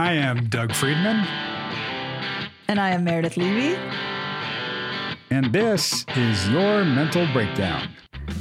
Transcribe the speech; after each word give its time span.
I 0.00 0.14
am 0.14 0.48
Doug 0.48 0.74
Friedman. 0.74 1.26
And 2.68 2.80
I 2.80 2.88
am 2.88 3.04
Meredith 3.04 3.36
Levy. 3.36 3.78
And 5.30 5.52
this 5.52 6.06
is 6.16 6.48
Your 6.48 6.86
Mental 6.86 7.30
Breakdown, 7.34 7.86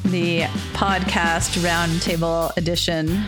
the 0.06 0.44
podcast 0.72 1.60
roundtable 1.60 2.56
edition 2.56 3.26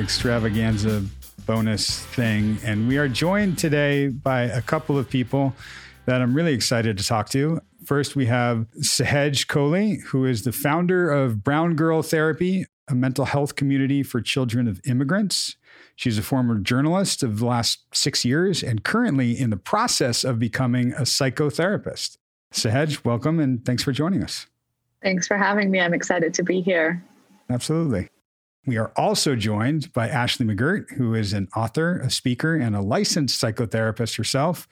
extravaganza 0.00 1.04
bonus 1.46 2.00
thing. 2.06 2.58
And 2.64 2.88
we 2.88 2.98
are 2.98 3.06
joined 3.06 3.56
today 3.56 4.08
by 4.08 4.40
a 4.42 4.62
couple 4.62 4.98
of 4.98 5.08
people 5.08 5.54
that 6.06 6.20
I'm 6.20 6.34
really 6.34 6.54
excited 6.54 6.98
to 6.98 7.04
talk 7.04 7.28
to. 7.28 7.60
First, 7.84 8.16
we 8.16 8.26
have 8.26 8.66
Sahej 8.80 9.46
Kohli, 9.46 10.02
who 10.06 10.24
is 10.24 10.42
the 10.42 10.50
founder 10.50 11.08
of 11.08 11.44
Brown 11.44 11.76
Girl 11.76 12.02
Therapy, 12.02 12.66
a 12.88 12.96
mental 12.96 13.26
health 13.26 13.54
community 13.54 14.02
for 14.02 14.20
children 14.20 14.66
of 14.66 14.80
immigrants. 14.84 15.54
She's 16.00 16.16
a 16.16 16.22
former 16.22 16.56
journalist 16.56 17.22
of 17.22 17.40
the 17.40 17.44
last 17.44 17.80
six 17.92 18.24
years 18.24 18.62
and 18.62 18.82
currently 18.82 19.38
in 19.38 19.50
the 19.50 19.58
process 19.58 20.24
of 20.24 20.38
becoming 20.38 20.94
a 20.94 21.02
psychotherapist. 21.02 22.16
Sahej, 22.54 23.04
welcome 23.04 23.38
and 23.38 23.62
thanks 23.66 23.82
for 23.82 23.92
joining 23.92 24.24
us. 24.24 24.46
Thanks 25.02 25.28
for 25.28 25.36
having 25.36 25.70
me. 25.70 25.78
I'm 25.78 25.92
excited 25.92 26.32
to 26.32 26.42
be 26.42 26.62
here. 26.62 27.04
Absolutely. 27.50 28.08
We 28.64 28.78
are 28.78 28.92
also 28.96 29.36
joined 29.36 29.92
by 29.92 30.08
Ashley 30.08 30.46
McGirt, 30.46 30.90
who 30.92 31.12
is 31.12 31.34
an 31.34 31.48
author, 31.54 31.98
a 31.98 32.08
speaker, 32.08 32.54
and 32.54 32.74
a 32.74 32.80
licensed 32.80 33.38
psychotherapist 33.38 34.16
herself, 34.16 34.66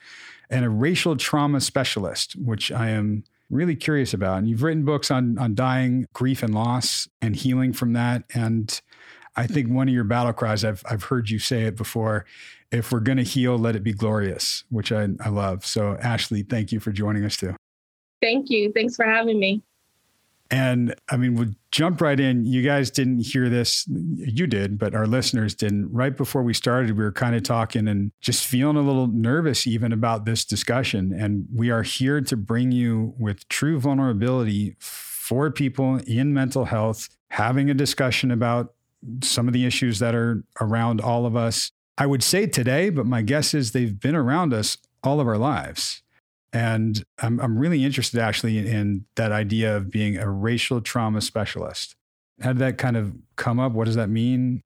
and 0.49 0.65
a 0.65 0.71
racial 0.71 1.15
trauma 1.15 1.61
specialist, 1.61 2.37
which 2.37 2.73
I 2.73 2.89
am 2.89 3.25
really 3.51 3.77
curious 3.77 4.15
about. 4.15 4.39
And 4.39 4.49
you've 4.49 4.63
written 4.63 4.87
books 4.87 5.11
on, 5.11 5.37
on 5.37 5.55
dying, 5.55 6.07
grief, 6.15 6.43
and 6.43 6.55
loss, 6.55 7.07
and 7.21 7.37
healing 7.37 7.75
from 7.75 7.93
that. 7.93 8.25
And 8.33 8.81
I 9.39 9.47
think 9.47 9.71
one 9.71 9.89
of 9.89 9.95
your 9.95 10.05
battle 10.05 10.33
cries, 10.33 10.65
I've, 10.65 10.83
I've 10.91 11.05
heard 11.05 11.31
you 11.31 11.39
say 11.39 11.63
it 11.63 11.77
before 11.77 12.27
if 12.71 12.93
we're 12.93 13.01
going 13.01 13.19
to 13.19 13.25
heal, 13.25 13.57
let 13.57 13.77
it 13.77 13.83
be 13.83 13.93
glorious, 13.93 14.65
which 14.69 14.93
I, 14.93 15.09
I 15.21 15.29
love. 15.29 15.65
So, 15.65 15.97
Ashley, 16.03 16.43
thank 16.43 16.73
you 16.73 16.81
for 16.81 16.93
joining 16.93 17.25
us 17.25 17.37
too. 17.37 17.55
Thank 18.21 18.51
you. 18.51 18.73
Thanks 18.73 18.97
for 18.97 19.05
having 19.05 19.39
me. 19.39 19.63
And 20.51 20.95
I 21.11 21.19
mean, 21.19 21.35
we'll 21.35 21.55
jump 21.71 22.01
right 22.01 22.19
in. 22.19 22.47
You 22.47 22.63
guys 22.63 22.91
didn't 22.91 23.21
hear 23.21 23.49
this. 23.49 23.87
You 23.87 24.47
did, 24.47 24.79
but 24.79 24.95
our 24.95 25.07
listeners 25.07 25.55
didn't. 25.55 25.93
Right 25.93 26.17
before 26.17 26.43
we 26.43 26.55
started, 26.55 26.97
we 26.97 27.05
were 27.05 27.13
kind 27.13 27.37
of 27.37 27.43
talking 27.43 27.87
and 27.87 28.11
just 28.21 28.47
feeling 28.47 28.77
a 28.77 28.83
little 28.83 29.07
nervous 29.07 29.67
even 29.67 29.93
about 29.93 30.25
this 30.25 30.45
discussion. 30.45 31.13
And 31.13 31.47
we 31.55 31.71
are 31.71 31.83
here 31.83 32.21
to 32.23 32.37
bring 32.37 32.73
you 32.73 33.15
with 33.19 33.47
true 33.49 33.79
vulnerability 33.79 34.75
for 34.79 35.51
people 35.51 35.99
in 36.07 36.33
mental 36.33 36.65
health, 36.65 37.11
having 37.31 37.69
a 37.69 37.75
discussion 37.75 38.31
about 38.31 38.75
some 39.23 39.47
of 39.47 39.55
the 39.55 39.65
issues 39.67 39.99
that 39.99 40.15
are 40.15 40.43
around 40.61 41.01
all 41.01 41.27
of 41.27 41.37
us. 41.37 41.71
I 41.97 42.07
would 42.07 42.23
say 42.23 42.47
today, 42.47 42.91
but 42.91 43.07
my 43.07 43.23
guess 43.23 43.55
is 43.55 43.73
they've 43.73 43.99
been 43.99 44.15
around 44.15 44.55
us 44.55 44.79
all 45.03 45.21
of 45.21 45.27
our 45.27 45.39
lives. 45.39 46.03
And 46.53 47.03
I'm, 47.19 47.41
I'm 47.41 47.59
really 47.59 47.85
interested 47.85 48.21
actually 48.21 48.59
in 48.59 49.05
that 49.17 49.33
idea 49.33 49.77
of 49.77 49.91
being 49.91 50.17
a 50.17 50.31
racial 50.31 50.81
trauma 50.81 51.21
specialist. 51.21 51.95
How 52.41 52.53
did 52.53 52.61
that 52.61 52.79
kind 52.79 52.97
of 52.97 53.15
come 53.37 53.59
up? 53.59 53.73
What 53.73 53.85
does 53.85 53.97
that 53.97 54.09
mean? 54.09 54.63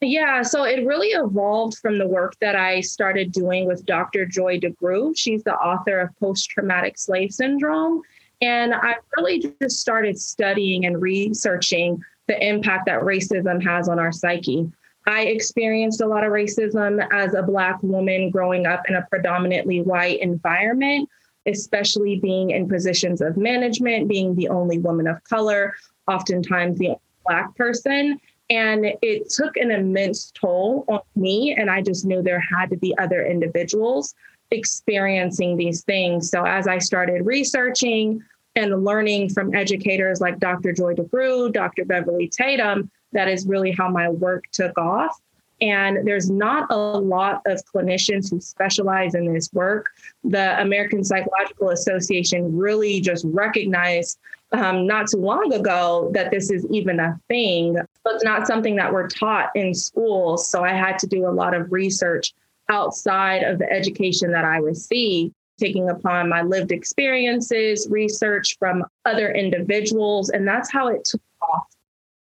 Yeah, 0.00 0.42
so 0.42 0.62
it 0.62 0.86
really 0.86 1.08
evolved 1.08 1.78
from 1.78 1.98
the 1.98 2.06
work 2.06 2.36
that 2.40 2.54
I 2.54 2.80
started 2.82 3.32
doing 3.32 3.66
with 3.66 3.84
Dr. 3.84 4.26
Joy 4.26 4.60
DeGruy. 4.60 5.16
She's 5.16 5.42
the 5.42 5.54
author 5.54 5.98
of 5.98 6.16
Post 6.20 6.50
Traumatic 6.50 6.98
Slave 6.98 7.32
Syndrome. 7.32 8.02
And 8.40 8.74
I 8.74 8.96
really 9.16 9.52
just 9.60 9.80
started 9.80 10.18
studying 10.20 10.86
and 10.86 11.02
researching 11.02 12.00
the 12.28 12.46
impact 12.46 12.86
that 12.86 13.00
racism 13.00 13.62
has 13.64 13.88
on 13.88 13.98
our 13.98 14.12
psyche. 14.12 14.70
I 15.06 15.22
experienced 15.22 16.02
a 16.02 16.06
lot 16.06 16.22
of 16.22 16.30
racism 16.30 17.06
as 17.12 17.34
a 17.34 17.42
Black 17.42 17.82
woman 17.82 18.30
growing 18.30 18.66
up 18.66 18.82
in 18.88 18.94
a 18.94 19.06
predominantly 19.10 19.80
white 19.80 20.20
environment, 20.20 21.08
especially 21.46 22.20
being 22.20 22.50
in 22.50 22.68
positions 22.68 23.22
of 23.22 23.38
management, 23.38 24.08
being 24.08 24.34
the 24.34 24.48
only 24.48 24.78
woman 24.78 25.06
of 25.06 25.24
color, 25.24 25.74
oftentimes 26.06 26.78
the 26.78 26.94
Black 27.26 27.54
person. 27.56 28.20
And 28.50 28.86
it 29.02 29.30
took 29.30 29.56
an 29.56 29.70
immense 29.70 30.30
toll 30.32 30.84
on 30.88 31.00
me. 31.16 31.54
And 31.58 31.70
I 31.70 31.82
just 31.82 32.04
knew 32.04 32.22
there 32.22 32.44
had 32.56 32.70
to 32.70 32.76
be 32.76 32.96
other 32.98 33.24
individuals 33.24 34.14
experiencing 34.50 35.56
these 35.56 35.84
things. 35.84 36.30
So 36.30 36.44
as 36.44 36.66
I 36.66 36.78
started 36.78 37.26
researching, 37.26 38.22
and 38.58 38.84
learning 38.84 39.30
from 39.30 39.54
educators 39.54 40.20
like 40.20 40.40
Dr. 40.40 40.72
Joy 40.72 40.94
DeGruy, 40.94 41.52
Dr. 41.52 41.84
Beverly 41.84 42.28
Tatum, 42.28 42.90
that 43.12 43.28
is 43.28 43.46
really 43.46 43.70
how 43.70 43.88
my 43.88 44.08
work 44.08 44.44
took 44.50 44.76
off. 44.76 45.16
And 45.60 46.06
there's 46.06 46.28
not 46.28 46.66
a 46.70 46.76
lot 46.76 47.42
of 47.46 47.60
clinicians 47.72 48.30
who 48.30 48.40
specialize 48.40 49.14
in 49.14 49.32
this 49.32 49.52
work. 49.52 49.90
The 50.24 50.60
American 50.60 51.04
Psychological 51.04 51.70
Association 51.70 52.56
really 52.56 53.00
just 53.00 53.24
recognized 53.28 54.18
um, 54.52 54.86
not 54.86 55.08
too 55.08 55.18
long 55.18 55.52
ago 55.52 56.10
that 56.14 56.30
this 56.30 56.50
is 56.50 56.66
even 56.70 56.98
a 56.98 57.18
thing. 57.28 57.76
But 58.02 58.14
it's 58.14 58.24
not 58.24 58.46
something 58.46 58.76
that 58.76 58.92
we're 58.92 59.08
taught 59.08 59.50
in 59.54 59.72
schools. 59.72 60.48
So 60.48 60.64
I 60.64 60.72
had 60.72 60.98
to 61.00 61.06
do 61.06 61.28
a 61.28 61.30
lot 61.30 61.54
of 61.54 61.70
research 61.70 62.34
outside 62.68 63.42
of 63.42 63.58
the 63.58 63.70
education 63.70 64.32
that 64.32 64.44
I 64.44 64.58
received 64.58 65.34
taking 65.58 65.90
upon 65.90 66.28
my 66.28 66.42
lived 66.42 66.72
experiences, 66.72 67.86
research 67.90 68.56
from 68.58 68.84
other 69.04 69.32
individuals, 69.32 70.30
and 70.30 70.46
that's 70.46 70.70
how 70.70 70.88
it 70.88 71.04
took 71.04 71.20
off. 71.42 71.66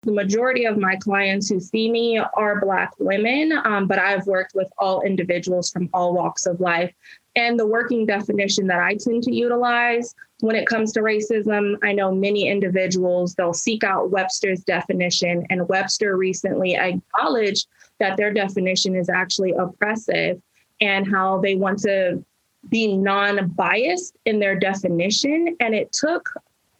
The 0.02 0.12
majority 0.12 0.64
of 0.64 0.78
my 0.78 0.96
clients 0.96 1.48
who 1.48 1.60
see 1.60 1.88
me 1.90 2.18
are 2.18 2.60
Black 2.60 2.90
women, 2.98 3.52
um, 3.64 3.86
but 3.86 4.00
I've 4.00 4.26
worked 4.26 4.52
with 4.52 4.66
all 4.78 5.02
individuals 5.02 5.70
from 5.70 5.88
all 5.94 6.12
walks 6.12 6.44
of 6.44 6.58
life. 6.60 6.92
And 7.36 7.58
the 7.58 7.66
working 7.66 8.04
definition 8.04 8.66
that 8.66 8.80
I 8.80 8.96
tend 8.96 9.22
to 9.22 9.32
utilize 9.32 10.14
when 10.40 10.56
it 10.56 10.66
comes 10.66 10.92
to 10.92 11.00
racism, 11.00 11.76
I 11.84 11.92
know 11.92 12.12
many 12.12 12.48
individuals, 12.48 13.36
they'll 13.36 13.54
seek 13.54 13.84
out 13.84 14.10
Webster's 14.10 14.64
definition, 14.64 15.46
and 15.50 15.68
Webster 15.68 16.16
recently 16.16 16.76
acknowledged 16.76 17.68
that 18.00 18.16
their 18.16 18.32
definition 18.32 18.96
is 18.96 19.08
actually 19.08 19.52
oppressive 19.52 20.42
and 20.80 21.08
how 21.08 21.38
they 21.38 21.54
want 21.54 21.78
to 21.82 22.24
be 22.68 22.96
non-biased 22.96 24.16
in 24.24 24.38
their 24.38 24.58
definition. 24.58 25.56
And 25.60 25.74
it 25.74 25.92
took 25.92 26.28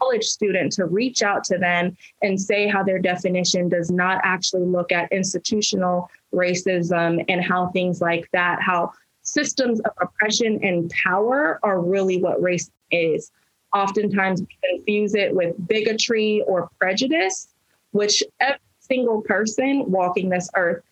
college 0.03 0.25
student 0.25 0.73
to 0.73 0.87
reach 0.87 1.23
out 1.23 1.45
to 1.45 1.59
them 1.59 1.97
and 2.23 2.41
say 2.41 2.67
how 2.67 2.83
their 2.83 2.99
definition 2.99 3.69
does 3.69 3.91
not 3.91 4.21
actually 4.25 4.65
look 4.65 4.91
at 4.91 5.11
institutional 5.13 6.11
racism 6.35 7.25
and 7.29 7.45
how 7.45 7.69
things 7.69 8.01
like 8.01 8.29
that 8.33 8.61
how 8.61 8.91
systems 9.23 9.81
of 9.81 9.93
oppression 10.01 10.59
and 10.65 10.91
power 10.91 11.61
are 11.63 11.81
really 11.81 12.21
what 12.21 12.43
race 12.43 12.71
is. 12.91 13.31
Oftentimes 13.73 14.41
we 14.41 14.77
confuse 14.77 15.15
it 15.15 15.35
with 15.35 15.55
bigotry 15.69 16.43
or 16.49 16.69
prejudice 16.81 17.49
which 17.93 18.23
every 18.41 18.59
single 18.81 19.21
person 19.23 19.85
walking 19.87 20.29
this 20.29 20.51
earth 20.57 20.83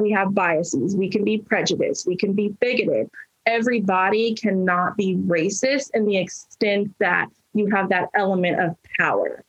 we 0.00 0.10
have 0.10 0.34
biases. 0.34 0.96
We 0.96 1.10
can 1.10 1.24
be 1.24 1.38
prejudiced. 1.38 2.06
We 2.06 2.16
can 2.16 2.32
be 2.32 2.48
bigoted 2.60 3.10
everybody 3.48 4.34
cannot 4.34 4.96
be 4.96 5.16
racist 5.16 5.90
in 5.94 6.04
the 6.04 6.18
extent 6.18 6.94
that 7.00 7.28
you 7.54 7.68
have 7.70 7.88
that 7.88 8.10
element 8.14 8.60
of 8.60 8.76
power. 9.00 9.42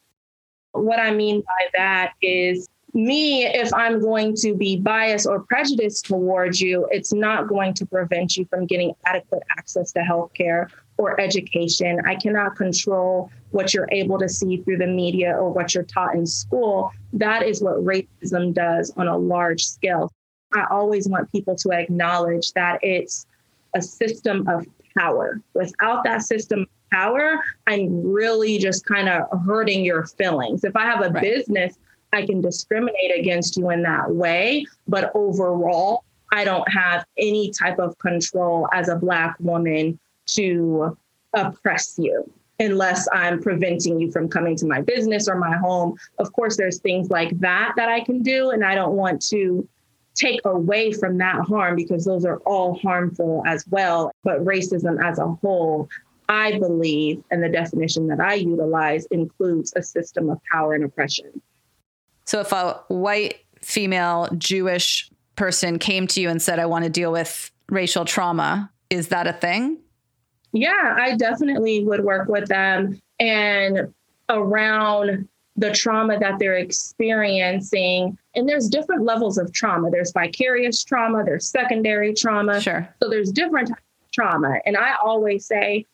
What 0.71 0.99
I 0.99 1.11
mean 1.11 1.41
by 1.41 1.67
that 1.73 2.13
is 2.21 2.69
me, 2.93 3.45
if 3.45 3.73
I'm 3.73 3.99
going 3.99 4.35
to 4.37 4.55
be 4.55 4.77
biased 4.77 5.27
or 5.27 5.41
prejudiced 5.41 6.05
towards 6.05 6.61
you, 6.61 6.87
it's 6.91 7.13
not 7.13 7.47
going 7.47 7.73
to 7.75 7.85
prevent 7.85 8.37
you 8.37 8.45
from 8.45 8.65
getting 8.65 8.93
adequate 9.05 9.43
access 9.57 9.91
to 9.91 9.99
healthcare 9.99 10.69
or 10.97 11.19
education. 11.19 11.99
I 12.05 12.15
cannot 12.15 12.55
control 12.55 13.29
what 13.51 13.73
you're 13.73 13.89
able 13.91 14.17
to 14.19 14.29
see 14.29 14.57
through 14.57 14.77
the 14.77 14.87
media 14.87 15.35
or 15.35 15.51
what 15.51 15.75
you're 15.75 15.83
taught 15.83 16.15
in 16.15 16.25
school. 16.25 16.91
That 17.13 17.43
is 17.43 17.61
what 17.61 17.83
racism 17.83 18.53
does 18.53 18.91
on 18.95 19.07
a 19.07 19.17
large 19.17 19.65
scale. 19.65 20.11
I 20.53 20.65
always 20.71 21.07
want 21.07 21.31
people 21.31 21.55
to 21.57 21.71
acknowledge 21.71 22.53
that 22.53 22.79
it's 22.81 23.27
a 23.75 23.81
system 23.81 24.47
of 24.47 24.65
power. 24.97 25.41
Without 25.53 26.03
that 26.03 26.21
system 26.21 26.61
of 26.61 26.67
power, 26.91 27.39
I'm 27.67 28.03
really 28.03 28.57
just 28.57 28.85
kind 28.85 29.09
of 29.09 29.27
hurting 29.45 29.85
your 29.85 30.05
feelings. 30.05 30.63
If 30.63 30.75
I 30.75 30.85
have 30.85 31.01
a 31.01 31.09
right. 31.09 31.21
business, 31.21 31.77
I 32.11 32.25
can 32.25 32.41
discriminate 32.41 33.17
against 33.17 33.57
you 33.57 33.69
in 33.69 33.83
that 33.83 34.11
way. 34.11 34.65
But 34.87 35.11
overall, 35.13 36.03
I 36.31 36.43
don't 36.43 36.67
have 36.71 37.05
any 37.17 37.51
type 37.51 37.79
of 37.79 37.97
control 37.99 38.67
as 38.73 38.89
a 38.89 38.95
Black 38.95 39.35
woman 39.39 39.99
to 40.27 40.97
oppress 41.33 41.95
you 41.97 42.31
unless 42.59 43.07
I'm 43.13 43.41
preventing 43.41 43.99
you 43.99 44.11
from 44.11 44.27
coming 44.27 44.55
to 44.57 44.65
my 44.65 44.81
business 44.81 45.27
or 45.27 45.35
my 45.35 45.55
home. 45.55 45.97
Of 46.17 46.33
course, 46.33 46.57
there's 46.57 46.79
things 46.79 47.09
like 47.09 47.39
that 47.39 47.73
that 47.77 47.89
I 47.89 48.01
can 48.01 48.21
do, 48.21 48.49
and 48.51 48.65
I 48.65 48.75
don't 48.75 48.93
want 48.93 49.21
to 49.27 49.67
take 50.19 50.41
away 50.45 50.91
from 50.91 51.17
that 51.17 51.39
harm 51.47 51.75
because 51.75 52.05
those 52.05 52.25
are 52.25 52.37
all 52.39 52.77
harmful 52.79 53.43
as 53.45 53.65
well. 53.69 54.11
But 54.23 54.43
racism 54.43 55.03
as 55.03 55.17
a 55.17 55.27
whole, 55.27 55.89
I 56.27 56.59
believe, 56.59 57.23
and 57.31 57.41
the 57.41 57.49
definition 57.49 58.07
that 58.07 58.19
I 58.19 58.35
utilize 58.35 59.05
includes 59.07 59.73
a 59.75 59.81
system 59.81 60.29
of 60.29 60.39
power 60.51 60.73
and 60.73 60.83
oppression. 60.83 61.41
So 62.25 62.41
if 62.41 62.51
a 62.51 62.81
white 62.89 63.39
female 63.61 64.29
Jewish 64.37 65.09
person 65.35 65.79
came 65.79 66.05
to 66.07 66.21
you 66.21 66.29
and 66.29 66.41
said, 66.41 66.59
I 66.59 66.65
want 66.65 66.83
to 66.83 66.89
deal 66.89 67.11
with 67.11 67.49
racial 67.69 68.05
trauma, 68.05 68.71
is 68.89 69.07
that 69.07 69.25
a 69.25 69.33
thing? 69.33 69.79
Yeah, 70.51 70.95
I 70.99 71.15
definitely 71.15 71.83
would 71.85 72.03
work 72.03 72.27
with 72.27 72.47
them 72.47 72.99
and 73.19 73.93
around 74.27 75.27
the 75.59 75.71
trauma 75.71 76.17
that 76.19 76.39
they're 76.39 76.57
experiencing. 76.57 78.17
And 78.35 78.47
there's 78.47 78.69
different 78.69 79.03
levels 79.03 79.37
of 79.37 79.51
trauma. 79.51 79.91
There's 79.91 80.11
vicarious 80.11 80.83
trauma, 80.83 81.23
there's 81.23 81.47
secondary 81.47 82.13
trauma. 82.13 82.61
Sure. 82.61 82.87
So 83.01 83.09
there's 83.09 83.31
different 83.31 83.71
trauma. 84.13 84.59
And 84.65 84.77
I 84.77 84.95
always 85.03 85.45
say, 85.45 85.85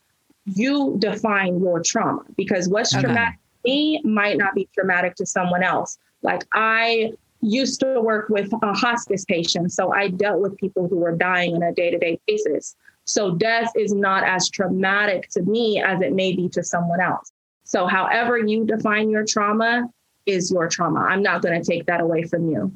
you 0.46 0.96
define 1.00 1.60
your 1.60 1.82
trauma 1.82 2.22
because 2.38 2.70
what's 2.70 2.94
okay. 2.94 3.04
traumatic 3.04 3.40
to 3.40 3.72
me 3.72 4.02
might 4.04 4.38
not 4.38 4.54
be 4.54 4.70
traumatic 4.76 5.16
to 5.16 5.26
someone 5.26 5.64
else. 5.64 5.98
Like 6.22 6.44
I 6.54 7.14
used 7.42 7.80
to 7.80 8.00
work 8.02 8.30
with 8.30 8.54
a 8.62 8.74
hospice 8.74 9.26
patients, 9.26 9.76
so 9.76 9.92
I 9.92 10.10
dealt 10.10 10.42
with 10.42 10.58
people 10.58 10.88
who 10.88 10.98
were 10.98 11.16
dying 11.16 11.56
on 11.56 11.64
a 11.64 11.74
day 11.74 11.90
to 11.90 11.98
day 11.98 12.20
basis. 12.28 12.76
So 13.06 13.36
death 13.36 13.72
is 13.76 13.94
not 13.94 14.24
as 14.24 14.50
traumatic 14.50 15.30
to 15.30 15.42
me 15.42 15.82
as 15.82 16.02
it 16.02 16.14
may 16.14 16.36
be 16.36 16.50
to 16.50 16.64
someone 16.64 17.02
else. 17.02 17.32
So, 17.66 17.88
however 17.88 18.38
you 18.38 18.66
define 18.66 19.10
your 19.10 19.26
trauma 19.26 19.90
is 20.26 20.52
your 20.52 20.68
trauma. 20.68 21.02
I'm 21.02 21.22
not 21.22 21.42
going 21.42 21.62
to 21.62 21.66
take 21.66 21.86
that 21.88 22.02
away 22.02 22.24
from 22.24 22.50
you. 22.50 22.76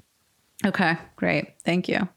Okay, 0.66 0.98
great. 1.16 1.54
Thank 1.64 1.88
you. 1.88 2.08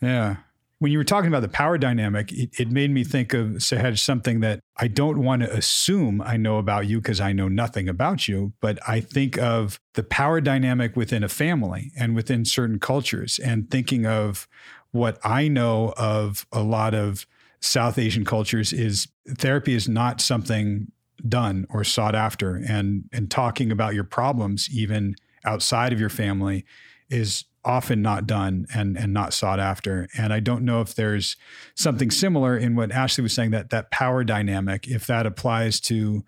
Yeah. 0.00 0.36
When 0.78 0.92
you 0.92 0.98
were 0.98 1.04
talking 1.04 1.28
about 1.28 1.40
the 1.40 1.48
power 1.48 1.78
dynamic, 1.78 2.30
it, 2.32 2.60
it 2.60 2.70
made 2.70 2.90
me 2.90 3.04
think 3.04 3.32
of 3.32 3.48
Sahej 3.52 3.98
something 3.98 4.40
that 4.40 4.60
I 4.76 4.86
don't 4.86 5.22
want 5.22 5.42
to 5.42 5.52
assume 5.52 6.20
I 6.20 6.36
know 6.36 6.58
about 6.58 6.86
you 6.86 7.00
because 7.00 7.20
I 7.20 7.32
know 7.32 7.48
nothing 7.48 7.88
about 7.88 8.28
you, 8.28 8.52
but 8.60 8.78
I 8.86 9.00
think 9.00 9.38
of 9.38 9.80
the 9.94 10.02
power 10.02 10.40
dynamic 10.40 10.94
within 10.94 11.24
a 11.24 11.28
family 11.28 11.90
and 11.96 12.14
within 12.14 12.44
certain 12.44 12.78
cultures, 12.78 13.38
and 13.38 13.70
thinking 13.70 14.04
of 14.04 14.46
what 14.90 15.18
I 15.24 15.48
know 15.48 15.94
of 15.96 16.46
a 16.52 16.62
lot 16.62 16.92
of 16.94 17.26
South 17.60 17.98
Asian 17.98 18.24
cultures 18.24 18.72
is 18.72 19.08
therapy 19.26 19.74
is 19.74 19.88
not 19.88 20.20
something 20.20 20.92
done 21.26 21.66
or 21.70 21.84
sought 21.84 22.14
after. 22.14 22.56
And 22.56 23.08
and 23.12 23.30
talking 23.30 23.70
about 23.70 23.94
your 23.94 24.04
problems 24.04 24.68
even 24.72 25.16
outside 25.44 25.92
of 25.92 26.00
your 26.00 26.08
family 26.08 26.64
is 27.08 27.44
often 27.64 28.02
not 28.02 28.26
done 28.26 28.66
and 28.74 28.96
and 28.96 29.12
not 29.12 29.32
sought 29.32 29.60
after. 29.60 30.08
And 30.16 30.32
i 30.32 30.40
don't 30.40 30.64
know 30.64 30.80
if 30.80 30.94
there's 30.94 31.36
something 31.74 32.10
similar 32.10 32.56
in 32.56 32.76
what 32.76 32.92
ashley 32.92 33.22
was 33.22 33.32
saying 33.32 33.50
that 33.52 33.70
that 33.70 33.90
power 33.90 34.24
dynamic 34.24 34.86
if 34.88 35.06
that 35.06 35.26
applies 35.26 35.80
to 35.80 36.24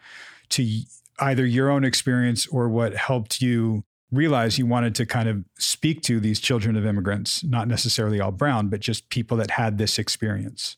to 0.50 0.80
either 1.20 1.46
your 1.46 1.70
own 1.70 1.84
experience 1.84 2.46
or 2.48 2.68
what 2.68 2.94
helped 2.94 3.40
you 3.40 3.84
realize 4.12 4.58
you 4.58 4.66
wanted 4.66 4.94
to 4.94 5.04
kind 5.04 5.28
of 5.28 5.44
speak 5.58 6.00
to 6.02 6.20
these 6.20 6.38
children 6.40 6.76
of 6.76 6.86
immigrants 6.86 7.42
not 7.42 7.68
necessarily 7.68 8.20
all 8.20 8.30
brown 8.30 8.68
but 8.68 8.80
just 8.80 9.08
people 9.10 9.36
that 9.36 9.50
had 9.50 9.78
this 9.78 9.98
experience 9.98 10.76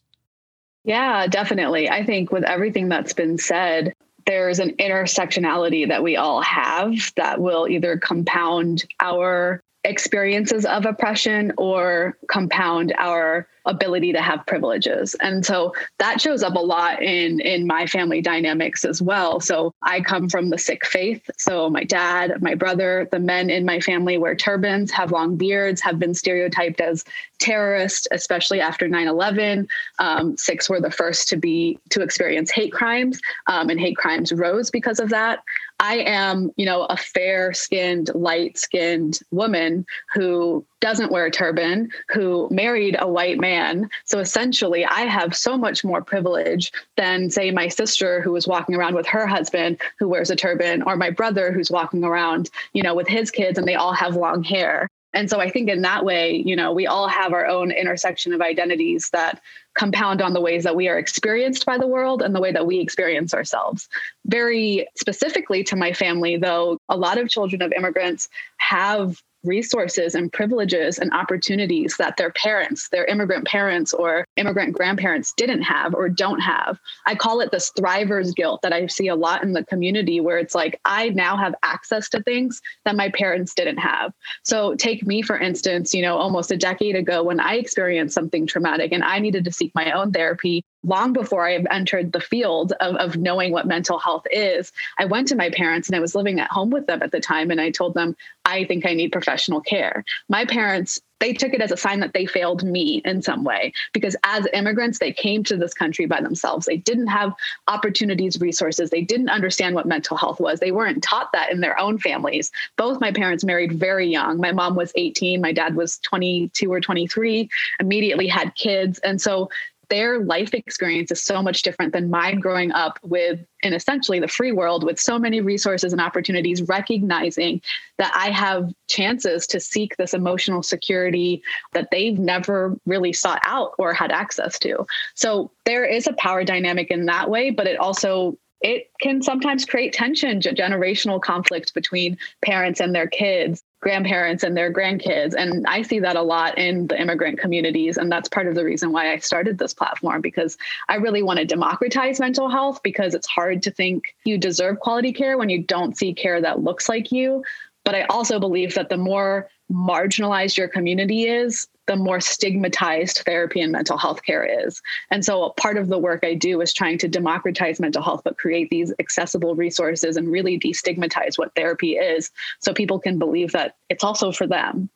yeah, 0.89 1.27
definitely. 1.27 1.91
I 1.91 2.03
think 2.03 2.33
with 2.33 2.45
everything 2.45 2.89
that's 2.89 3.13
been 3.13 3.37
said, 3.37 3.93
there's 4.25 4.59
an 4.59 4.71
intersectionality 4.79 5.87
that 5.89 6.03
we 6.03 6.17
all 6.17 6.41
have 6.41 7.13
that 7.17 7.43
will 7.43 7.69
either 7.69 7.99
compound 7.99 8.87
our 8.99 9.61
experiences 9.85 10.65
of 10.65 10.87
oppression 10.87 11.53
or 11.59 12.17
compound 12.31 12.95
our 12.97 13.47
ability 13.69 14.13
to 14.13 14.21
have 14.21 14.45
privileges. 14.47 15.15
And 15.21 15.47
so 15.47 15.73
that 15.99 16.21
shows 16.21 16.43
up 16.43 16.55
a 16.55 16.61
lot 16.61 17.03
in 17.03 17.41
in 17.41 17.67
my 17.67 17.87
family 17.87 18.21
dynamics 18.21 18.85
as 18.85 19.01
well. 19.01 19.41
So 19.41 19.73
I 19.83 20.01
come 20.01 20.29
from 20.29 20.51
the 20.51 20.59
Sikh 20.59 20.85
faith. 20.85 21.31
So 21.39 21.71
my 21.71 21.85
dad, 21.85 22.43
my 22.43 22.55
brother, 22.55 23.09
the 23.13 23.21
men 23.21 23.51
in 23.51 23.65
my 23.65 23.81
family 23.81 24.19
wear 24.19 24.35
turbans, 24.35 24.91
have 24.91 25.13
long 25.13 25.37
beards, 25.37 25.81
have 25.83 25.99
been 25.99 26.15
stereotyped 26.15 26.81
as 26.81 27.05
terrorists, 27.39 28.09
especially 28.11 28.61
after 28.61 28.89
9/11. 28.89 29.69
Um, 29.99 30.37
Sikhs 30.37 30.69
were 30.69 30.81
the 30.81 30.91
first 30.91 31.29
to 31.29 31.37
be 31.37 31.79
to 31.91 32.03
experience 32.03 32.51
hate 32.51 32.73
crimes, 32.73 33.21
um, 33.47 33.71
and 33.71 33.79
hate 33.79 33.97
crimes 33.97 34.33
rose 34.33 34.71
because 34.71 34.99
of 34.99 35.11
that. 35.11 35.41
I 35.81 35.99
am, 35.99 36.51
you 36.57 36.67
know, 36.67 36.85
a 36.85 36.97
fair 36.97 37.53
skinned, 37.53 38.11
light 38.15 38.59
skinned 38.59 39.21
woman 39.31 39.87
who 40.13 40.65
doesn't 40.81 41.11
wear 41.11 41.27
a 41.27 41.31
turban, 41.31 41.91
who 42.09 42.49
married 42.51 42.97
a 42.99 43.09
white 43.09 43.39
man. 43.39 43.89
So 44.05 44.19
essentially, 44.19 44.85
I 44.85 45.03
have 45.03 45.37
so 45.37 45.59
much 45.59 45.85
more 45.85 46.03
privilege 46.03 46.73
than, 46.97 47.31
say, 47.31 47.51
my 47.51 47.69
sister 47.69 48.21
who 48.21 48.33
was 48.33 48.47
walking 48.47 48.75
around 48.75 48.95
with 48.95 49.07
her 49.07 49.27
husband 49.27 49.81
who 49.99 50.09
wears 50.09 50.31
a 50.31 50.37
turban, 50.37 50.83
or 50.83 50.97
my 50.97 51.11
brother 51.11 51.53
who's 51.53 51.71
walking 51.71 52.05
around, 52.05 52.51
you 52.73 52.83
know, 52.83 52.95
with 52.95 53.09
his 53.09 53.31
kids 53.31 53.59
and 53.59 53.67
they 53.67 53.75
all 53.75 53.93
have 53.93 54.17
long 54.17 54.43
hair. 54.43 54.89
And 55.15 55.31
so 55.31 55.41
I 55.41 55.49
think 55.49 55.71
in 55.71 55.83
that 55.83 56.05
way, 56.05 56.43
you 56.45 56.55
know, 56.55 56.73
we 56.73 56.87
all 56.87 57.09
have 57.09 57.33
our 57.33 57.47
own 57.47 57.71
intersection 57.71 58.35
of 58.35 58.43
identities 58.43 59.09
that 59.11 59.41
compound 59.75 60.21
on 60.21 60.35
the 60.35 60.41
ways 60.41 60.65
that 60.65 60.77
we 60.77 60.87
are 60.87 60.99
experienced 60.99 61.65
by 61.65 61.79
the 61.79 61.87
world 61.87 62.21
and 62.21 62.35
the 62.35 62.41
way 62.41 62.53
that 62.53 62.67
we 62.67 62.79
experience 62.79 63.33
ourselves. 63.33 63.89
Very 64.27 64.87
specifically 64.97 65.65
to 65.65 65.77
my 65.77 65.93
family, 65.93 66.37
though, 66.37 66.79
a 66.91 66.97
lot 66.97 67.17
of 67.17 67.31
children 67.31 67.63
of 67.63 67.73
immigrants 67.73 68.29
have 68.59 69.23
resources 69.45 70.15
and 70.15 70.33
privileges 70.33 70.99
and 70.99 71.13
opportunities 71.13 71.97
that 71.99 72.17
their 72.17 72.31
parents, 72.31 72.89
their 72.91 73.05
immigrant 73.07 73.47
parents 73.47 73.93
or 73.93 74.25
immigrant 74.37 74.75
grandparents 74.75 75.33
didn't 75.37 75.63
have 75.63 75.95
or 75.95 76.09
don't 76.09 76.41
have. 76.41 76.79
I 77.07 77.15
call 77.15 77.41
it 77.41 77.51
this 77.51 77.71
thriver's 77.77 78.33
guilt 78.33 78.63
that 78.63 78.73
I 78.73 78.87
see 78.87 79.09
a 79.09 79.17
lot 79.17 79.43
in 79.43 79.53
the 79.53 79.65
community 79.65 80.21
where 80.21 80.39
it's 80.39 80.55
like, 80.55 80.81
I 80.85 81.11
now 81.11 81.37
have 81.37 81.55
access 81.63 82.09
to 82.11 82.23
things 82.23 82.61
that 82.85 82.97
my 82.97 83.11
parents 83.11 83.55
didn't 83.55 83.79
have. 83.79 84.13
So, 84.43 84.75
take 84.75 85.07
me, 85.07 85.23
for 85.23 85.39
instance, 85.39 85.95
you 85.95 86.03
know, 86.03 86.17
almost 86.17 86.51
a 86.51 86.57
decade 86.57 86.97
ago 86.97 87.23
when 87.23 87.41
I 87.41 87.55
experienced 87.55 88.15
something 88.15 88.47
traumatic 88.47 88.93
and 88.93 89.05
I 89.05 89.19
needed 89.19 89.45
to 89.45 89.53
seek 89.53 89.73
my 89.75 89.93
own 89.93 90.13
therapy 90.13 90.65
long 90.85 91.13
before 91.13 91.47
I 91.47 91.55
entered 91.71 92.13
the 92.13 92.21
field 92.21 92.73
of, 92.81 92.97
of 92.97 93.17
knowing 93.17 93.53
what 93.53 93.67
mental 93.67 93.99
health 93.99 94.27
is, 94.31 94.73
I 94.99 95.07
went 95.07 95.29
to 95.29 95.37
my 95.37 95.51
parents 95.51 95.89
and 95.89 95.97
I 95.97 96.01
was 96.01 96.15
living 96.15 96.41
at 96.41 96.51
home 96.51 96.71
with 96.71 96.87
them 96.87 97.03
at 97.03 97.13
the 97.13 97.21
time. 97.21 97.51
And 97.51 97.61
I 97.61 97.71
told 97.71 97.95
them, 97.95 98.17
I 98.45 98.65
think 98.65 98.87
I 98.87 98.95
need 98.95 99.13
professional 99.13 99.61
care. 99.61 100.05
My 100.29 100.45
parents, 100.45 101.01
they 101.21 101.33
took 101.33 101.53
it 101.53 101.61
as 101.61 101.73
a 101.73 101.77
sign 101.77 101.99
that 102.01 102.13
they 102.15 102.27
failed 102.27 102.63
me 102.63 103.03
in 103.05 103.23
some 103.23 103.43
way 103.43 103.73
because 103.93 104.17
as 104.23 104.47
immigrants, 104.53 105.01
they 105.01 105.13
came 105.13 105.43
to 105.45 105.57
this 105.57 105.75
country 105.75 106.07
by 106.07 106.21
themselves. 106.21 106.67
They 106.67 106.77
didn't 106.77 107.09
have 107.09 107.35
opportunities, 107.67 108.41
resources. 108.41 108.91
They 108.91 109.03
didn't 109.03 109.29
understand 109.29 109.75
what 109.75 109.87
mental 109.87 110.17
health 110.17 110.39
was. 110.39 110.61
They 110.61 110.71
weren't 110.71 111.03
taught 111.03 111.33
that 111.33 111.51
in 111.51 111.61
their 111.61 111.79
own 111.79 111.99
families. 111.99 112.53
Both 112.77 113.01
my 113.01 113.11
parents 113.11 113.43
married 113.43 113.73
very 113.73 114.07
young. 114.07 114.39
My 114.39 114.53
mom 114.53 114.77
was 114.77 114.93
18, 114.95 115.41
my 115.41 115.53
dad 115.53 115.75
was 115.75 115.99
22 115.99 116.73
or 116.73 116.81
23, 116.81 117.51
immediately 117.81 118.29
had 118.29 118.55
kids. 118.55 119.01
And 119.01 119.21
so 119.21 119.51
their 119.91 120.21
life 120.21 120.55
experience 120.55 121.11
is 121.11 121.23
so 121.23 121.43
much 121.43 121.63
different 121.63 121.93
than 121.93 122.11
mine 122.11 122.41
growing 122.41 122.73
up 122.73 122.99
with 123.03 123.41
in 123.63 123.73
essentially 123.73 124.21
the 124.21 124.29
free 124.29 124.53
world 124.53 124.85
with 124.85 125.01
so 125.01 125.19
many 125.19 125.41
resources 125.41 125.93
and 125.93 126.01
opportunities 126.01 126.63
recognizing 126.63 127.61
that 127.99 128.13
i 128.15 128.31
have 128.31 128.73
chances 128.89 129.47
to 129.47 129.59
seek 129.61 129.97
this 129.97 130.15
emotional 130.15 130.63
security 130.63 131.43
that 131.73 131.89
they've 131.91 132.19
never 132.19 132.77
really 132.87 133.13
sought 133.13 133.41
out 133.45 133.73
or 133.79 133.93
had 133.93 134.11
access 134.11 134.59
to. 134.59 134.87
So 135.15 135.51
there 135.65 135.85
is 135.85 136.07
a 136.07 136.13
power 136.15 136.45
dynamic 136.45 136.91
in 136.91 137.07
that 137.07 137.31
way 137.31 137.51
but 137.51 137.67
it 137.67 137.79
also 137.79 138.39
it 138.61 138.91
can 139.01 139.23
sometimes 139.23 139.65
create 139.65 139.93
tension, 139.93 140.41
generational 140.41 141.21
conflict 141.21 141.75
between 141.75 142.19
parents 142.43 142.81
and 142.81 142.93
their 142.95 143.07
kids 143.07 143.63
grandparents 143.81 144.43
and 144.43 144.57
their 144.57 144.73
grandkids. 144.73 145.35
And 145.37 145.67
I 145.67 145.83
see 145.83 146.01
that 146.01 146.17
a 146.17 146.23
lot 146.23 146.59
in 146.59 146.89
the 146.89 147.01
immigrant 147.01 147.39
communities. 147.39 147.97
And 147.97 148.11
that's 148.11 148.29
part 148.29 148.49
of 148.49 148.55
the 148.55 148.65
reason 148.65 148.93
why 148.93 149.13
I 149.13 149.19
started 149.19 149.59
this 149.59 149.75
platform 149.75 150.21
because 150.21 150.59
I 150.89 150.97
really 150.97 151.23
want 151.23 151.39
to 151.39 151.45
democratize 151.45 152.19
mental 152.19 152.49
health 152.49 152.83
because 152.83 153.15
it's 153.15 153.29
hard 153.29 153.63
to 153.63 153.71
think 153.71 154.17
you 154.25 154.39
deserve 154.39 154.81
quality 154.81 155.13
care 155.13 155.39
when 155.39 155.49
you 155.49 155.63
don't 155.63 155.97
see 155.97 156.13
care 156.13 156.41
that 156.41 156.63
looks 156.63 156.89
like 156.89 157.13
you. 157.13 157.45
But 157.85 157.95
I 157.95 158.03
also 158.05 158.41
believe 158.41 158.75
that 158.75 158.89
the 158.89 158.97
more 158.97 159.49
marginalized 159.71 160.57
your 160.57 160.69
community 160.69 161.25
is, 161.25 161.67
the 161.87 161.97
more 161.97 162.21
stigmatized 162.21 163.23
therapy 163.25 163.61
and 163.61 163.73
mental 163.73 163.97
health 163.97 164.23
care 164.23 164.45
is. 164.45 164.81
And 165.11 165.25
so 165.25 165.55
part 165.57 165.77
of 165.77 165.89
the 165.89 165.99
work 165.99 166.21
I 166.23 166.35
do 166.35 166.61
is 166.61 166.73
trying 166.73 166.99
to 166.99 167.09
democratize 167.09 167.81
mental 167.81 168.03
health, 168.03 168.23
but 168.25 168.39
create 168.39 168.69
these 168.71 168.93
accessible 168.99 169.55
resources 169.55 170.17
and 170.17 170.31
really 170.31 170.59
destigmatize 170.59 171.39
what 171.39 171.55
therapy 171.55 171.93
is 171.93 172.31
so 172.61 172.73
people 172.73 172.99
can 172.99 173.19
believe 173.19 173.53
that 173.53 173.77
it's 173.89 174.05
also 174.05 174.33
for 174.33 174.47
them. 174.47 174.91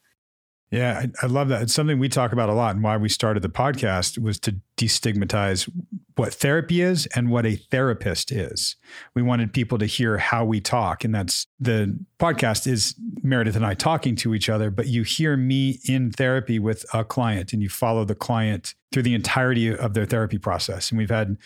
Yeah, 0.72 1.00
I, 1.00 1.24
I, 1.24 1.28
love 1.28 1.48
that. 1.48 1.60
It's 1.60 1.74
something 1.74 1.98
we 1.98 2.08
talk 2.08 2.32
about 2.32 2.48
a 2.48 2.54
lot, 2.54 2.74
and 2.74 2.82
why 2.82 2.96
we 2.96 3.10
started 3.10 3.42
the 3.42 3.50
podcast 3.50 4.18
was 4.18 4.38
to 4.40 4.56
destigmatize 4.78 5.70
what 6.16 6.32
therapy 6.32 6.80
is 6.80 7.04
and 7.14 7.30
what 7.30 7.44
a 7.44 7.56
therapist 7.56 8.32
is. 8.32 8.76
We 9.14 9.20
wanted 9.20 9.52
people 9.52 9.76
to 9.78 9.84
hear 9.84 10.16
how 10.16 10.46
we 10.46 10.62
talk, 10.62 11.04
and 11.04 11.14
that's 11.14 11.46
the 11.60 11.98
podcast 12.18 12.66
is 12.66 12.94
Meredith 13.22 13.54
and 13.54 13.66
I 13.66 13.74
talking 13.74 14.16
to 14.16 14.34
each 14.34 14.48
other, 14.48 14.70
but 14.70 14.86
you 14.86 15.02
hear 15.02 15.36
me 15.36 15.78
in 15.84 16.10
therapy 16.10 16.58
with 16.58 16.86
a 16.94 17.04
client, 17.04 17.52
and 17.52 17.62
you 17.62 17.68
follow 17.68 18.06
the 18.06 18.14
client 18.14 18.74
through 18.92 19.02
the 19.02 19.14
entirety 19.14 19.76
of 19.76 19.92
their 19.92 20.06
therapy 20.06 20.38
process. 20.38 20.90
And 20.90 20.96
we've 20.96 21.10
had 21.10 21.36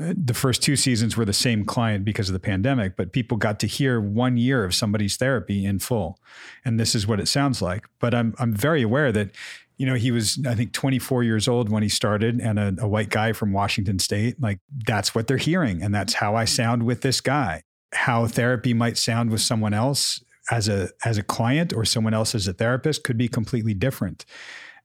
the 0.00 0.34
first 0.34 0.62
two 0.62 0.76
seasons 0.76 1.16
were 1.16 1.24
the 1.24 1.32
same 1.32 1.64
client 1.64 2.04
because 2.04 2.28
of 2.28 2.32
the 2.32 2.40
pandemic, 2.40 2.96
but 2.96 3.12
people 3.12 3.36
got 3.36 3.60
to 3.60 3.66
hear 3.66 4.00
one 4.00 4.36
year 4.36 4.64
of 4.64 4.74
somebody's 4.74 5.16
therapy 5.16 5.64
in 5.64 5.78
full. 5.78 6.18
And 6.64 6.80
this 6.80 6.94
is 6.94 7.06
what 7.06 7.20
it 7.20 7.28
sounds 7.28 7.60
like. 7.60 7.86
But 7.98 8.14
I'm 8.14 8.34
I'm 8.38 8.54
very 8.54 8.82
aware 8.82 9.12
that 9.12 9.30
you 9.76 9.86
know, 9.86 9.94
he 9.94 10.10
was, 10.10 10.38
I 10.46 10.54
think, 10.54 10.74
24 10.74 11.22
years 11.22 11.48
old 11.48 11.70
when 11.70 11.82
he 11.82 11.88
started 11.88 12.38
and 12.38 12.58
a, 12.58 12.74
a, 12.80 12.86
white 12.86 13.08
guy 13.08 13.32
from 13.32 13.54
Washington 13.54 13.98
State. 13.98 14.38
Like, 14.38 14.58
that's 14.84 15.14
what 15.14 15.26
they're 15.26 15.38
hearing. 15.38 15.82
And 15.82 15.94
that's 15.94 16.12
how 16.12 16.36
I 16.36 16.44
sound 16.44 16.82
with 16.82 17.00
this 17.00 17.22
guy. 17.22 17.62
How 17.94 18.26
therapy 18.26 18.74
might 18.74 18.98
sound 18.98 19.30
with 19.30 19.40
someone 19.40 19.72
else 19.72 20.22
as 20.50 20.68
a 20.68 20.90
as 21.02 21.16
a 21.16 21.22
client 21.22 21.72
or 21.72 21.86
someone 21.86 22.12
else 22.12 22.34
as 22.34 22.46
a 22.46 22.52
therapist 22.52 23.04
could 23.04 23.16
be 23.16 23.26
completely 23.26 23.72
different. 23.72 24.26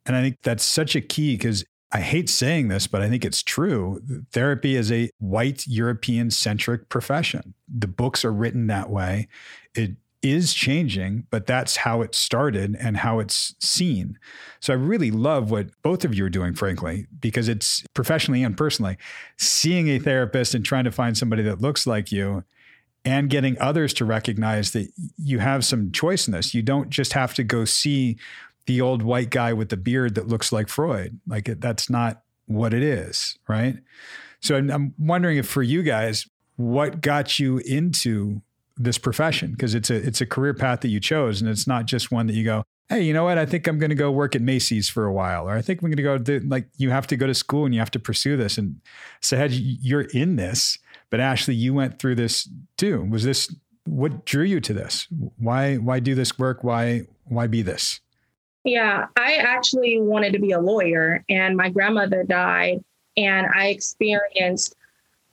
And 0.05 0.15
I 0.15 0.21
think 0.21 0.37
that's 0.43 0.63
such 0.63 0.95
a 0.95 1.01
key 1.01 1.35
because 1.35 1.65
I 1.95 2.01
hate 2.01 2.29
saying 2.29 2.67
this, 2.67 2.87
but 2.87 3.01
I 3.01 3.07
think 3.07 3.23
it's 3.23 3.41
true. 3.41 4.01
Therapy 4.33 4.75
is 4.75 4.91
a 4.91 5.09
white 5.19 5.65
European 5.65 6.29
centric 6.29 6.89
profession. 6.89 7.53
The 7.73 7.87
books 7.87 8.25
are 8.25 8.33
written 8.33 8.67
that 8.67 8.89
way. 8.89 9.29
It 9.75 9.91
is 10.21 10.53
changing, 10.53 11.25
but 11.29 11.47
that's 11.47 11.77
how 11.77 12.01
it 12.01 12.13
started 12.13 12.75
and 12.81 12.97
how 12.97 13.19
it's 13.19 13.55
seen. 13.61 14.19
So 14.59 14.73
I 14.73 14.75
really 14.75 15.09
love 15.09 15.51
what 15.51 15.69
both 15.83 16.03
of 16.03 16.13
you 16.13 16.25
are 16.25 16.29
doing, 16.29 16.53
frankly, 16.53 17.07
because 17.21 17.47
it's 17.47 17.85
professionally 17.93 18.43
and 18.43 18.57
personally 18.57 18.97
seeing 19.37 19.87
a 19.87 19.97
therapist 19.97 20.53
and 20.53 20.65
trying 20.65 20.83
to 20.83 20.91
find 20.91 21.17
somebody 21.17 21.43
that 21.43 21.61
looks 21.61 21.87
like 21.87 22.11
you 22.11 22.43
and 23.05 23.29
getting 23.29 23.57
others 23.61 23.93
to 23.93 24.03
recognize 24.03 24.71
that 24.71 24.91
you 25.17 25.39
have 25.39 25.63
some 25.63 25.93
choice 25.93 26.27
in 26.27 26.33
this. 26.33 26.53
You 26.53 26.61
don't 26.61 26.89
just 26.89 27.13
have 27.13 27.33
to 27.35 27.43
go 27.45 27.63
see 27.63 28.17
the 28.67 28.81
old 28.81 29.01
white 29.01 29.29
guy 29.29 29.53
with 29.53 29.69
the 29.69 29.77
beard 29.77 30.15
that 30.15 30.27
looks 30.27 30.51
like 30.51 30.67
Freud. 30.67 31.19
Like 31.27 31.49
it, 31.49 31.61
that's 31.61 31.89
not 31.89 32.23
what 32.47 32.73
it 32.73 32.83
is, 32.83 33.37
right? 33.47 33.77
So 34.39 34.55
I'm, 34.55 34.69
I'm 34.69 34.93
wondering 34.97 35.37
if 35.37 35.47
for 35.47 35.63
you 35.63 35.83
guys, 35.83 36.27
what 36.55 37.01
got 37.01 37.39
you 37.39 37.57
into 37.59 38.41
this 38.77 38.97
profession? 38.97 39.51
Because 39.51 39.73
it's 39.73 39.89
a 39.89 39.95
it's 39.95 40.21
a 40.21 40.25
career 40.25 40.53
path 40.53 40.81
that 40.81 40.89
you 40.89 40.99
chose 40.99 41.41
and 41.41 41.49
it's 41.49 41.67
not 41.67 41.85
just 41.85 42.11
one 42.11 42.27
that 42.27 42.33
you 42.33 42.43
go 42.43 42.63
hey 42.89 43.01
you 43.01 43.13
know 43.13 43.23
what? 43.23 43.37
I 43.37 43.45
think 43.45 43.67
i'm 43.67 43.79
going 43.79 43.89
to 43.89 43.95
go 43.95 44.11
work 44.11 44.35
at 44.35 44.41
macy's 44.41 44.89
for 44.89 45.05
a 45.05 45.13
while 45.13 45.47
or 45.49 45.55
i 45.55 45.61
think 45.61 45.81
i'm 45.81 45.89
going 45.89 45.97
to 45.97 46.03
go 46.03 46.17
do, 46.17 46.39
like 46.41 46.67
you 46.77 46.91
have 46.91 47.07
to 47.07 47.17
go 47.17 47.25
to 47.25 47.33
school 47.33 47.65
and 47.65 47.73
you 47.73 47.79
have 47.79 47.91
to 47.91 47.99
pursue 47.99 48.37
this. 48.37 48.57
And 48.57 48.81
Sahej, 49.21 49.77
you're 49.81 50.01
in 50.01 50.35
this 50.35 50.77
but 51.09 51.19
ashley 51.19 51.55
you 51.55 51.73
went 51.73 51.99
through 51.99 52.15
this 52.15 52.49
too. 52.77 53.07
Was 53.09 53.23
this 53.23 53.53
what 53.85 54.25
drew 54.25 54.43
you 54.43 54.59
to 54.61 54.73
this? 54.73 55.07
Why 55.37 55.75
why 55.75 55.99
do 55.99 56.15
this 56.15 56.37
work? 56.37 56.63
Why 56.63 57.03
why 57.25 57.47
be 57.47 57.61
this 57.61 58.01
yeah 58.65 59.05
i 59.15 59.35
actually 59.35 59.99
wanted 60.01 60.33
to 60.33 60.39
be 60.39 60.51
a 60.51 60.59
lawyer 60.59 61.23
and 61.29 61.55
my 61.55 61.69
grandmother 61.69 62.23
died 62.23 62.83
and 63.15 63.47
i 63.55 63.67
experienced 63.67 64.75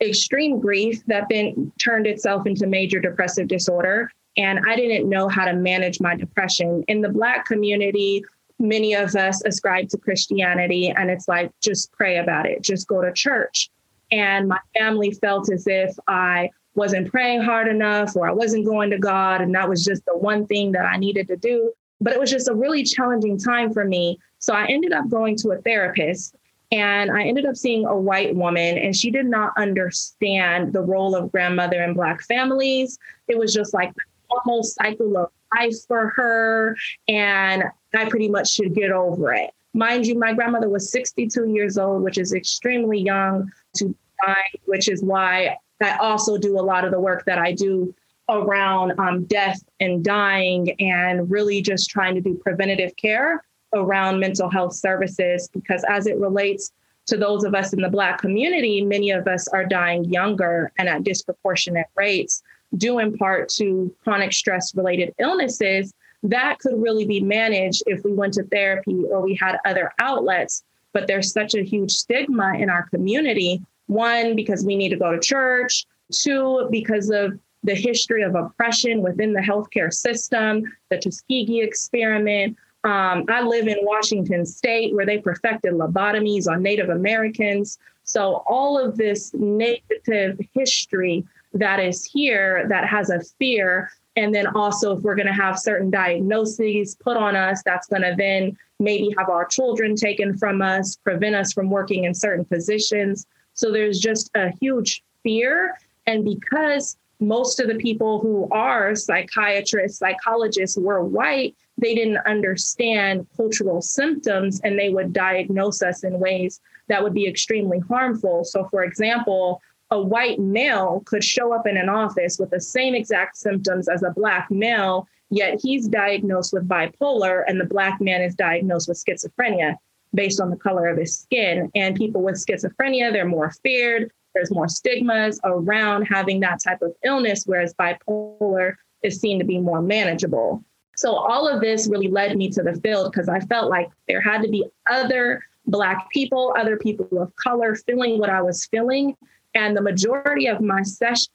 extreme 0.03 0.59
grief 0.59 1.05
that 1.07 1.29
then 1.31 1.73
turned 1.79 2.07
itself 2.07 2.47
into 2.47 2.67
major 2.67 3.01
depressive 3.01 3.49
disorder. 3.49 4.11
And 4.37 4.61
I 4.67 4.77
didn't 4.77 5.09
know 5.09 5.29
how 5.29 5.45
to 5.45 5.53
manage 5.53 6.01
my 6.01 6.17
depression. 6.17 6.85
In 6.89 7.01
the 7.01 7.09
Black 7.09 7.45
community, 7.47 8.25
many 8.59 8.95
of 8.95 9.15
us 9.15 9.43
ascribe 9.45 9.89
to 9.91 9.99
Christianity, 9.99 10.89
and 10.89 11.11
it's 11.11 11.29
like, 11.29 11.51
just 11.61 11.93
pray 11.93 12.19
about 12.19 12.47
it, 12.47 12.63
just 12.63 12.89
go 12.89 13.03
to 13.03 13.13
church. 13.13 13.71
And 14.11 14.49
my 14.49 14.59
family 14.79 15.13
felt 15.13 15.51
as 15.51 15.67
if 15.67 15.95
I 16.07 16.51
wasn't 16.75 17.11
praying 17.11 17.43
hard 17.43 17.69
enough 17.69 18.17
or 18.17 18.29
I 18.29 18.33
wasn't 18.33 18.67
going 18.67 18.91
to 18.91 18.99
God. 18.99 19.41
And 19.41 19.55
that 19.55 19.69
was 19.69 19.85
just 19.85 20.05
the 20.07 20.17
one 20.17 20.47
thing 20.47 20.73
that 20.73 20.87
I 20.87 20.97
needed 20.97 21.29
to 21.29 21.37
do. 21.37 21.73
But 22.03 22.13
it 22.13 22.21
was 22.21 22.31
just 22.31 22.49
a 22.49 22.55
really 22.55 22.83
challenging 22.83 23.39
time 23.39 23.73
for 23.73 23.85
me. 23.85 24.19
So 24.41 24.53
I 24.53 24.67
ended 24.67 24.93
up 24.93 25.09
going 25.09 25.37
to 25.39 25.53
a 25.53 25.59
therapist 25.59 26.35
and 26.73 27.11
I 27.11 27.25
ended 27.25 27.47
up 27.47 27.57
seeing 27.57 27.85
a 27.85 27.95
white 27.95 28.35
woman, 28.35 28.79
and 28.79 28.97
she 28.97 29.11
did 29.11 29.27
not 29.27 29.53
understand 29.59 30.73
the 30.73 30.81
role 30.81 31.15
of 31.15 31.31
grandmother 31.31 31.83
in 31.83 31.93
Black 31.93 32.23
families. 32.23 32.99
It 33.29 33.39
was 33.39 33.53
just 33.53 33.75
like 33.75 33.93
normal 34.31 34.63
cycle 34.63 35.17
of 35.19 35.31
life 35.55 35.77
for 35.87 36.09
her. 36.17 36.75
And 37.09 37.65
I 37.95 38.09
pretty 38.09 38.31
much 38.31 38.51
should 38.51 38.75
get 38.75 38.91
over 38.91 39.35
it. 39.35 39.51
Mind 39.75 40.07
you, 40.07 40.19
my 40.19 40.33
grandmother 40.33 40.71
was 40.71 40.91
62 40.91 41.51
years 41.51 41.77
old, 41.77 42.03
which 42.03 42.17
is 42.17 42.33
extremely 42.33 43.01
young 43.01 43.53
to 43.77 43.95
die, 44.25 44.51
which 44.65 44.89
is 44.89 45.03
why 45.03 45.57
I 45.83 45.97
also 45.97 46.39
do 46.39 46.59
a 46.59 46.63
lot 46.63 46.85
of 46.85 46.91
the 46.91 47.01
work 47.01 47.25
that 47.27 47.39
I 47.39 47.53
do 47.53 47.95
around 48.29 48.99
um, 48.99 49.25
death 49.25 49.63
and 49.81 50.05
dying 50.05 50.71
and 50.81 51.31
really 51.31 51.61
just 51.61 51.91
trying 51.91 52.15
to 52.15 52.21
do 52.21 52.35
preventative 52.43 52.95
care 52.97 53.45
around 53.75 54.21
mental 54.21 54.51
health 54.51 54.75
services 54.75 55.49
because 55.53 55.85
as 55.89 56.07
it 56.07 56.19
relates 56.19 56.73
to 57.07 57.17
those 57.17 57.43
of 57.43 57.55
us 57.55 57.73
in 57.73 57.81
the 57.81 57.89
Black 57.89 58.21
community, 58.21 58.83
many 58.83 59.11
of 59.11 59.27
us 59.27 59.49
are 59.49 59.65
dying 59.65 60.05
younger 60.05 60.71
and 60.79 60.89
at 60.89 61.03
disproportionate 61.03 61.89
rates, 61.97 62.43
due 62.77 63.01
in 63.01 63.17
part 63.17 63.49
to 63.49 63.95
chronic 64.05 64.33
stress 64.33 64.75
related 64.75 65.13
illnesses 65.19 65.93
that 66.23 66.59
could 66.61 66.81
really 66.81 67.05
be 67.05 67.21
managed 67.21 67.83
if 67.87 68.05
we 68.05 68.13
went 68.13 68.35
to 68.35 68.45
therapy 68.45 69.05
or 69.11 69.21
we 69.21 69.35
had 69.35 69.59
other 69.65 69.93
outlets. 69.99 70.63
But 70.93 71.07
there's 71.07 71.33
such 71.33 71.55
a 71.55 71.65
huge 71.65 71.91
stigma 71.91 72.55
in 72.59 72.71
our 72.71 72.89
community. 72.89 73.63
One, 73.87 74.37
because 74.37 74.65
we 74.65 74.77
need 74.77 74.91
to 74.91 74.97
go 74.97 75.13
to 75.13 75.21
church. 75.21 75.87
Two, 76.13 76.69
because 76.71 77.11
of 77.11 77.39
the 77.65 77.75
history 77.75 78.23
of 78.23 78.35
oppression 78.35 79.03
within 79.03 79.33
the 79.33 79.41
healthcare 79.41 79.93
system, 79.93 80.65
the 80.91 80.99
Tuskegee 80.99 81.61
experiment, 81.61 82.57
um, 82.85 83.25
I 83.29 83.43
live 83.43 83.69
in 83.69 83.79
Washington 83.83 84.45
state 84.45 84.93
where 84.95 85.07
they 85.07 85.19
perfected 85.19 85.75
lobotomies 85.75 86.49
on 86.49 86.63
Native 86.63 86.89
Americans. 86.89 87.79
So, 88.03 88.43
all 88.47 88.77
of 88.77 88.97
this 88.97 89.33
negative 89.35 90.41
history 90.53 91.25
that 91.55 91.79
is 91.79 92.05
here 92.05 92.67
that 92.69 92.89
has 92.89 93.11
a 93.11 93.21
fear. 93.39 93.91
And 94.17 94.35
then 94.35 94.49
also, 94.49 94.97
if 94.97 95.03
we're 95.03 95.15
going 95.15 95.29
to 95.29 95.33
have 95.33 95.59
certain 95.59 95.91
diagnoses 95.91 96.97
put 96.97 97.17
on 97.17 97.37
us, 97.37 97.63
that's 97.65 97.87
going 97.87 98.03
to 98.03 98.15
then 98.19 98.59
maybe 98.81 99.15
have 99.17 99.29
our 99.29 99.45
children 99.45 99.95
taken 99.95 100.37
from 100.37 100.61
us, 100.61 100.97
prevent 100.97 101.37
us 101.37 101.53
from 101.53 101.71
working 101.71 102.05
in 102.05 102.15
certain 102.15 102.45
positions. 102.45 103.27
So, 103.55 103.71
there's 103.71 104.01
just 104.01 104.29
a 104.35 104.51
huge 104.61 105.05
fear. 105.23 105.79
And 106.09 106.25
because 106.25 106.97
most 107.23 107.61
of 107.61 107.69
the 107.69 107.77
people 107.77 108.21
who 108.21 108.49
are 108.51 108.95
psychiatrists, 108.95 109.99
psychologists 109.99 110.77
were 110.77 111.03
white, 111.05 111.57
they 111.79 111.95
didn't 111.95 112.19
understand 112.27 113.27
cultural 113.37 113.81
symptoms 113.81 114.61
and 114.63 114.79
they 114.79 114.91
would 114.91 115.13
diagnose 115.13 115.83
us 115.83 116.05
in 116.05 116.19
ways 116.19 116.61
that 116.89 117.03
would 117.03 117.15
be 117.15 117.27
extremely 117.27 117.79
harmful. 117.79 118.45
So, 118.45 118.69
for 118.71 118.85
example, 118.85 119.61
a 119.91 120.01
white 120.01 120.39
male 120.39 121.03
could 121.07 121.23
show 121.23 121.53
up 121.53 121.67
in 121.67 121.77
an 121.77 121.89
office 121.89 122.39
with 122.39 122.51
the 122.51 122.61
same 122.61 122.95
exact 122.95 123.37
symptoms 123.37 123.89
as 123.89 124.03
a 124.03 124.11
black 124.11 124.51
male, 124.51 125.07
yet 125.31 125.61
he's 125.61 125.87
diagnosed 125.87 126.53
with 126.53 126.69
bipolar 126.69 127.45
and 127.47 127.61
the 127.61 127.67
black 127.67 128.01
man 128.01 128.23
is 128.23 128.35
diagnosed 128.35 128.89
with 128.89 129.03
schizophrenia 129.03 129.77
based 130.15 130.41
on 130.41 130.51
the 130.51 130.57
color 130.57 130.89
of 130.89 130.99
his 130.99 131.17
skin. 131.17 131.71
And 131.75 131.97
people 131.97 132.23
with 132.23 132.37
schizophrenia, 132.37 133.13
they're 133.13 133.27
more 133.27 133.53
feared. 133.63 134.11
There's 134.35 134.51
more 134.51 134.69
stigmas 134.69 135.41
around 135.45 136.05
having 136.05 136.41
that 136.41 136.63
type 136.63 136.83
of 136.83 136.93
illness, 137.05 137.45
whereas 137.47 137.75
bipolar 137.75 138.75
is 139.03 139.21
seen 139.21 139.39
to 139.39 139.45
be 139.45 139.59
more 139.59 139.83
manageable. 139.83 140.65
So 140.97 141.15
all 141.15 141.49
of 141.49 141.61
this 141.61 141.89
really 141.89 142.09
led 142.09 142.37
me 142.37 142.51
to 142.51 142.63
the 142.63 142.75
field 142.81 143.11
because 143.11 143.29
I 143.29 143.41
felt 143.41 143.71
like 143.71 143.89
there 144.09 144.21
had 144.21 144.43
to 144.43 144.49
be 144.49 144.65
other 144.91 145.43
Black 145.67 146.11
people, 146.11 146.55
other 146.59 146.77
people 146.77 147.07
of 147.21 147.35
color 147.37 147.75
feeling 147.75 148.19
what 148.19 148.31
I 148.31 148.43
was 148.43 148.67
feeling. 148.67 149.17
And 149.55 149.77
the 149.77 149.83
majority 149.83 150.47
of 150.47 150.61
my 150.61 150.83
session, 150.83 151.33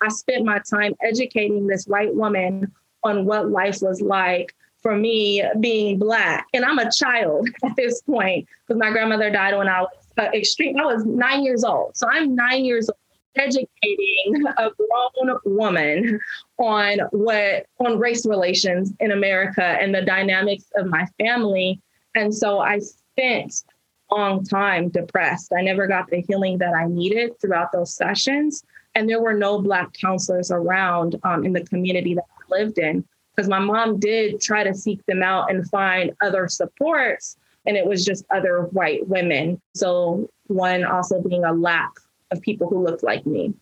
I 0.00 0.08
spent 0.08 0.44
my 0.44 0.60
time 0.70 0.94
educating 1.02 1.66
this 1.66 1.86
white 1.86 2.14
woman 2.14 2.72
on 3.04 3.24
what 3.24 3.50
life 3.50 3.78
was 3.80 4.00
like 4.00 4.54
for 4.82 4.96
me 4.96 5.44
being 5.60 5.98
Black. 5.98 6.46
And 6.54 6.64
I'm 6.64 6.78
a 6.78 6.90
child 6.90 7.48
at 7.64 7.76
this 7.76 8.02
point 8.02 8.46
because 8.66 8.78
my 8.80 8.90
grandmother 8.90 9.30
died 9.30 9.56
when 9.56 9.68
I 9.68 9.82
was 9.82 9.97
uh, 10.18 10.30
extreme. 10.34 10.78
I 10.78 10.84
was 10.84 11.04
nine 11.04 11.44
years 11.44 11.64
old. 11.64 11.96
So 11.96 12.08
I'm 12.10 12.34
nine 12.34 12.64
years 12.64 12.88
old 12.88 12.98
educating 13.36 14.46
a 14.56 14.70
grown 14.70 15.38
woman 15.44 16.20
on 16.58 16.98
what 17.12 17.66
on 17.78 17.98
race 17.98 18.26
relations 18.26 18.92
in 19.00 19.12
America 19.12 19.62
and 19.62 19.94
the 19.94 20.02
dynamics 20.02 20.64
of 20.76 20.86
my 20.86 21.06
family. 21.18 21.80
And 22.14 22.34
so 22.34 22.58
I 22.58 22.80
spent 22.80 23.62
a 24.10 24.14
long 24.14 24.44
time 24.44 24.88
depressed. 24.88 25.52
I 25.56 25.62
never 25.62 25.86
got 25.86 26.10
the 26.10 26.24
healing 26.26 26.58
that 26.58 26.74
I 26.74 26.86
needed 26.86 27.38
throughout 27.40 27.72
those 27.72 27.94
sessions. 27.94 28.64
And 28.94 29.08
there 29.08 29.22
were 29.22 29.34
no 29.34 29.60
Black 29.60 29.92
counselors 29.92 30.50
around 30.50 31.16
um, 31.22 31.44
in 31.44 31.52
the 31.52 31.64
community 31.64 32.14
that 32.14 32.24
I 32.24 32.58
lived 32.58 32.78
in 32.78 33.04
because 33.36 33.48
my 33.48 33.60
mom 33.60 34.00
did 34.00 34.40
try 34.40 34.64
to 34.64 34.74
seek 34.74 35.04
them 35.06 35.22
out 35.22 35.48
and 35.50 35.68
find 35.70 36.12
other 36.20 36.48
supports. 36.48 37.36
And 37.68 37.76
it 37.76 37.86
was 37.86 38.04
just 38.04 38.24
other 38.34 38.62
white 38.72 39.06
women. 39.06 39.60
So, 39.74 40.28
one 40.46 40.84
also 40.84 41.22
being 41.22 41.44
a 41.44 41.52
lack 41.52 41.90
of 42.30 42.40
people 42.40 42.68
who 42.68 42.82
looked 42.82 43.04
like 43.04 43.26
me. 43.26 43.54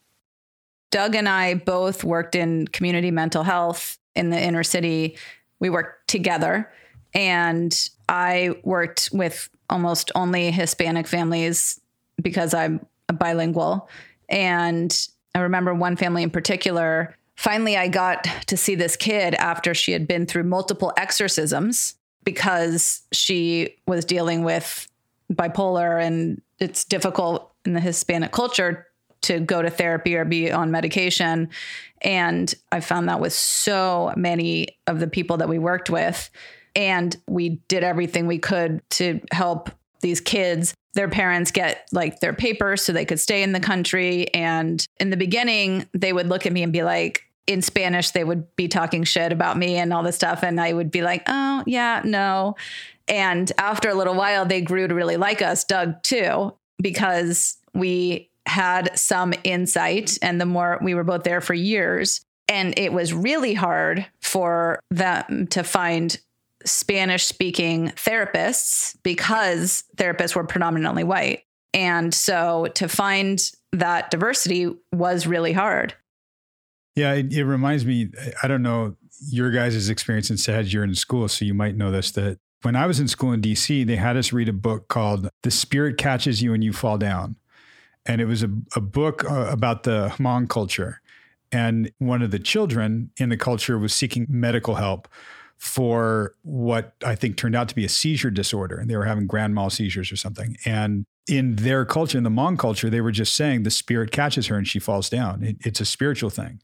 Doug 0.93 1.15
and 1.15 1.29
I 1.29 1.55
both 1.55 2.05
worked 2.05 2.35
in 2.35 2.69
community 2.69 3.11
mental 3.11 3.43
health 3.43 3.99
in 4.15 4.31
the 4.31 4.41
inner 4.41 4.63
city. 4.63 5.19
We 5.59 5.69
worked 5.71 6.09
together, 6.09 6.73
and 7.13 7.77
I 8.09 8.55
worked 8.63 9.11
with 9.13 9.51
almost 9.69 10.13
only 10.15 10.51
Hispanic 10.51 11.07
families 11.07 11.81
because 12.23 12.55
I'm 12.55 12.87
bilingual. 13.13 13.89
And 14.29 14.97
I 15.35 15.41
remember 15.41 15.75
one 15.75 15.97
family 15.97 16.23
in 16.23 16.31
particular. 16.31 17.15
Finally, 17.35 17.77
I 17.77 17.89
got 17.89 18.25
to 18.47 18.57
see 18.57 18.75
this 18.75 18.97
kid 18.97 19.35
after 19.35 19.75
she 19.75 19.93
had 19.93 20.09
been 20.09 20.27
through 20.27 20.45
multiple 20.45 20.93
exorcisms 20.97 21.97
because 22.27 23.03
she 23.13 23.77
was 23.87 24.05
dealing 24.05 24.45
with 24.45 24.87
bipolar 25.33 26.03
and 26.03 26.43
it's 26.59 26.85
difficult 26.85 27.53
in 27.65 27.73
the 27.73 27.81
Hispanic 27.81 28.33
culture 28.33 28.87
to 29.23 29.41
go 29.41 29.63
to 29.63 29.71
therapy 29.71 30.17
or 30.17 30.25
be 30.25 30.53
on 30.53 30.71
medication. 30.71 31.49
And 32.03 32.53
I 32.71 32.81
found 32.81 33.09
that 33.09 33.21
with 33.21 33.33
so 33.33 34.13
many 34.17 34.77
of 34.87 35.01
the 35.01 35.07
people 35.07 35.39
that 35.39 35.49
we 35.49 35.59
worked 35.59 35.89
with. 35.89 36.29
And 36.75 37.17
we 37.27 37.61
did 37.69 37.83
everything 37.83 38.27
we 38.27 38.39
could 38.39 38.83
to 38.91 39.21
help 39.33 39.71
these 40.01 40.21
kids 40.21 40.75
their 40.97 41.09
parents 41.09 41.51
get 41.51 41.87
like 41.93 42.21
their 42.21 42.33
papers 42.33 42.83
so 42.83 42.93
they 42.93 43.05
could 43.05 43.21
stay 43.21 43.43
in 43.43 43.53
the 43.53 43.61
country 43.61 44.33
and 44.35 44.87
in 44.99 45.11
the 45.11 45.17
beginning 45.17 45.87
they 45.93 46.13
would 46.13 46.27
look 46.27 46.47
at 46.47 46.53
me 46.53 46.63
and 46.63 46.73
be 46.73 46.83
like 46.83 47.26
in 47.47 47.63
Spanish, 47.63 48.11
they 48.11 48.25
would 48.25 48.55
be 48.57 48.69
talking 48.69 49.05
shit 49.05 49.33
about 49.33 49.57
me 49.57 49.77
and 49.77 49.93
all 49.93 50.03
this 50.03 50.17
stuff. 50.17 50.43
And 50.43 50.61
I 50.61 50.73
would 50.73 50.91
be 50.91 51.03
like, 51.03 51.23
oh, 51.27 51.63
yeah, 51.67 52.03
no. 52.05 52.57
And 53.09 53.51
after 53.59 53.89
a 53.89 53.95
little 53.95 54.15
while, 54.15 54.45
they 54.45 54.61
grew 54.61 54.89
to 54.89 54.95
really 54.95 55.17
like 55.17 55.43
us, 55.43 55.65
Doug 55.65 56.03
too, 56.03 56.55
because 56.81 57.57
we 57.73 58.31
had 58.47 58.97
some 58.99 59.33
insight. 59.45 60.19
And 60.23 60.41
the 60.41 60.47
more 60.47 60.79
we 60.83 60.95
were 60.95 61.05
both 61.05 61.23
there 61.23 61.41
for 61.41 61.55
years, 61.55 62.21
and 62.49 62.79
it 62.79 62.93
was 62.93 63.13
really 63.13 63.55
hard 63.55 64.07
for 64.21 64.81
them 64.91 65.47
to 65.49 65.63
find 65.65 66.19
Spanish 66.65 67.25
speaking 67.25 67.89
therapists 67.91 68.97
because 69.03 69.85
therapists 69.97 70.35
were 70.35 70.45
predominantly 70.45 71.05
white. 71.05 71.45
And 71.75 72.15
so 72.15 72.69
to 72.75 72.89
find 72.89 73.41
that 73.73 74.11
diversity 74.11 74.75
was 74.93 75.27
really 75.27 75.53
hard. 75.53 75.95
Yeah, 76.97 77.13
it, 77.13 77.33
it, 77.33 77.45
reminds 77.45 77.85
me. 77.85 78.09
I 78.43 78.49
don't 78.49 78.63
know 78.63 78.97
your 79.31 79.51
guys' 79.51 79.89
experience 79.91 80.31
in 80.31 80.39
SAD. 80.39 80.73
You're 80.73 80.83
in 80.83 80.95
school, 80.95 81.29
so 81.29 81.45
you 81.45 81.53
might 81.53 81.77
know 81.77 81.91
this. 81.91 82.11
That 82.13 82.39
when 82.63 82.75
I 82.75 82.87
was 82.87 82.99
in 82.99 83.07
school 83.07 83.33
in 83.33 83.43
DC, 83.43 83.87
they 83.87 83.97
had 83.97 84.17
us 84.17 84.33
read 84.33 84.49
a 84.49 84.55
book 84.55 84.89
called 84.89 85.29
"The 85.43 85.51
Spirit 85.51 85.99
Catches 85.99 86.43
You 86.43 86.55
and 86.55 86.65
You 86.65 86.73
Fall 86.73 86.97
Down," 86.97 87.37
and 88.07 88.23
it 88.23 88.25
was 88.25 88.43
a, 88.43 88.51
a 88.75 88.81
book 88.81 89.31
uh, 89.31 89.47
about 89.51 89.83
the 89.83 90.09
Hmong 90.17 90.49
culture. 90.49 91.03
And 91.53 91.93
one 91.99 92.23
of 92.23 92.31
the 92.33 92.39
children 92.39 93.11
in 93.19 93.29
the 93.29 93.37
culture 93.37 93.79
was 93.79 93.95
seeking 93.95 94.27
medical 94.29 94.75
help 94.75 95.07
for 95.59 96.35
what 96.43 96.95
I 97.05 97.15
think 97.15 97.37
turned 97.37 97.55
out 97.55 97.69
to 97.69 97.75
be 97.75 97.85
a 97.85 97.91
seizure 97.91 98.31
disorder, 98.31 98.79
and 98.79 98.89
they 98.91 98.97
were 98.97 99.05
having 99.05 99.27
grand 99.27 99.55
mal 99.55 99.69
seizures 99.69 100.11
or 100.11 100.17
something. 100.17 100.57
And 100.65 101.05
in 101.29 101.57
their 101.57 101.85
culture, 101.85 102.17
in 102.17 102.25
the 102.25 102.31
Hmong 102.31 102.59
culture, 102.59 102.89
they 102.89 103.03
were 103.03 103.13
just 103.13 103.37
saying 103.37 103.65
the 103.65 103.71
spirit 103.71 104.13
catches 104.13 104.47
her 104.47 104.57
and 104.57 104.67
she 104.67 104.79
falls 104.79 105.11
down. 105.11 105.43
It, 105.43 105.57
it's 105.61 105.81
a 105.81 105.85
spiritual 105.85 106.31
thing 106.31 106.61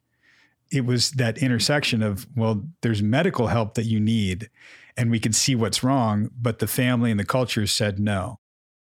it 0.73 0.87
was 0.87 1.12
that 1.12 1.38
intersection 1.38 2.02
of, 2.02 2.26
well, 2.35 2.64
there's 2.81 3.02
medical 3.02 3.49
help 3.49 3.75
that 3.75 3.85
you 3.85 4.00
need 4.00 4.49
and 4.97 5.11
we 5.11 5.21
can 5.21 5.33
see 5.33 5.55
what's 5.55 5.83
wrong, 5.83 6.31
but 6.41 6.59
the 6.59 6.67
family 6.67 7.11
and 7.11 7.21
the 7.21 7.25
culture 7.25 7.67
said 7.67 7.99
no. 7.99 8.38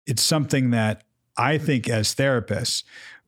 It's 0.05 0.21
something 0.21 0.71
that 0.71 1.03
I 1.37 1.57
think 1.57 1.87
as 1.87 2.15
therapists, 2.15 2.83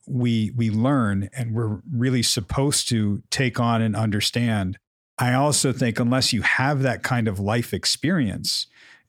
we 0.07 0.51
we 0.55 0.69
learn 0.69 1.29
and 1.33 1.53
we're 1.53 1.79
really 1.91 2.23
supposed 2.23 2.89
to 2.89 3.21
take 3.29 3.59
on 3.59 3.81
and 3.81 3.95
understand. 3.95 4.77
I 5.17 5.33
also 5.33 5.71
think 5.71 5.99
unless 5.99 6.33
you 6.33 6.41
have 6.41 6.81
that 6.81 7.03
kind 7.03 7.27
of 7.27 7.39
life 7.39 7.73
experience, 7.73 8.65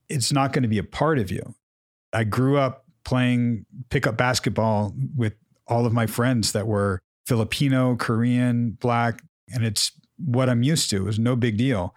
it's 0.09 0.33
not 0.33 0.53
going 0.53 0.63
to 0.63 0.69
be 0.69 0.79
a 0.79 0.85
part 0.85 1.19
of 1.19 1.31
you. 1.31 1.55
I 2.13 2.25
grew 2.25 2.59
up 2.59 2.85
playing 3.05 3.65
pickup 3.89 4.17
basketball 4.19 4.95
with 5.17 5.35
all 5.67 5.87
of 5.87 5.95
my 5.95 6.07
friends 6.07 6.53
that 6.53 6.67
were 6.67 7.01
Filipino, 7.27 7.97
Korean, 7.97 8.73
black, 8.73 9.23
and 9.53 9.65
it's 9.65 9.93
what 10.17 10.49
I'm 10.49 10.63
used 10.63 10.91
to. 10.91 11.05
Was 11.05 11.19
no 11.19 11.37
big 11.37 11.57
deal. 11.57 11.95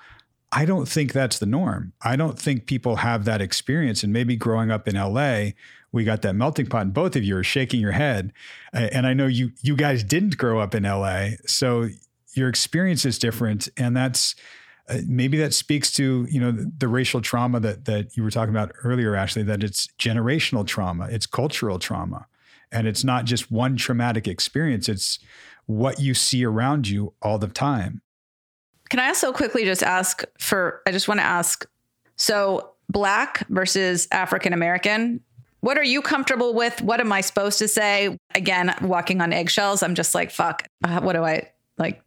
I 0.52 0.66
don't 0.66 0.88
think 0.88 1.12
that's 1.12 1.40
the 1.40 1.46
norm. 1.46 1.94
I 2.02 2.16
don't 2.16 2.40
think 2.40 2.66
people 2.66 2.98
have 2.98 3.26
that 3.26 3.42
experience. 3.42 4.04
And 4.04 4.14
maybe 4.14 4.38
growing 4.38 4.72
up 4.72 4.88
in 4.88 4.96
LA, 4.96 5.52
we 5.92 6.04
got 6.04 6.22
that 6.22 6.36
melting 6.36 6.68
pot, 6.68 6.84
and 6.84 6.94
both 6.94 7.16
of 7.16 7.24
you 7.24 7.38
are 7.38 7.44
shaking 7.44 7.80
your 7.80 7.94
head. 7.94 8.34
And 8.74 9.08
I 9.08 9.14
know 9.14 9.28
you 9.28 9.52
you 9.62 9.76
guys 9.76 10.04
didn't 10.04 10.38
grow 10.38 10.60
up 10.60 10.76
in 10.76 10.84
LA, 10.84 11.32
so 11.46 11.90
your 12.34 12.50
experience 12.50 13.06
is 13.06 13.18
different, 13.18 13.70
and 13.78 13.96
that's 13.96 14.36
uh, 14.90 15.00
maybe 15.08 15.38
that 15.38 15.54
speaks 15.54 15.92
to 15.94 16.28
you 16.30 16.40
know 16.40 16.52
the, 16.52 16.72
the, 16.78 16.88
racial 16.88 17.22
trauma 17.22 17.60
that 17.62 17.86
that 17.86 18.16
you 18.16 18.24
were 18.24 18.30
talking 18.30 18.54
about 18.54 18.72
earlier, 18.84 19.16
Ashley. 19.16 19.42
That 19.44 19.64
it's 19.64 19.88
generational 19.98 20.68
trauma, 20.68 21.08
it's 21.10 21.26
cultural 21.26 21.80
trauma, 21.80 22.28
and 22.72 22.88
it's 22.88 23.04
not 23.04 23.26
just 23.26 23.50
one 23.50 23.78
traumatic 23.78 24.28
experience. 24.28 24.90
It's 24.90 25.20
what 25.66 26.00
you 26.00 26.14
see 26.14 26.46
around 26.46 26.88
you 26.88 27.14
all 27.22 27.38
the 27.38 27.48
time. 27.48 28.02
Can 28.90 29.00
I 29.00 29.08
also 29.08 29.32
quickly 29.32 29.66
just 29.66 29.84
ask 29.84 30.24
for, 30.40 30.82
I 30.86 30.92
just 30.92 31.08
want 31.08 31.20
to 31.20 31.26
ask 31.26 31.68
so 32.18 32.72
black 32.90 33.48
versus 33.50 34.08
African 34.12 34.54
American, 34.54 35.22
what 35.62 35.78
are 35.78 35.84
you 35.84 36.02
comfortable 36.02 36.54
with? 36.54 36.80
What 36.82 37.00
am 37.00 37.12
I 37.12 37.22
supposed 37.22 37.58
to 37.60 37.68
say? 37.68 38.20
Again, 38.36 38.76
walking 38.84 39.22
on 39.22 39.34
eggshells, 39.34 39.82
I'm 39.82 39.96
just 39.96 40.14
like, 40.14 40.30
fuck, 40.30 40.68
uh, 40.84 41.02
what 41.02 41.14
do 41.14 41.24
I 41.24 41.50
like? 41.80 42.04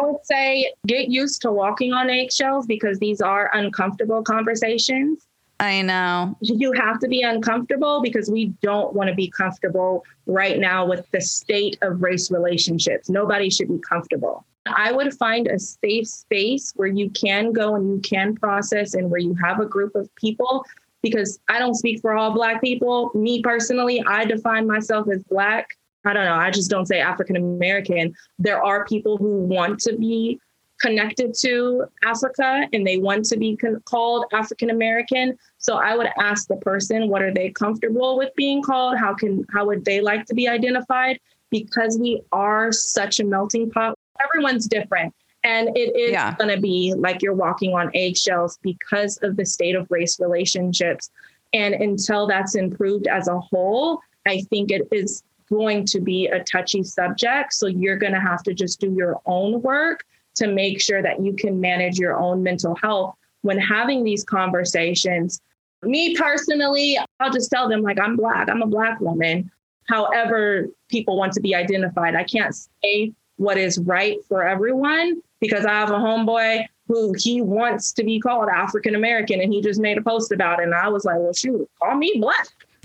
I 0.00 0.06
would 0.06 0.24
say 0.24 0.72
get 0.86 1.08
used 1.08 1.42
to 1.42 1.52
walking 1.52 1.92
on 1.92 2.08
eggshells 2.08 2.66
because 2.66 2.98
these 2.98 3.20
are 3.20 3.50
uncomfortable 3.52 4.22
conversations. 4.22 5.27
I 5.60 5.82
know. 5.82 6.36
You 6.40 6.72
have 6.72 7.00
to 7.00 7.08
be 7.08 7.22
uncomfortable 7.22 8.00
because 8.00 8.30
we 8.30 8.46
don't 8.62 8.94
want 8.94 9.08
to 9.08 9.14
be 9.14 9.28
comfortable 9.28 10.04
right 10.26 10.58
now 10.58 10.86
with 10.86 11.10
the 11.10 11.20
state 11.20 11.76
of 11.82 12.00
race 12.00 12.30
relationships. 12.30 13.08
Nobody 13.08 13.50
should 13.50 13.68
be 13.68 13.80
comfortable. 13.88 14.44
I 14.66 14.92
would 14.92 15.14
find 15.14 15.48
a 15.48 15.58
safe 15.58 16.06
space 16.06 16.72
where 16.76 16.88
you 16.88 17.10
can 17.10 17.52
go 17.52 17.74
and 17.74 17.88
you 17.88 18.00
can 18.00 18.36
process 18.36 18.94
and 18.94 19.10
where 19.10 19.20
you 19.20 19.34
have 19.42 19.60
a 19.60 19.66
group 19.66 19.94
of 19.96 20.14
people 20.14 20.64
because 21.02 21.38
I 21.48 21.58
don't 21.58 21.74
speak 21.74 22.00
for 22.00 22.14
all 22.14 22.32
Black 22.32 22.60
people. 22.60 23.10
Me 23.14 23.40
personally, 23.42 24.02
I 24.06 24.24
define 24.24 24.66
myself 24.66 25.08
as 25.10 25.22
Black. 25.24 25.76
I 26.04 26.12
don't 26.12 26.24
know. 26.24 26.34
I 26.34 26.50
just 26.50 26.70
don't 26.70 26.86
say 26.86 27.00
African 27.00 27.36
American. 27.36 28.14
There 28.38 28.62
are 28.62 28.84
people 28.84 29.16
who 29.16 29.38
want 29.42 29.80
to 29.80 29.96
be 29.96 30.40
connected 30.80 31.34
to 31.34 31.84
Africa 32.04 32.66
and 32.72 32.86
they 32.86 32.98
want 32.98 33.24
to 33.26 33.36
be 33.36 33.56
con- 33.56 33.82
called 33.84 34.24
African 34.32 34.70
American. 34.70 35.38
So 35.58 35.76
I 35.76 35.96
would 35.96 36.08
ask 36.18 36.48
the 36.48 36.56
person, 36.56 37.08
what 37.08 37.22
are 37.22 37.32
they 37.32 37.50
comfortable 37.50 38.16
with 38.16 38.34
being 38.36 38.62
called? 38.62 38.96
How 38.98 39.14
can 39.14 39.44
how 39.52 39.66
would 39.66 39.84
they 39.84 40.00
like 40.00 40.26
to 40.26 40.34
be 40.34 40.48
identified? 40.48 41.20
Because 41.50 41.98
we 41.98 42.22
are 42.32 42.72
such 42.72 43.20
a 43.20 43.24
melting 43.24 43.70
pot. 43.70 43.98
Everyone's 44.22 44.66
different. 44.66 45.14
And 45.44 45.68
it 45.76 45.96
is 45.96 46.12
yeah. 46.12 46.34
going 46.36 46.54
to 46.54 46.60
be 46.60 46.94
like 46.96 47.22
you're 47.22 47.34
walking 47.34 47.72
on 47.72 47.90
eggshells 47.94 48.58
because 48.62 49.18
of 49.22 49.36
the 49.36 49.46
state 49.46 49.76
of 49.76 49.86
race 49.90 50.18
relationships. 50.18 51.10
And 51.52 51.74
until 51.74 52.26
that's 52.26 52.54
improved 52.54 53.06
as 53.06 53.28
a 53.28 53.38
whole, 53.38 54.00
I 54.26 54.42
think 54.50 54.70
it 54.70 54.88
is 54.92 55.22
going 55.48 55.86
to 55.86 56.00
be 56.00 56.26
a 56.26 56.42
touchy 56.44 56.82
subject. 56.82 57.54
So 57.54 57.66
you're 57.66 57.96
going 57.96 58.12
to 58.12 58.20
have 58.20 58.42
to 58.42 58.52
just 58.52 58.80
do 58.80 58.92
your 58.92 59.20
own 59.26 59.62
work 59.62 60.04
to 60.38 60.48
make 60.48 60.80
sure 60.80 61.02
that 61.02 61.22
you 61.22 61.34
can 61.34 61.60
manage 61.60 61.98
your 61.98 62.16
own 62.16 62.42
mental 62.42 62.74
health 62.76 63.14
when 63.42 63.58
having 63.58 64.04
these 64.04 64.24
conversations. 64.24 65.40
Me 65.82 66.16
personally, 66.16 66.98
I'll 67.20 67.30
just 67.30 67.50
tell 67.50 67.68
them, 67.68 67.82
like, 67.82 68.00
I'm 68.00 68.16
Black, 68.16 68.48
I'm 68.50 68.62
a 68.62 68.66
Black 68.66 69.00
woman. 69.00 69.50
However, 69.88 70.66
people 70.88 71.16
want 71.16 71.32
to 71.34 71.40
be 71.40 71.54
identified. 71.54 72.14
I 72.14 72.24
can't 72.24 72.54
say 72.82 73.12
what 73.36 73.56
is 73.56 73.78
right 73.78 74.18
for 74.28 74.42
everyone 74.46 75.22
because 75.40 75.64
I 75.64 75.72
have 75.72 75.90
a 75.90 75.94
homeboy 75.94 76.66
who 76.88 77.14
he 77.16 77.40
wants 77.40 77.92
to 77.92 78.04
be 78.04 78.18
called 78.18 78.48
African 78.48 78.94
American 78.94 79.40
and 79.40 79.52
he 79.52 79.62
just 79.62 79.80
made 79.80 79.98
a 79.98 80.02
post 80.02 80.32
about 80.32 80.60
it. 80.60 80.64
And 80.64 80.74
I 80.74 80.88
was 80.88 81.04
like, 81.04 81.16
well, 81.18 81.32
shoot, 81.32 81.68
call 81.80 81.94
me 81.96 82.18
Black. 82.20 82.48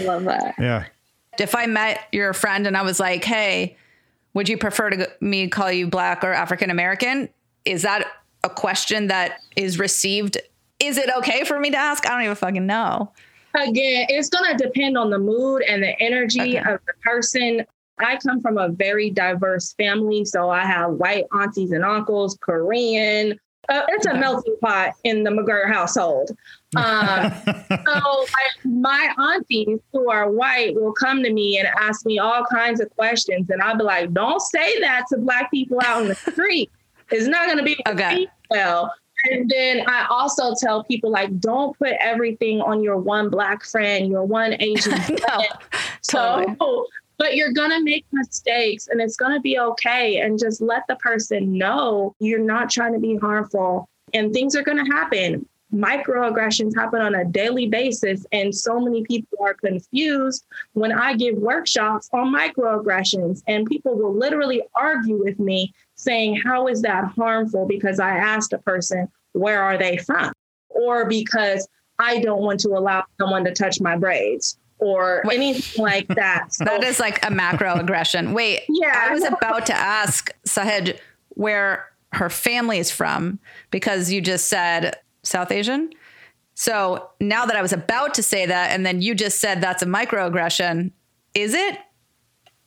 I 0.00 0.04
love 0.04 0.24
that. 0.24 0.54
Yeah. 0.58 0.86
If 1.38 1.54
I 1.54 1.66
met 1.66 2.06
your 2.12 2.32
friend 2.32 2.66
and 2.66 2.76
I 2.76 2.82
was 2.82 2.98
like, 2.98 3.24
hey, 3.24 3.76
would 4.36 4.50
you 4.50 4.58
prefer 4.58 4.90
to 4.90 5.10
me 5.22 5.48
call 5.48 5.72
you 5.72 5.86
black 5.86 6.22
or 6.22 6.34
African 6.34 6.68
American? 6.68 7.30
Is 7.64 7.80
that 7.82 8.06
a 8.44 8.50
question 8.50 9.06
that 9.06 9.40
is 9.56 9.78
received? 9.78 10.36
Is 10.78 10.98
it 10.98 11.08
okay 11.16 11.42
for 11.44 11.58
me 11.58 11.70
to 11.70 11.76
ask? 11.78 12.06
I 12.06 12.10
don't 12.10 12.22
even 12.22 12.34
fucking 12.34 12.66
know. 12.66 13.10
Again, 13.54 14.04
it's 14.10 14.28
going 14.28 14.54
to 14.54 14.62
depend 14.62 14.98
on 14.98 15.08
the 15.08 15.18
mood 15.18 15.62
and 15.62 15.82
the 15.82 15.98
energy 16.02 16.58
okay. 16.58 16.70
of 16.70 16.80
the 16.86 16.92
person. 17.02 17.64
I 17.98 18.18
come 18.18 18.42
from 18.42 18.58
a 18.58 18.68
very 18.68 19.08
diverse 19.08 19.72
family. 19.72 20.26
So 20.26 20.50
I 20.50 20.66
have 20.66 20.90
white 20.90 21.24
aunties 21.32 21.72
and 21.72 21.82
uncles, 21.82 22.36
Korean, 22.38 23.40
uh, 23.68 23.82
it's 23.88 24.06
a 24.06 24.14
melting 24.14 24.56
pot 24.60 24.94
in 25.04 25.24
the 25.24 25.30
McGirt 25.30 25.72
household. 25.72 26.36
Um, 26.74 27.32
so 27.44 27.76
I, 27.86 28.48
my 28.64 29.14
aunties 29.18 29.78
who 29.92 30.10
are 30.10 30.30
white 30.30 30.74
will 30.74 30.92
come 30.92 31.22
to 31.22 31.32
me 31.32 31.58
and 31.58 31.68
ask 31.80 32.04
me 32.04 32.18
all 32.18 32.44
kinds 32.44 32.80
of 32.80 32.90
questions, 32.96 33.48
and 33.50 33.62
I'll 33.62 33.76
be 33.76 33.84
like, 33.84 34.12
"Don't 34.12 34.40
say 34.40 34.80
that 34.80 35.04
to 35.10 35.18
black 35.18 35.50
people 35.50 35.78
out 35.84 36.02
in 36.02 36.08
the 36.08 36.14
street. 36.14 36.70
It's 37.10 37.26
not 37.26 37.46
going 37.46 37.58
to 37.58 37.64
be 37.64 37.78
okay. 37.88 38.26
well." 38.50 38.92
And 39.30 39.50
then 39.50 39.82
I 39.88 40.06
also 40.10 40.54
tell 40.54 40.84
people 40.84 41.10
like, 41.10 41.40
don't 41.40 41.76
put 41.78 41.94
everything 42.00 42.60
on 42.60 42.82
your 42.82 42.98
one 42.98 43.30
black 43.30 43.64
friend, 43.64 44.08
your 44.08 44.24
one 44.24 44.54
Asian 44.60 44.92
friend. 45.00 45.20
no, 45.28 45.42
totally. 46.06 46.56
So 46.60 46.86
but 47.18 47.34
you're 47.34 47.52
going 47.52 47.70
to 47.70 47.82
make 47.82 48.04
mistakes 48.12 48.88
and 48.88 49.00
it's 49.00 49.16
going 49.16 49.32
to 49.32 49.40
be 49.40 49.58
okay. 49.58 50.20
And 50.20 50.38
just 50.38 50.60
let 50.60 50.86
the 50.86 50.96
person 50.96 51.56
know 51.56 52.14
you're 52.18 52.38
not 52.38 52.70
trying 52.70 52.92
to 52.92 52.98
be 52.98 53.16
harmful 53.16 53.88
and 54.12 54.32
things 54.32 54.54
are 54.54 54.62
going 54.62 54.84
to 54.84 54.92
happen. 54.92 55.48
Microaggressions 55.74 56.76
happen 56.76 57.00
on 57.00 57.14
a 57.14 57.24
daily 57.24 57.66
basis 57.66 58.24
and 58.30 58.54
so 58.54 58.78
many 58.78 59.02
people 59.02 59.38
are 59.42 59.54
confused 59.54 60.46
when 60.74 60.92
i 60.92 61.12
give 61.14 61.36
workshops 61.36 62.08
on 62.12 62.32
microaggressions 62.32 63.42
and 63.48 63.66
people 63.66 63.96
will 63.96 64.14
literally 64.14 64.62
argue 64.76 65.22
with 65.22 65.40
me 65.40 65.74
saying 65.96 66.36
how 66.36 66.68
is 66.68 66.82
that 66.82 67.04
harmful? 67.16 67.66
because 67.66 67.98
i 67.98 68.10
asked 68.10 68.52
a 68.52 68.58
person 68.58 69.08
where 69.32 69.60
are 69.60 69.76
they 69.76 69.96
from? 69.96 70.32
or 70.68 71.04
because 71.08 71.66
i 71.98 72.20
don't 72.20 72.42
want 72.42 72.60
to 72.60 72.68
allow 72.68 73.04
someone 73.18 73.44
to 73.44 73.52
touch 73.52 73.80
my 73.80 73.96
braids 73.96 74.58
or 74.78 75.22
Wait. 75.24 75.36
anything 75.36 75.82
like 75.82 76.06
that. 76.08 76.52
So, 76.52 76.64
that 76.66 76.84
is 76.84 77.00
like 77.00 77.16
a 77.24 77.30
macroaggression. 77.30 78.34
Wait 78.34 78.60
yeah. 78.68 79.06
I 79.08 79.10
was 79.10 79.24
about 79.24 79.64
to 79.66 79.74
ask 79.74 80.30
Sahej 80.46 80.98
where 81.30 81.90
her 82.12 82.30
family 82.30 82.78
is 82.78 82.90
from 82.90 83.38
because 83.70 84.12
you 84.12 84.20
just 84.20 84.48
said 84.48 84.96
South 85.26 85.50
Asian. 85.50 85.90
So 86.54 87.10
now 87.20 87.44
that 87.46 87.56
I 87.56 87.62
was 87.62 87.72
about 87.72 88.14
to 88.14 88.22
say 88.22 88.46
that, 88.46 88.70
and 88.70 88.86
then 88.86 89.02
you 89.02 89.14
just 89.14 89.40
said 89.40 89.60
that's 89.60 89.82
a 89.82 89.86
microaggression, 89.86 90.90
is 91.34 91.52
it? 91.52 91.78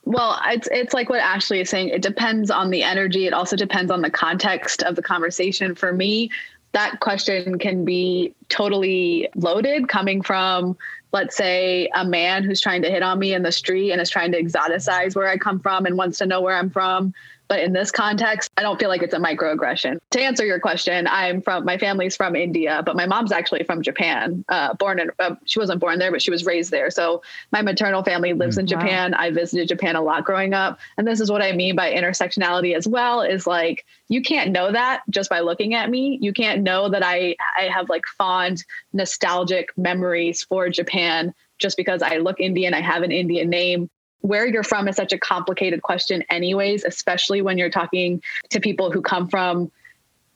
Well, 0.04 0.40
it's 0.48 0.68
it's 0.72 0.94
like 0.94 1.10
what 1.10 1.20
Ashley 1.20 1.60
is 1.60 1.70
saying. 1.70 1.90
It 1.90 2.02
depends 2.02 2.52
on 2.52 2.70
the 2.70 2.84
energy. 2.84 3.26
It 3.26 3.34
also 3.34 3.56
depends 3.56 3.92
on 3.92 4.02
the 4.02 4.10
context 4.10 4.84
of 4.84 4.96
the 4.96 5.02
conversation. 5.02 5.76
For 5.76 5.94
me, 5.94 6.30
that 6.72 7.00
question 7.00 7.58
can 7.58 7.84
be 7.84 8.36
totally 8.50 9.30
loaded 9.36 9.88
coming 9.88 10.22
from 10.22 10.78
let's 11.12 11.36
say 11.36 11.90
a 11.96 12.06
man 12.06 12.44
who's 12.44 12.62
trying 12.62 12.84
to 12.84 12.90
hit 12.90 13.02
on 13.02 13.18
me 13.18 13.34
in 13.34 13.42
the 13.42 13.52
street 13.52 13.92
and 13.92 14.00
is 14.00 14.10
trying 14.10 14.32
to 14.32 14.42
exoticize 14.42 15.16
where 15.16 15.28
I 15.28 15.38
come 15.38 15.60
from 15.60 15.86
and 15.88 15.98
wants 15.98 16.20
to 16.20 16.28
know 16.28 16.42
where 16.42 16.56
I'm 16.56 16.70
from 16.70 17.14
but 17.50 17.62
in 17.62 17.74
this 17.74 17.92
context, 17.92 18.52
I 18.58 18.62
don't 18.62 18.80
feel 18.80 18.90
like 18.90 19.02
it's 19.02 19.16
a 19.16 19.20
microaggression. 19.20 19.98
To 20.12 20.22
answer 20.22 20.46
your 20.46 20.60
question, 20.60 21.08
I'm 21.08 21.42
from 21.42 21.66
my 21.66 21.80
family's 21.80 22.16
from 22.16 22.36
India, 22.36 22.84
but 22.86 22.96
my 22.96 23.08
mom's 23.08 23.32
actually 23.32 23.64
from 23.64 23.82
Japan. 23.82 24.46
Uh, 24.48 24.76
born 24.76 25.00
in, 25.00 25.10
uh, 25.18 25.36
she 25.46 25.58
wasn't 25.58 25.82
born 25.82 25.98
there, 25.98 26.12
but 26.12 26.22
she 26.22 26.30
was 26.30 26.46
raised 26.46 26.70
there. 26.70 26.92
So 26.92 27.24
my 27.52 27.64
maternal 27.64 28.04
family 28.04 28.34
lives 28.34 28.56
mm, 28.56 28.62
in 28.62 28.68
Japan. 28.68 29.12
Wow. 29.12 29.18
I 29.20 29.32
visited 29.32 29.68
Japan 29.68 29.96
a 29.96 30.02
lot 30.02 30.24
growing 30.24 30.54
up, 30.54 30.80
and 30.98 31.08
this 31.08 31.20
is 31.20 31.32
what 31.32 31.42
I 31.42 31.52
mean 31.52 31.76
by 31.76 31.92
intersectionality 31.92 32.76
as 32.76 32.88
well. 32.88 33.22
Is 33.22 33.48
like 33.48 33.86
you 34.10 34.22
can't 34.22 34.52
know 34.52 34.72
that 34.72 35.02
just 35.10 35.30
by 35.30 35.40
looking 35.40 35.74
at 35.74 35.90
me. 35.90 36.20
You 36.22 36.34
can't 36.34 36.62
know 36.62 36.88
that 36.90 37.04
I 37.04 37.36
I 37.58 37.64
have 37.64 37.90
like 37.90 38.06
fond 38.16 38.64
nostalgic 38.94 39.76
memories 39.76 40.44
for 40.44 40.70
Japan 40.70 41.34
just 41.58 41.78
because 41.78 42.02
I 42.02 42.18
look 42.18 42.40
Indian, 42.40 42.74
I 42.74 42.82
have 42.82 43.04
an 43.04 43.12
Indian 43.12 43.50
name 43.50 43.90
where 44.22 44.46
you're 44.46 44.64
from 44.64 44.88
is 44.88 44.96
such 44.96 45.14
a 45.14 45.18
complicated 45.18 45.82
question 45.82 46.24
anyways 46.30 46.84
especially 46.84 47.42
when 47.42 47.58
you're 47.58 47.70
talking 47.70 48.22
to 48.50 48.60
people 48.60 48.92
who 48.92 49.02
come 49.02 49.28
from 49.28 49.72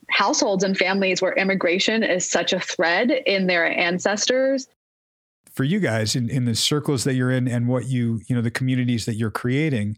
households 0.09 0.63
and 0.63 0.77
families 0.77 1.21
where 1.21 1.33
immigration 1.33 2.03
is 2.03 2.29
such 2.29 2.53
a 2.53 2.59
thread 2.59 3.11
in 3.11 3.47
their 3.47 3.65
ancestors. 3.65 4.67
For 5.51 5.63
you 5.63 5.79
guys 5.79 6.15
in, 6.15 6.29
in 6.29 6.45
the 6.45 6.55
circles 6.55 7.03
that 7.03 7.13
you're 7.13 7.31
in 7.31 7.47
and 7.47 7.67
what 7.67 7.87
you 7.87 8.21
you 8.27 8.35
know 8.35 8.41
the 8.41 8.51
communities 8.51 9.05
that 9.05 9.15
you're 9.15 9.31
creating 9.31 9.97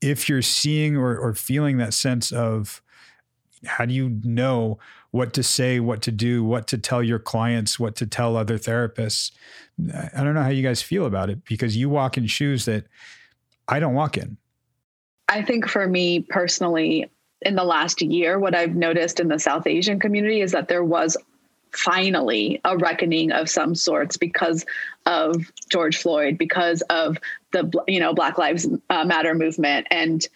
if 0.00 0.28
you're 0.28 0.42
seeing 0.42 0.96
or, 0.96 1.16
or 1.16 1.32
feeling 1.32 1.78
that 1.78 1.94
sense 1.94 2.32
of 2.32 2.82
how 3.64 3.86
do 3.86 3.94
you 3.94 4.20
know 4.24 4.78
what 5.12 5.32
to 5.34 5.42
say 5.42 5.78
what 5.78 6.02
to 6.02 6.10
do 6.10 6.42
what 6.42 6.66
to 6.66 6.76
tell 6.76 7.02
your 7.02 7.18
clients 7.18 7.78
what 7.78 7.94
to 7.94 8.06
tell 8.06 8.36
other 8.36 8.58
therapists 8.58 9.30
I 10.14 10.22
don't 10.22 10.34
know 10.34 10.42
how 10.42 10.50
you 10.50 10.62
guys 10.62 10.82
feel 10.82 11.06
about 11.06 11.30
it 11.30 11.44
because 11.44 11.76
you 11.76 11.88
walk 11.88 12.18
in 12.18 12.26
shoes 12.26 12.66
that 12.66 12.84
I 13.68 13.80
don't 13.80 13.94
walk 13.94 14.16
in. 14.16 14.36
I 15.28 15.42
think 15.42 15.68
for 15.68 15.86
me 15.86 16.20
personally, 16.20 17.10
in 17.40 17.54
the 17.54 17.64
last 17.64 18.02
year, 18.02 18.38
what 18.38 18.54
I've 18.54 18.74
noticed 18.74 19.18
in 19.18 19.28
the 19.28 19.38
South 19.38 19.66
Asian 19.66 19.98
community 19.98 20.40
is 20.40 20.52
that 20.52 20.68
there 20.68 20.84
was 20.84 21.16
finally 21.72 22.60
a 22.64 22.76
reckoning 22.76 23.32
of 23.32 23.48
some 23.48 23.74
sorts 23.74 24.18
because 24.18 24.66
of 25.06 25.50
George 25.70 25.96
Floyd, 25.96 26.36
because 26.36 26.82
of 26.90 27.16
the 27.52 27.70
you 27.88 27.98
know 27.98 28.12
Black 28.12 28.36
Lives 28.36 28.68
uh, 28.90 29.04
Matter 29.04 29.34
movement, 29.34 29.86
and 29.90 30.26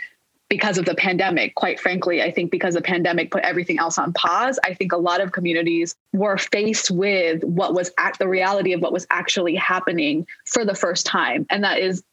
because 0.49 0.79
of 0.79 0.85
the 0.85 0.95
pandemic. 0.95 1.55
Quite 1.55 1.81
frankly, 1.81 2.23
I 2.23 2.31
think 2.31 2.51
because 2.51 2.75
the 2.75 2.83
pandemic 2.83 3.31
put 3.31 3.43
everything 3.43 3.79
else 3.79 3.99
on 3.99 4.13
pause, 4.13 4.59
I 4.65 4.75
think 4.75 4.93
a 4.93 4.97
lot 4.97 5.21
of 5.21 5.33
communities 5.33 5.97
were 6.13 6.39
faced 6.39 6.91
with 6.91 7.43
what 7.43 7.75
was 7.75 7.91
at 7.99 8.19
the 8.19 8.29
reality 8.29 8.73
of 8.73 8.81
what 8.81 8.93
was 8.93 9.07
actually 9.11 9.57
happening 9.57 10.27
for 10.45 10.65
the 10.65 10.75
first 10.75 11.07
time. 11.07 11.47
And 11.51 11.65
that 11.65 11.79
is, 11.79 12.05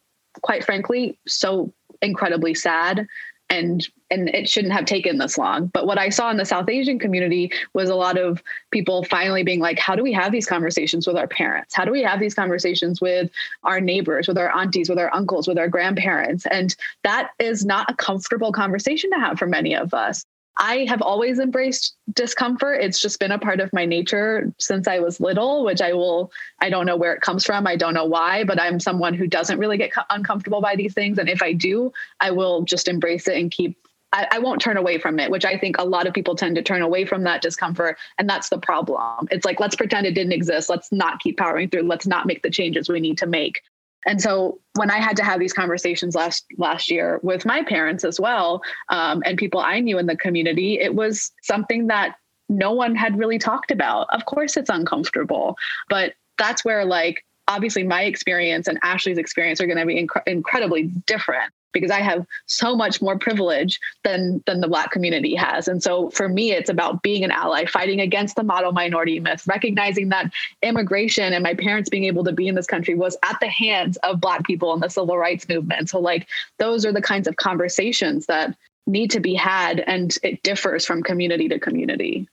quite 0.41 0.63
frankly, 0.63 1.17
so 1.27 1.71
incredibly 2.01 2.53
sad 2.53 3.07
and 3.49 3.87
and 4.09 4.29
it 4.29 4.47
shouldn't 4.47 4.73
have 4.73 4.85
taken 4.85 5.17
this 5.17 5.37
long. 5.37 5.67
But 5.67 5.85
what 5.85 5.97
i 5.97 6.09
saw 6.09 6.29
in 6.31 6.37
the 6.37 6.45
south 6.45 6.69
asian 6.69 6.99
community 6.99 7.51
was 7.73 7.89
a 7.89 7.95
lot 7.95 8.17
of 8.17 8.41
people 8.71 9.03
finally 9.03 9.43
being 9.43 9.59
like 9.59 9.79
how 9.79 9.95
do 9.95 10.03
we 10.03 10.13
have 10.13 10.31
these 10.31 10.45
conversations 10.45 11.07
with 11.07 11.17
our 11.17 11.27
parents? 11.27 11.75
How 11.75 11.85
do 11.85 11.91
we 11.91 12.03
have 12.03 12.19
these 12.19 12.33
conversations 12.33 13.01
with 13.01 13.29
our 13.63 13.79
neighbors 13.79 14.27
with 14.27 14.37
our 14.37 14.55
aunties 14.55 14.89
with 14.89 14.99
our 14.99 15.13
uncles 15.13 15.47
with 15.47 15.57
our 15.57 15.67
grandparents? 15.67 16.45
And 16.47 16.75
that 17.03 17.31
is 17.39 17.65
not 17.65 17.89
a 17.89 17.95
comfortable 17.95 18.51
conversation 18.51 19.09
to 19.11 19.19
have 19.19 19.37
for 19.37 19.47
many 19.47 19.75
of 19.75 19.93
us 19.93 20.25
I 20.57 20.85
have 20.87 21.01
always 21.01 21.39
embraced 21.39 21.95
discomfort. 22.13 22.81
It's 22.81 23.01
just 23.01 23.19
been 23.19 23.31
a 23.31 23.39
part 23.39 23.59
of 23.59 23.73
my 23.73 23.85
nature 23.85 24.53
since 24.59 24.87
I 24.87 24.99
was 24.99 25.19
little, 25.19 25.65
which 25.65 25.81
I 25.81 25.93
will, 25.93 26.31
I 26.61 26.69
don't 26.69 26.85
know 26.85 26.95
where 26.95 27.13
it 27.13 27.21
comes 27.21 27.43
from. 27.43 27.65
I 27.65 27.75
don't 27.75 27.95
know 27.95 28.05
why, 28.05 28.43
but 28.43 28.61
I'm 28.61 28.79
someone 28.79 29.15
who 29.15 29.25
doesn't 29.25 29.57
really 29.57 29.77
get 29.77 29.91
uncomfortable 30.11 30.61
by 30.61 30.75
these 30.75 30.93
things. 30.93 31.17
And 31.17 31.27
if 31.27 31.41
I 31.41 31.53
do, 31.53 31.91
I 32.19 32.31
will 32.31 32.63
just 32.63 32.87
embrace 32.87 33.27
it 33.27 33.37
and 33.37 33.49
keep, 33.49 33.77
I, 34.11 34.27
I 34.33 34.39
won't 34.39 34.61
turn 34.61 34.77
away 34.77 34.99
from 34.99 35.19
it, 35.19 35.31
which 35.31 35.43
I 35.43 35.57
think 35.57 35.77
a 35.79 35.85
lot 35.85 36.05
of 36.05 36.13
people 36.13 36.35
tend 36.35 36.55
to 36.57 36.61
turn 36.61 36.83
away 36.83 37.05
from 37.05 37.23
that 37.23 37.41
discomfort. 37.41 37.97
And 38.19 38.29
that's 38.29 38.49
the 38.49 38.59
problem. 38.59 39.27
It's 39.31 39.45
like, 39.45 39.59
let's 39.59 39.75
pretend 39.75 40.05
it 40.05 40.13
didn't 40.13 40.33
exist. 40.33 40.69
Let's 40.69 40.91
not 40.91 41.19
keep 41.19 41.37
powering 41.37 41.69
through. 41.69 41.83
Let's 41.83 42.05
not 42.05 42.27
make 42.27 42.43
the 42.43 42.51
changes 42.51 42.89
we 42.89 42.99
need 42.99 43.17
to 43.17 43.25
make. 43.25 43.61
And 44.05 44.21
so 44.21 44.59
when 44.75 44.89
I 44.91 44.97
had 44.97 45.17
to 45.17 45.23
have 45.23 45.39
these 45.39 45.53
conversations 45.53 46.15
last 46.15 46.45
last 46.57 46.89
year 46.89 47.19
with 47.23 47.45
my 47.45 47.63
parents 47.63 48.03
as 48.03 48.19
well, 48.19 48.61
um, 48.89 49.21
and 49.25 49.37
people 49.37 49.59
I 49.59 49.79
knew 49.79 49.97
in 49.97 50.05
the 50.05 50.17
community, 50.17 50.79
it 50.79 50.95
was 50.95 51.31
something 51.41 51.87
that 51.87 52.15
no 52.49 52.71
one 52.71 52.95
had 52.95 53.17
really 53.17 53.39
talked 53.39 53.71
about. 53.71 54.07
Of 54.11 54.25
course, 54.25 54.57
it's 54.57 54.69
uncomfortable, 54.69 55.57
but 55.89 56.13
that's 56.37 56.65
where 56.65 56.85
like 56.85 57.23
obviously 57.47 57.83
my 57.83 58.03
experience 58.03 58.67
and 58.67 58.79
Ashley's 58.83 59.17
experience 59.17 59.59
are 59.61 59.67
going 59.67 59.77
to 59.77 59.85
be 59.85 59.95
inc- 59.95 60.27
incredibly 60.27 60.83
different 61.05 61.51
because 61.73 61.91
I 61.91 61.99
have 61.99 62.25
so 62.45 62.75
much 62.75 63.01
more 63.01 63.17
privilege 63.17 63.79
than 64.03 64.41
than 64.45 64.61
the 64.61 64.67
black 64.67 64.91
community 64.91 65.35
has. 65.35 65.67
And 65.67 65.83
so 65.83 66.09
for 66.11 66.29
me 66.29 66.51
it's 66.51 66.69
about 66.69 67.03
being 67.03 67.23
an 67.23 67.31
ally, 67.31 67.65
fighting 67.65 67.99
against 67.99 68.35
the 68.35 68.43
model 68.43 68.71
minority 68.71 69.19
myth, 69.19 69.45
recognizing 69.47 70.09
that 70.09 70.31
immigration 70.61 71.33
and 71.33 71.43
my 71.43 71.53
parents 71.53 71.89
being 71.89 72.05
able 72.05 72.23
to 72.23 72.31
be 72.31 72.47
in 72.47 72.55
this 72.55 72.67
country 72.67 72.95
was 72.95 73.17
at 73.23 73.39
the 73.41 73.49
hands 73.49 73.97
of 73.97 74.21
black 74.21 74.45
people 74.45 74.73
in 74.73 74.79
the 74.79 74.89
civil 74.89 75.17
rights 75.17 75.49
movement. 75.49 75.89
So 75.89 75.99
like 75.99 76.27
those 76.59 76.85
are 76.85 76.93
the 76.93 77.01
kinds 77.01 77.27
of 77.27 77.35
conversations 77.35 78.27
that 78.27 78.55
need 78.85 79.11
to 79.11 79.19
be 79.19 79.33
had 79.33 79.79
and 79.81 80.15
it 80.23 80.43
differs 80.43 80.85
from 80.85 81.03
community 81.03 81.47
to 81.49 81.59
community. 81.59 82.27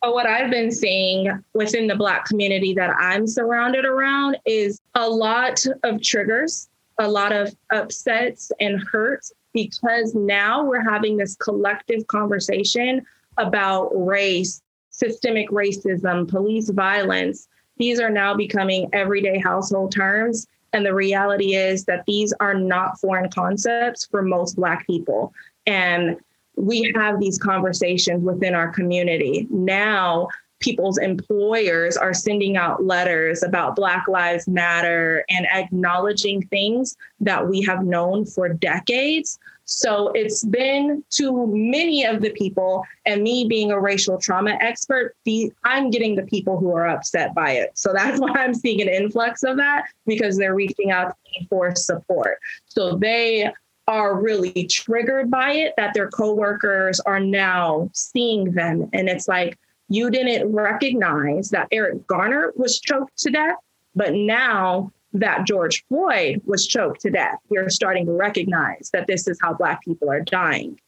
But 0.00 0.14
what 0.14 0.26
I've 0.26 0.50
been 0.50 0.70
seeing 0.70 1.42
within 1.54 1.88
the 1.88 1.96
Black 1.96 2.24
community 2.24 2.72
that 2.74 2.94
I'm 2.98 3.26
surrounded 3.26 3.84
around 3.84 4.38
is 4.46 4.80
a 4.94 5.08
lot 5.08 5.64
of 5.82 6.00
triggers 6.02 6.68
a 6.98 7.08
lot 7.08 7.32
of 7.32 7.54
upsets 7.72 8.50
and 8.60 8.80
hurts 8.80 9.32
because 9.52 10.14
now 10.14 10.64
we're 10.64 10.88
having 10.88 11.16
this 11.16 11.36
collective 11.36 12.06
conversation 12.06 13.04
about 13.38 13.90
race, 13.94 14.62
systemic 14.90 15.48
racism, 15.50 16.28
police 16.28 16.70
violence. 16.70 17.48
These 17.76 18.00
are 18.00 18.10
now 18.10 18.34
becoming 18.34 18.88
everyday 18.92 19.38
household 19.38 19.92
terms. 19.92 20.46
And 20.72 20.84
the 20.84 20.94
reality 20.94 21.54
is 21.54 21.84
that 21.84 22.04
these 22.06 22.34
are 22.40 22.54
not 22.54 23.00
foreign 23.00 23.30
concepts 23.30 24.06
for 24.06 24.22
most 24.22 24.56
Black 24.56 24.86
people. 24.86 25.32
And 25.66 26.16
we 26.56 26.92
have 26.96 27.20
these 27.20 27.38
conversations 27.38 28.24
within 28.24 28.54
our 28.54 28.68
community. 28.68 29.46
Now, 29.50 30.28
people's 30.60 30.98
employers 30.98 31.96
are 31.96 32.14
sending 32.14 32.56
out 32.56 32.84
letters 32.84 33.42
about 33.42 33.76
Black 33.76 34.08
Lives 34.08 34.48
Matter 34.48 35.24
and 35.28 35.46
acknowledging 35.52 36.42
things 36.46 36.96
that 37.20 37.48
we 37.48 37.62
have 37.62 37.84
known 37.84 38.24
for 38.24 38.48
decades. 38.48 39.38
So 39.64 40.10
it's 40.14 40.44
been 40.44 41.04
to 41.10 41.46
many 41.48 42.04
of 42.04 42.22
the 42.22 42.30
people, 42.30 42.84
and 43.04 43.22
me 43.22 43.46
being 43.46 43.70
a 43.70 43.78
racial 43.78 44.18
trauma 44.18 44.56
expert, 44.60 45.14
the, 45.24 45.52
I'm 45.64 45.90
getting 45.90 46.16
the 46.16 46.22
people 46.22 46.58
who 46.58 46.74
are 46.74 46.88
upset 46.88 47.34
by 47.34 47.52
it. 47.52 47.72
So 47.74 47.92
that's 47.92 48.18
why 48.20 48.32
I'm 48.32 48.54
seeing 48.54 48.80
an 48.80 48.88
influx 48.88 49.42
of 49.42 49.58
that 49.58 49.84
because 50.06 50.38
they're 50.38 50.54
reaching 50.54 50.90
out 50.90 51.14
for 51.50 51.74
support. 51.74 52.38
So 52.66 52.96
they 52.96 53.52
are 53.86 54.20
really 54.20 54.66
triggered 54.66 55.30
by 55.30 55.52
it 55.52 55.74
that 55.76 55.94
their 55.94 56.08
coworkers 56.08 57.00
are 57.00 57.20
now 57.20 57.90
seeing 57.92 58.52
them. 58.52 58.88
And 58.92 59.08
it's 59.08 59.28
like, 59.28 59.58
you 59.88 60.10
didn't 60.10 60.52
recognize 60.52 61.50
that 61.50 61.68
Eric 61.72 62.06
Garner 62.06 62.52
was 62.56 62.78
choked 62.78 63.16
to 63.18 63.30
death, 63.30 63.56
but 63.94 64.14
now 64.14 64.92
that 65.14 65.46
George 65.46 65.84
Floyd 65.88 66.42
was 66.44 66.66
choked 66.66 67.00
to 67.00 67.10
death, 67.10 67.38
you're 67.50 67.70
starting 67.70 68.06
to 68.06 68.12
recognize 68.12 68.90
that 68.92 69.06
this 69.06 69.26
is 69.26 69.38
how 69.40 69.54
Black 69.54 69.82
people 69.82 70.10
are 70.10 70.20
dying. 70.20 70.78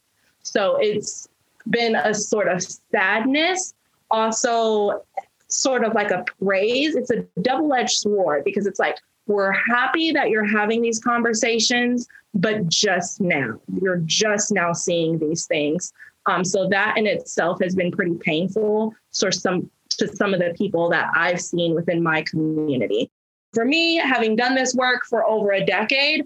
So 0.43 0.77
it's 0.77 1.29
been 1.69 1.95
a 1.95 2.15
sort 2.15 2.49
of 2.49 2.63
sadness, 2.93 3.75
also 4.11 5.03
sort 5.49 5.85
of 5.85 5.95
like 5.95 6.11
a 6.11 6.25
praise. 6.43 6.95
It's 6.95 7.11
a 7.11 7.25
double 7.41 7.73
edged 7.75 7.97
sword 7.97 8.45
because 8.45 8.67
it's 8.67 8.79
like, 8.79 8.99
we're 9.27 9.53
happy 9.53 10.11
that 10.13 10.29
you're 10.31 10.47
having 10.47 10.83
these 10.83 10.99
conversations, 10.99 12.09
but 12.35 12.69
just 12.69 13.21
now, 13.21 13.61
you're 13.81 14.03
just 14.05 14.53
now 14.53 14.73
seeing 14.73 15.19
these 15.19 15.47
things. 15.47 15.93
Um, 16.31 16.45
so 16.45 16.69
that 16.69 16.97
in 16.97 17.07
itself 17.07 17.61
has 17.63 17.75
been 17.75 17.91
pretty 17.91 18.15
painful 18.15 18.95
for 19.13 19.33
some 19.33 19.71
to 19.99 20.07
some 20.09 20.33
of 20.33 20.41
the 20.41 20.55
people 20.57 20.89
that 20.91 21.11
I've 21.15 21.41
seen 21.41 21.75
within 21.75 22.03
my 22.03 22.23
community. 22.23 23.11
For 23.53 23.65
me, 23.65 23.97
having 23.97 24.37
done 24.37 24.55
this 24.55 24.75
work 24.75 25.03
for 25.09 25.27
over 25.27 25.51
a 25.53 25.65
decade, 25.65 26.25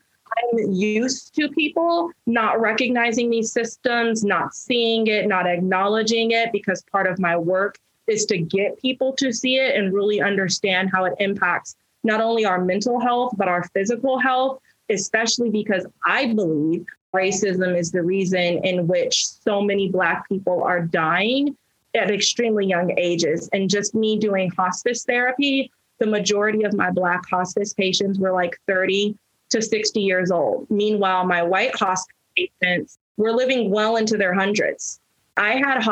I'm 0.53 0.73
used 0.73 1.35
to 1.37 1.49
people 1.49 2.11
not 2.27 2.61
recognizing 2.61 3.31
these 3.31 3.51
systems, 3.53 4.25
not 4.25 4.55
seeing 4.55 5.07
it, 5.07 5.27
not 5.27 5.47
acknowledging 5.47 6.33
it, 6.33 6.53
because 6.53 6.83
part 6.93 7.07
of 7.07 7.19
my 7.19 7.37
work 7.37 7.79
is 8.07 8.27
to 8.27 8.39
get 8.39 8.79
people 8.79 9.15
to 9.15 9.33
see 9.33 9.57
it 9.57 9.75
and 9.77 9.95
really 9.95 10.21
understand 10.21 10.91
how 10.93 11.07
it 11.07 11.15
impacts 11.19 11.77
not 12.03 12.21
only 12.21 12.45
our 12.45 12.63
mental 12.63 13.01
health, 13.01 13.33
but 13.39 13.49
our 13.49 13.65
physical 13.75 14.19
health, 14.19 14.61
especially 14.91 15.49
because 15.49 15.87
I 16.07 16.35
believe 16.35 16.85
racism 17.15 17.79
is 17.79 17.91
the 17.93 18.03
reason 18.03 18.65
in 18.65 18.87
which 18.87 19.27
so 19.27 19.63
many 19.63 19.89
Black 19.89 20.29
people 20.29 20.63
are 20.63 20.83
dying 20.83 21.57
at 21.95 22.11
extremely 22.11 22.67
young 22.67 22.93
ages. 22.99 23.49
And 23.53 23.71
just 23.71 23.95
me 23.95 24.19
doing 24.19 24.51
hospice 24.51 25.05
therapy, 25.05 25.71
the 25.99 26.07
majority 26.07 26.65
of 26.65 26.75
my 26.75 26.91
Black 26.91 27.23
hospice 27.31 27.73
patients 27.73 28.19
were 28.19 28.33
like 28.33 28.59
30 28.67 29.17
to 29.51 29.63
60 29.63 30.01
years 30.01 30.31
old. 30.31 30.69
Meanwhile, 30.71 31.25
my 31.27 31.43
white 31.43 31.75
hospice 31.77 32.17
patients 32.37 32.99
were 33.17 33.33
living 33.33 33.71
well 33.71 33.97
into 33.97 34.17
their 34.17 34.35
hundreds. 34.35 35.01
I 35.37 35.55
had 35.55 35.83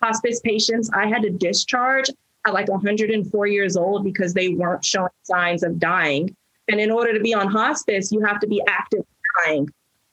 hospice 0.00 0.40
patients 0.40 0.90
I 0.92 1.06
had 1.06 1.22
to 1.22 1.30
discharge 1.30 2.10
at 2.44 2.52
like 2.52 2.68
104 2.68 3.46
years 3.46 3.76
old 3.76 4.02
because 4.02 4.34
they 4.34 4.48
weren't 4.48 4.84
showing 4.84 5.10
signs 5.22 5.62
of 5.62 5.78
dying. 5.78 6.34
And 6.68 6.80
in 6.80 6.90
order 6.90 7.12
to 7.12 7.20
be 7.20 7.34
on 7.34 7.48
hospice, 7.48 8.10
you 8.10 8.20
have 8.24 8.40
to 8.40 8.46
be 8.46 8.62
active 8.66 9.04
dying. 9.44 9.68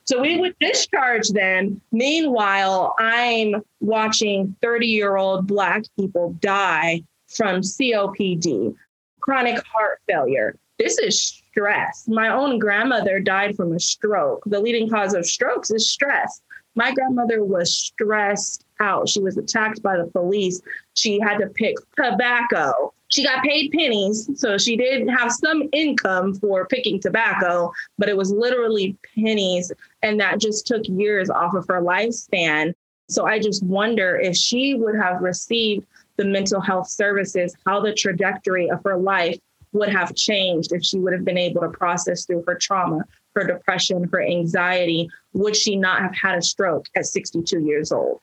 So 0.09 0.19
we 0.19 0.37
would 0.37 0.55
discharge 0.59 1.29
them. 1.29 1.79
Meanwhile, 1.91 2.95
I'm 2.97 3.61
watching 3.79 4.55
30 4.59 4.87
year 4.87 5.17
old 5.17 5.45
Black 5.45 5.83
people 5.99 6.35
die 6.39 7.03
from 7.27 7.61
COPD, 7.61 8.73
chronic 9.19 9.63
heart 9.67 9.99
failure. 10.07 10.57
This 10.79 10.97
is 10.97 11.21
stress. 11.21 12.05
My 12.07 12.27
own 12.29 12.57
grandmother 12.57 13.19
died 13.19 13.55
from 13.55 13.71
a 13.71 13.79
stroke. 13.79 14.41
The 14.47 14.59
leading 14.59 14.89
cause 14.89 15.13
of 15.13 15.27
strokes 15.27 15.69
is 15.69 15.87
stress. 15.87 16.41
My 16.73 16.91
grandmother 16.91 17.43
was 17.43 17.77
stressed 17.77 18.65
out. 18.79 19.09
She 19.09 19.21
was 19.21 19.37
attacked 19.37 19.83
by 19.83 19.95
the 19.95 20.07
police. 20.07 20.59
She 20.95 21.19
had 21.19 21.37
to 21.37 21.47
pick 21.47 21.75
tobacco. 21.95 22.95
She 23.09 23.23
got 23.23 23.43
paid 23.43 23.71
pennies, 23.71 24.29
so 24.35 24.57
she 24.57 24.77
did 24.77 25.09
have 25.09 25.31
some 25.31 25.67
income 25.71 26.35
for 26.35 26.67
picking 26.67 26.99
tobacco, 26.99 27.71
but 27.97 28.07
it 28.07 28.15
was 28.15 28.31
literally 28.31 28.95
pennies. 29.15 29.71
And 30.01 30.19
that 30.19 30.39
just 30.39 30.65
took 30.65 30.87
years 30.87 31.29
off 31.29 31.53
of 31.53 31.65
her 31.67 31.81
lifespan. 31.81 32.73
So 33.09 33.25
I 33.25 33.39
just 33.39 33.63
wonder 33.63 34.17
if 34.17 34.35
she 34.35 34.75
would 34.75 34.95
have 34.95 35.21
received 35.21 35.85
the 36.17 36.25
mental 36.25 36.61
health 36.61 36.89
services, 36.89 37.55
how 37.65 37.81
the 37.81 37.93
trajectory 37.93 38.69
of 38.69 38.83
her 38.83 38.97
life 38.97 39.39
would 39.71 39.89
have 39.89 40.15
changed 40.15 40.71
if 40.73 40.83
she 40.83 40.99
would 40.99 41.13
have 41.13 41.25
been 41.25 41.37
able 41.37 41.61
to 41.61 41.69
process 41.69 42.25
through 42.25 42.43
her 42.47 42.55
trauma, 42.55 43.03
her 43.35 43.45
depression, 43.45 44.07
her 44.11 44.21
anxiety. 44.21 45.09
Would 45.33 45.55
she 45.55 45.75
not 45.75 46.01
have 46.01 46.15
had 46.15 46.37
a 46.37 46.41
stroke 46.41 46.87
at 46.95 47.05
62 47.05 47.59
years 47.61 47.91
old? 47.91 48.19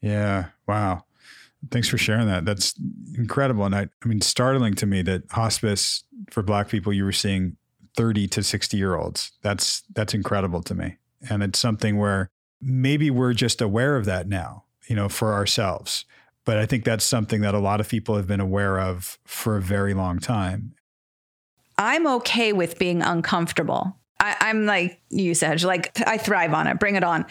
Yeah. 0.00 0.46
Wow. 0.66 1.04
Thanks 1.70 1.88
for 1.88 1.98
sharing 1.98 2.26
that. 2.26 2.44
That's 2.44 2.74
incredible. 3.16 3.64
And 3.64 3.74
I, 3.74 3.88
I 4.02 4.06
mean, 4.06 4.20
startling 4.20 4.74
to 4.74 4.86
me 4.86 5.02
that 5.02 5.30
hospice 5.30 6.04
for 6.30 6.42
Black 6.42 6.68
people, 6.68 6.92
you 6.92 7.04
were 7.04 7.12
seeing 7.12 7.56
30 7.96 8.28
to 8.28 8.42
60 8.42 8.76
year 8.76 8.96
olds. 8.96 9.32
That's, 9.42 9.82
that's 9.94 10.14
incredible 10.14 10.62
to 10.62 10.74
me. 10.74 10.96
And 11.28 11.42
it's 11.42 11.58
something 11.58 11.98
where 11.98 12.28
maybe 12.60 13.10
we're 13.10 13.34
just 13.34 13.60
aware 13.60 13.96
of 13.96 14.04
that 14.06 14.28
now, 14.28 14.64
you 14.86 14.96
know, 14.96 15.08
for 15.08 15.32
ourselves. 15.32 16.04
But 16.44 16.58
I 16.58 16.66
think 16.66 16.84
that's 16.84 17.04
something 17.04 17.40
that 17.42 17.54
a 17.54 17.58
lot 17.58 17.80
of 17.80 17.88
people 17.88 18.16
have 18.16 18.26
been 18.26 18.40
aware 18.40 18.80
of 18.80 19.18
for 19.24 19.56
a 19.56 19.62
very 19.62 19.94
long 19.94 20.18
time. 20.18 20.74
I'm 21.78 22.06
okay 22.06 22.52
with 22.52 22.78
being 22.78 23.02
uncomfortable. 23.02 23.96
I, 24.20 24.50
am 24.50 24.66
like 24.66 25.00
you 25.10 25.34
said, 25.34 25.62
like 25.62 25.98
I 26.06 26.16
thrive 26.16 26.54
on 26.54 26.66
it. 26.66 26.78
Bring 26.78 26.94
it 26.94 27.02
on. 27.02 27.26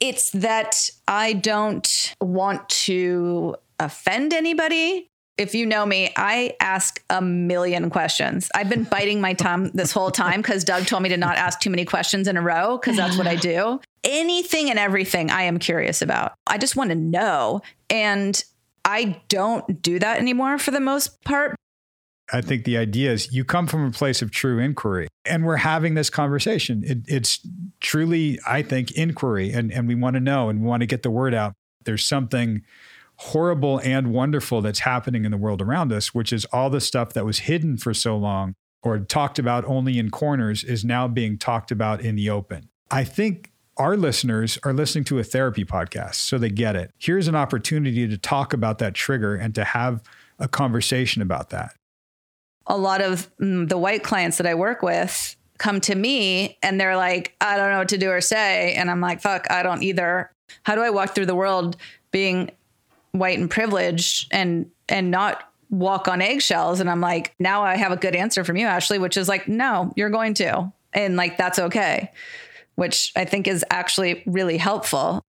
It's 0.00 0.30
that 0.30 0.90
I 1.06 1.32
don't 1.32 2.14
want 2.20 2.68
to 2.68 3.56
offend 3.80 4.32
anybody. 4.32 5.07
If 5.38 5.54
you 5.54 5.66
know 5.66 5.86
me, 5.86 6.12
I 6.16 6.56
ask 6.58 7.00
a 7.08 7.22
million 7.22 7.90
questions. 7.90 8.50
I've 8.56 8.68
been 8.68 8.82
biting 8.82 9.20
my 9.20 9.34
tongue 9.34 9.70
this 9.72 9.92
whole 9.92 10.10
time 10.10 10.42
because 10.42 10.64
Doug 10.64 10.86
told 10.86 11.04
me 11.04 11.08
to 11.10 11.16
not 11.16 11.36
ask 11.36 11.60
too 11.60 11.70
many 11.70 11.84
questions 11.84 12.26
in 12.26 12.36
a 12.36 12.42
row 12.42 12.76
because 12.76 12.96
that's 12.96 13.16
what 13.16 13.28
I 13.28 13.36
do. 13.36 13.80
Anything 14.02 14.68
and 14.68 14.80
everything 14.80 15.30
I 15.30 15.42
am 15.42 15.60
curious 15.60 16.02
about. 16.02 16.34
I 16.48 16.58
just 16.58 16.74
want 16.74 16.90
to 16.90 16.96
know. 16.96 17.62
And 17.88 18.42
I 18.84 19.20
don't 19.28 19.80
do 19.80 20.00
that 20.00 20.18
anymore 20.18 20.58
for 20.58 20.72
the 20.72 20.80
most 20.80 21.22
part. 21.22 21.54
I 22.32 22.40
think 22.40 22.64
the 22.64 22.76
idea 22.76 23.12
is 23.12 23.32
you 23.32 23.44
come 23.44 23.68
from 23.68 23.86
a 23.86 23.92
place 23.92 24.22
of 24.22 24.32
true 24.32 24.58
inquiry 24.58 25.06
and 25.24 25.46
we're 25.46 25.56
having 25.56 25.94
this 25.94 26.10
conversation. 26.10 26.82
It, 26.84 26.98
it's 27.06 27.46
truly, 27.80 28.40
I 28.46 28.62
think, 28.62 28.90
inquiry 28.92 29.52
and, 29.52 29.72
and 29.72 29.86
we 29.86 29.94
want 29.94 30.14
to 30.14 30.20
know 30.20 30.48
and 30.48 30.62
we 30.62 30.66
want 30.66 30.80
to 30.80 30.86
get 30.86 31.04
the 31.04 31.10
word 31.10 31.32
out. 31.32 31.54
There's 31.84 32.04
something 32.04 32.64
horrible 33.18 33.80
and 33.84 34.12
wonderful 34.12 34.62
that's 34.62 34.80
happening 34.80 35.24
in 35.24 35.30
the 35.30 35.36
world 35.36 35.60
around 35.60 35.92
us, 35.92 36.14
which 36.14 36.32
is 36.32 36.44
all 36.46 36.70
the 36.70 36.80
stuff 36.80 37.12
that 37.12 37.24
was 37.24 37.40
hidden 37.40 37.76
for 37.76 37.92
so 37.92 38.16
long 38.16 38.54
or 38.82 38.98
talked 38.98 39.38
about 39.38 39.64
only 39.64 39.98
in 39.98 40.10
corners 40.10 40.62
is 40.62 40.84
now 40.84 41.08
being 41.08 41.36
talked 41.36 41.70
about 41.70 42.00
in 42.00 42.14
the 42.14 42.30
open. 42.30 42.68
I 42.90 43.04
think 43.04 43.50
our 43.76 43.96
listeners 43.96 44.58
are 44.62 44.72
listening 44.72 45.04
to 45.04 45.18
a 45.18 45.24
therapy 45.24 45.64
podcast, 45.64 46.14
so 46.14 46.38
they 46.38 46.50
get 46.50 46.76
it. 46.76 46.92
Here's 46.98 47.28
an 47.28 47.34
opportunity 47.34 48.08
to 48.08 48.16
talk 48.16 48.52
about 48.52 48.78
that 48.78 48.94
trigger 48.94 49.34
and 49.34 49.54
to 49.56 49.64
have 49.64 50.02
a 50.38 50.48
conversation 50.48 51.22
about 51.22 51.50
that 51.50 51.74
a 52.68 52.76
lot 52.76 53.00
of 53.00 53.34
mm, 53.38 53.68
the 53.68 53.78
white 53.78 54.02
clients 54.02 54.36
that 54.36 54.46
I 54.46 54.54
work 54.54 54.82
with 54.82 55.34
come 55.56 55.80
to 55.80 55.94
me 55.94 56.58
and 56.62 56.80
they're 56.80 56.96
like, 56.96 57.34
I 57.40 57.56
don't 57.56 57.70
know 57.70 57.78
what 57.78 57.88
to 57.88 57.98
do 57.98 58.10
or 58.10 58.20
say. 58.20 58.74
And 58.74 58.90
I'm 58.90 59.00
like, 59.00 59.20
fuck, 59.20 59.50
I 59.50 59.62
don't 59.62 59.82
either. 59.82 60.30
How 60.62 60.74
do 60.74 60.82
I 60.82 60.90
walk 60.90 61.14
through 61.14 61.26
the 61.26 61.34
world 61.34 61.76
being 62.12 62.50
white 63.12 63.38
and 63.38 63.50
privileged 63.50 64.28
and 64.32 64.70
and 64.88 65.10
not 65.10 65.52
walk 65.70 66.08
on 66.08 66.20
eggshells? 66.20 66.80
And 66.80 66.90
I'm 66.90 67.00
like, 67.00 67.34
now 67.38 67.62
I 67.62 67.76
have 67.76 67.92
a 67.92 67.96
good 67.96 68.14
answer 68.14 68.44
from 68.44 68.56
you, 68.56 68.66
Ashley, 68.66 68.98
which 68.98 69.16
is 69.16 69.28
like, 69.28 69.48
no, 69.48 69.92
you're 69.96 70.10
going 70.10 70.34
to. 70.34 70.72
And 70.92 71.16
like 71.16 71.36
that's 71.36 71.58
okay. 71.58 72.10
Which 72.76 73.12
I 73.16 73.24
think 73.24 73.48
is 73.48 73.64
actually 73.70 74.22
really 74.26 74.56
helpful 74.56 75.22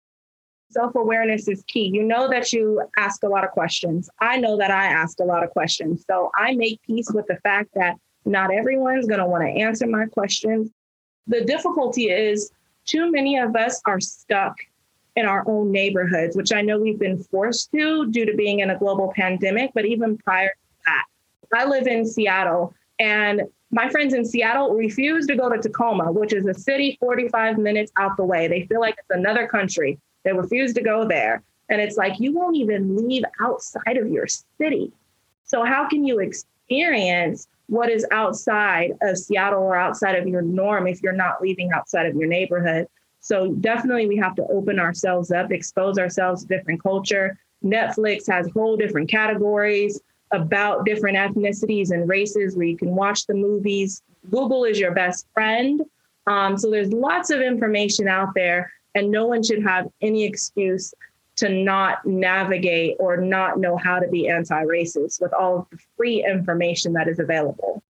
self 0.72 0.96
awareness 0.96 1.48
is 1.48 1.64
key. 1.68 1.90
You 1.94 2.04
know 2.04 2.30
that 2.30 2.54
you 2.54 2.82
ask 2.98 3.24
a 3.24 3.28
lot 3.28 3.44
of 3.44 3.52
questions. 3.52 4.10
I 4.20 4.38
know 4.38 4.58
that 4.58 4.72
I 4.72 4.86
asked 4.86 5.20
a 5.20 5.26
lot 5.26 5.44
of 5.44 5.50
questions. 5.52 6.04
So 6.06 6.32
I 6.36 6.54
make 6.54 6.82
peace 6.84 7.10
with 7.14 7.28
the 7.28 7.38
fact 7.38 7.72
that 7.76 7.96
not 8.26 8.52
everyone's 8.54 9.08
going 9.08 9.20
to 9.20 9.26
want 9.26 9.44
to 9.44 9.62
answer 9.62 9.88
my 9.88 10.06
questions. 10.06 10.70
The 11.28 11.42
difficulty 11.42 12.10
is 12.10 12.52
too 12.86 13.12
many 13.12 13.38
of 13.38 13.56
us 13.56 13.82
are 13.86 14.00
stuck 14.00 14.56
in 15.20 15.26
our 15.26 15.44
own 15.48 15.72
neighborhoods, 15.72 16.36
which 16.36 16.52
I 16.54 16.62
know 16.62 16.80
we've 16.80 17.00
been 17.00 17.22
forced 17.22 17.72
to 17.74 18.10
due 18.10 18.26
to 18.26 18.36
being 18.36 18.62
in 18.62 18.70
a 18.70 18.80
global 18.80 19.14
pandemic, 19.16 19.72
but 19.76 19.86
even 19.86 20.18
prior 20.18 20.48
to 20.48 20.84
that. 20.86 21.06
I 21.54 21.66
live 21.66 21.88
in 21.88 22.06
Seattle 22.06 22.74
and 23.00 23.44
my 23.72 23.90
friends 23.90 24.14
in 24.14 24.26
Seattle 24.26 24.74
refuse 24.74 25.28
to 25.28 25.36
go 25.36 25.50
to 25.50 25.60
Tacoma, 25.60 26.12
which 26.12 26.34
is 26.34 26.46
a 26.46 26.54
city 26.54 26.98
45 27.00 27.58
minutes 27.58 27.92
out 27.98 28.18
the 28.18 28.24
way. 28.24 28.48
They 28.48 28.66
feel 28.66 28.80
like 28.80 28.96
it's 28.98 29.10
another 29.12 29.48
country. 29.48 30.00
They 30.24 30.34
refuse 30.34 30.74
to 30.74 30.82
go 30.82 31.08
there. 31.08 31.44
And 31.70 31.80
it's 31.80 31.98
like 31.98 32.20
you 32.20 32.34
won't 32.34 32.56
even 32.56 32.96
leave 32.96 33.24
outside 33.40 33.98
of 33.98 34.10
your 34.10 34.26
city. 34.58 34.92
So, 35.46 35.64
how 35.64 35.88
can 35.88 36.04
you 36.04 36.20
experience 36.20 37.48
what 37.68 37.92
is 37.92 38.06
outside 38.12 38.94
of 39.04 39.18
Seattle 39.18 39.62
or 39.62 39.76
outside 39.76 40.16
of 40.16 40.28
your 40.28 40.42
norm 40.42 40.88
if 40.88 41.04
you're 41.04 41.14
not 41.14 41.42
leaving 41.42 41.72
outside 41.72 42.08
of 42.08 42.16
your 42.16 42.28
neighborhood? 42.28 42.88
So, 43.30 43.54
definitely, 43.54 44.08
we 44.08 44.18
have 44.18 44.34
to 44.38 44.48
open 44.48 44.80
ourselves 44.80 45.30
up, 45.30 45.52
expose 45.52 46.00
ourselves 46.00 46.42
to 46.42 46.48
different 46.48 46.82
culture. 46.82 47.38
Netflix 47.64 48.28
has 48.28 48.50
whole 48.56 48.76
different 48.76 49.08
categories 49.08 50.02
about 50.32 50.84
different 50.84 51.16
ethnicities 51.16 51.92
and 51.92 52.10
races 52.10 52.58
where 52.58 52.66
you 52.66 52.76
can 52.76 52.96
watch 52.96 53.28
the 53.28 53.36
movies. 53.36 54.02
Google 54.32 54.64
is 54.64 54.80
your 54.80 54.96
best 54.96 55.28
friend. 55.32 55.84
Um, 56.26 56.58
so, 56.58 56.72
there's 56.72 56.92
lots 56.92 57.30
of 57.30 57.40
information 57.40 58.08
out 58.08 58.30
there 58.34 58.72
and 58.96 59.12
no 59.12 59.28
one 59.28 59.44
should 59.44 59.62
have 59.62 59.88
any 60.02 60.24
excuse 60.24 60.92
to 61.36 61.50
not 61.50 62.04
navigate 62.08 62.98
or 63.00 63.16
not 63.18 63.60
know 63.60 63.78
how 63.78 64.00
to 64.00 64.08
be 64.08 64.28
anti 64.28 64.64
racist 64.64 65.22
with 65.22 65.34
all 65.34 65.60
of 65.60 65.68
the 65.70 65.78
free 65.96 66.26
information 66.26 66.94
that 66.94 67.08
is 67.08 67.20
available. 67.20 67.84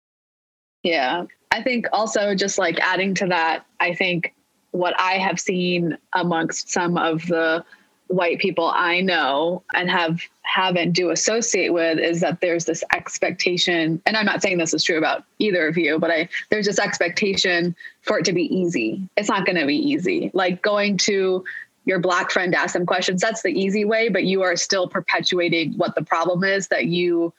Yeah. 0.82 1.26
I 1.50 1.62
think 1.62 1.88
also 1.92 2.34
just 2.34 2.56
like 2.56 2.80
adding 2.80 3.14
to 3.16 3.26
that, 3.26 3.66
I 3.80 3.94
think 3.94 4.32
what 4.76 4.98
I 4.98 5.14
have 5.14 5.40
seen 5.40 5.96
amongst 6.12 6.70
some 6.70 6.96
of 6.98 7.26
the 7.26 7.64
white 8.08 8.38
people 8.38 8.70
I 8.72 9.00
know 9.00 9.62
and 9.74 9.90
have 9.90 10.20
have 10.42 10.76
and 10.76 10.94
do 10.94 11.10
associate 11.10 11.72
with 11.72 11.98
is 11.98 12.20
that 12.20 12.40
there's 12.40 12.64
this 12.64 12.84
expectation, 12.92 14.00
and 14.06 14.16
I'm 14.16 14.26
not 14.26 14.42
saying 14.42 14.58
this 14.58 14.74
is 14.74 14.84
true 14.84 14.96
about 14.96 15.24
either 15.38 15.66
of 15.66 15.76
you, 15.76 15.98
but 15.98 16.10
I 16.10 16.28
there's 16.50 16.66
this 16.66 16.78
expectation 16.78 17.74
for 18.02 18.18
it 18.18 18.24
to 18.26 18.32
be 18.32 18.44
easy. 18.54 19.08
It's 19.16 19.28
not 19.28 19.44
going 19.44 19.56
to 19.56 19.66
be 19.66 19.76
easy. 19.76 20.30
Like 20.34 20.62
going 20.62 20.98
to 20.98 21.44
your 21.84 21.98
black 21.98 22.30
friend 22.30 22.54
ask 22.54 22.74
them 22.74 22.86
questions, 22.86 23.20
that's 23.20 23.42
the 23.42 23.50
easy 23.50 23.84
way, 23.84 24.08
but 24.08 24.24
you 24.24 24.42
are 24.42 24.56
still 24.56 24.88
perpetuating 24.88 25.72
what 25.74 25.94
the 25.94 26.02
problem 26.02 26.44
is 26.44 26.68
that 26.68 26.86
you 26.86 27.32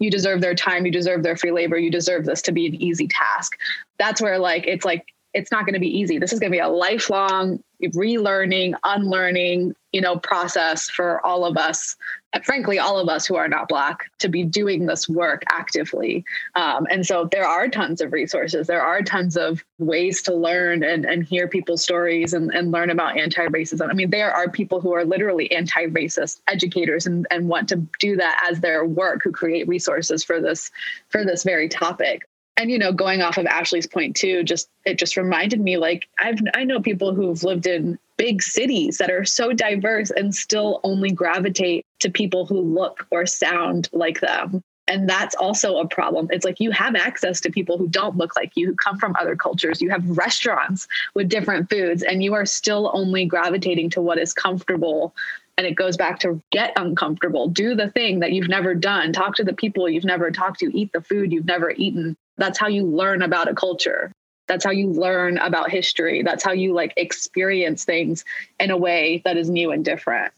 you 0.00 0.10
deserve 0.10 0.40
their 0.40 0.54
time, 0.54 0.86
you 0.86 0.92
deserve 0.92 1.24
their 1.24 1.36
free 1.36 1.50
labor, 1.50 1.76
you 1.76 1.90
deserve 1.90 2.24
this 2.24 2.40
to 2.42 2.52
be 2.52 2.66
an 2.66 2.74
easy 2.76 3.08
task. 3.08 3.58
That's 3.98 4.20
where 4.20 4.38
like 4.38 4.66
it's 4.66 4.84
like 4.84 5.06
it's 5.34 5.52
not 5.52 5.64
going 5.64 5.74
to 5.74 5.80
be 5.80 5.98
easy. 5.98 6.18
This 6.18 6.32
is 6.32 6.40
going 6.40 6.50
to 6.50 6.56
be 6.56 6.60
a 6.60 6.68
lifelong 6.68 7.62
relearning, 7.82 8.74
unlearning, 8.82 9.74
you 9.92 10.00
know, 10.00 10.18
process 10.18 10.90
for 10.90 11.24
all 11.24 11.44
of 11.44 11.56
us, 11.56 11.96
and 12.32 12.44
frankly, 12.44 12.78
all 12.78 12.98
of 12.98 13.08
us 13.08 13.26
who 13.26 13.36
are 13.36 13.48
not 13.48 13.68
Black 13.68 14.10
to 14.18 14.28
be 14.28 14.42
doing 14.42 14.86
this 14.86 15.08
work 15.08 15.44
actively. 15.50 16.24
Um, 16.56 16.86
and 16.90 17.06
so 17.06 17.28
there 17.30 17.46
are 17.46 17.68
tons 17.68 18.00
of 18.00 18.12
resources. 18.12 18.66
There 18.66 18.82
are 18.82 19.00
tons 19.00 19.36
of 19.36 19.64
ways 19.78 20.20
to 20.22 20.34
learn 20.34 20.82
and, 20.82 21.06
and 21.06 21.24
hear 21.24 21.48
people's 21.48 21.82
stories 21.82 22.34
and, 22.34 22.52
and 22.52 22.70
learn 22.70 22.90
about 22.90 23.16
anti 23.16 23.46
racism. 23.46 23.88
I 23.88 23.94
mean, 23.94 24.10
there 24.10 24.32
are 24.32 24.50
people 24.50 24.80
who 24.80 24.92
are 24.92 25.04
literally 25.04 25.50
anti 25.52 25.86
racist 25.86 26.40
educators 26.48 27.06
and, 27.06 27.26
and 27.30 27.48
want 27.48 27.68
to 27.70 27.76
do 27.98 28.16
that 28.16 28.46
as 28.50 28.60
their 28.60 28.84
work 28.84 29.20
who 29.22 29.32
create 29.32 29.68
resources 29.68 30.22
for 30.24 30.40
this 30.40 30.70
for 31.08 31.24
this 31.24 31.44
very 31.44 31.68
topic 31.68 32.27
and 32.58 32.70
you 32.70 32.78
know 32.78 32.92
going 32.92 33.22
off 33.22 33.38
of 33.38 33.46
ashley's 33.46 33.86
point 33.86 34.14
too 34.14 34.42
just 34.42 34.68
it 34.84 34.98
just 34.98 35.16
reminded 35.16 35.60
me 35.60 35.78
like 35.78 36.06
i've 36.18 36.38
i 36.54 36.62
know 36.64 36.80
people 36.80 37.14
who've 37.14 37.42
lived 37.42 37.66
in 37.66 37.98
big 38.18 38.42
cities 38.42 38.98
that 38.98 39.10
are 39.10 39.24
so 39.24 39.54
diverse 39.54 40.10
and 40.10 40.34
still 40.34 40.80
only 40.84 41.10
gravitate 41.10 41.86
to 42.00 42.10
people 42.10 42.44
who 42.44 42.60
look 42.60 43.06
or 43.10 43.24
sound 43.24 43.88
like 43.92 44.20
them. 44.20 44.62
And 44.88 45.08
that's 45.08 45.34
also 45.36 45.78
a 45.78 45.86
problem. 45.86 46.28
It's 46.30 46.44
like 46.44 46.60
you 46.60 46.70
have 46.72 46.96
access 46.96 47.40
to 47.42 47.50
people 47.50 47.78
who 47.78 47.88
don't 47.88 48.16
look 48.16 48.34
like 48.36 48.52
you 48.54 48.66
who 48.66 48.74
come 48.74 48.98
from 48.98 49.14
other 49.20 49.36
cultures. 49.36 49.80
You 49.80 49.90
have 49.90 50.18
restaurants 50.18 50.88
with 51.14 51.28
different 51.28 51.70
foods 51.70 52.02
and 52.02 52.22
you 52.22 52.34
are 52.34 52.46
still 52.46 52.90
only 52.94 53.24
gravitating 53.24 53.90
to 53.90 54.02
what 54.02 54.18
is 54.18 54.32
comfortable. 54.32 55.14
And 55.56 55.66
it 55.66 55.74
goes 55.74 55.96
back 55.96 56.18
to 56.20 56.42
get 56.50 56.72
uncomfortable. 56.76 57.48
Do 57.48 57.74
the 57.74 57.90
thing 57.90 58.20
that 58.20 58.32
you've 58.32 58.48
never 58.48 58.74
done. 58.74 59.12
Talk 59.12 59.36
to 59.36 59.44
the 59.44 59.52
people 59.52 59.88
you've 59.88 60.04
never 60.04 60.30
talked 60.30 60.60
to. 60.60 60.76
Eat 60.76 60.92
the 60.92 61.02
food 61.02 61.32
you've 61.32 61.44
never 61.44 61.70
eaten 61.70 62.16
that's 62.38 62.58
how 62.58 62.68
you 62.68 62.84
learn 62.84 63.22
about 63.22 63.48
a 63.48 63.54
culture. 63.54 64.12
That's 64.46 64.64
how 64.64 64.70
you 64.70 64.88
learn 64.90 65.36
about 65.38 65.70
history. 65.70 66.22
That's 66.22 66.42
how 66.42 66.52
you 66.52 66.72
like 66.72 66.94
experience 66.96 67.84
things 67.84 68.24
in 68.58 68.70
a 68.70 68.76
way 68.76 69.20
that 69.24 69.36
is 69.36 69.50
new 69.50 69.70
and 69.70 69.84
different. 69.84 70.32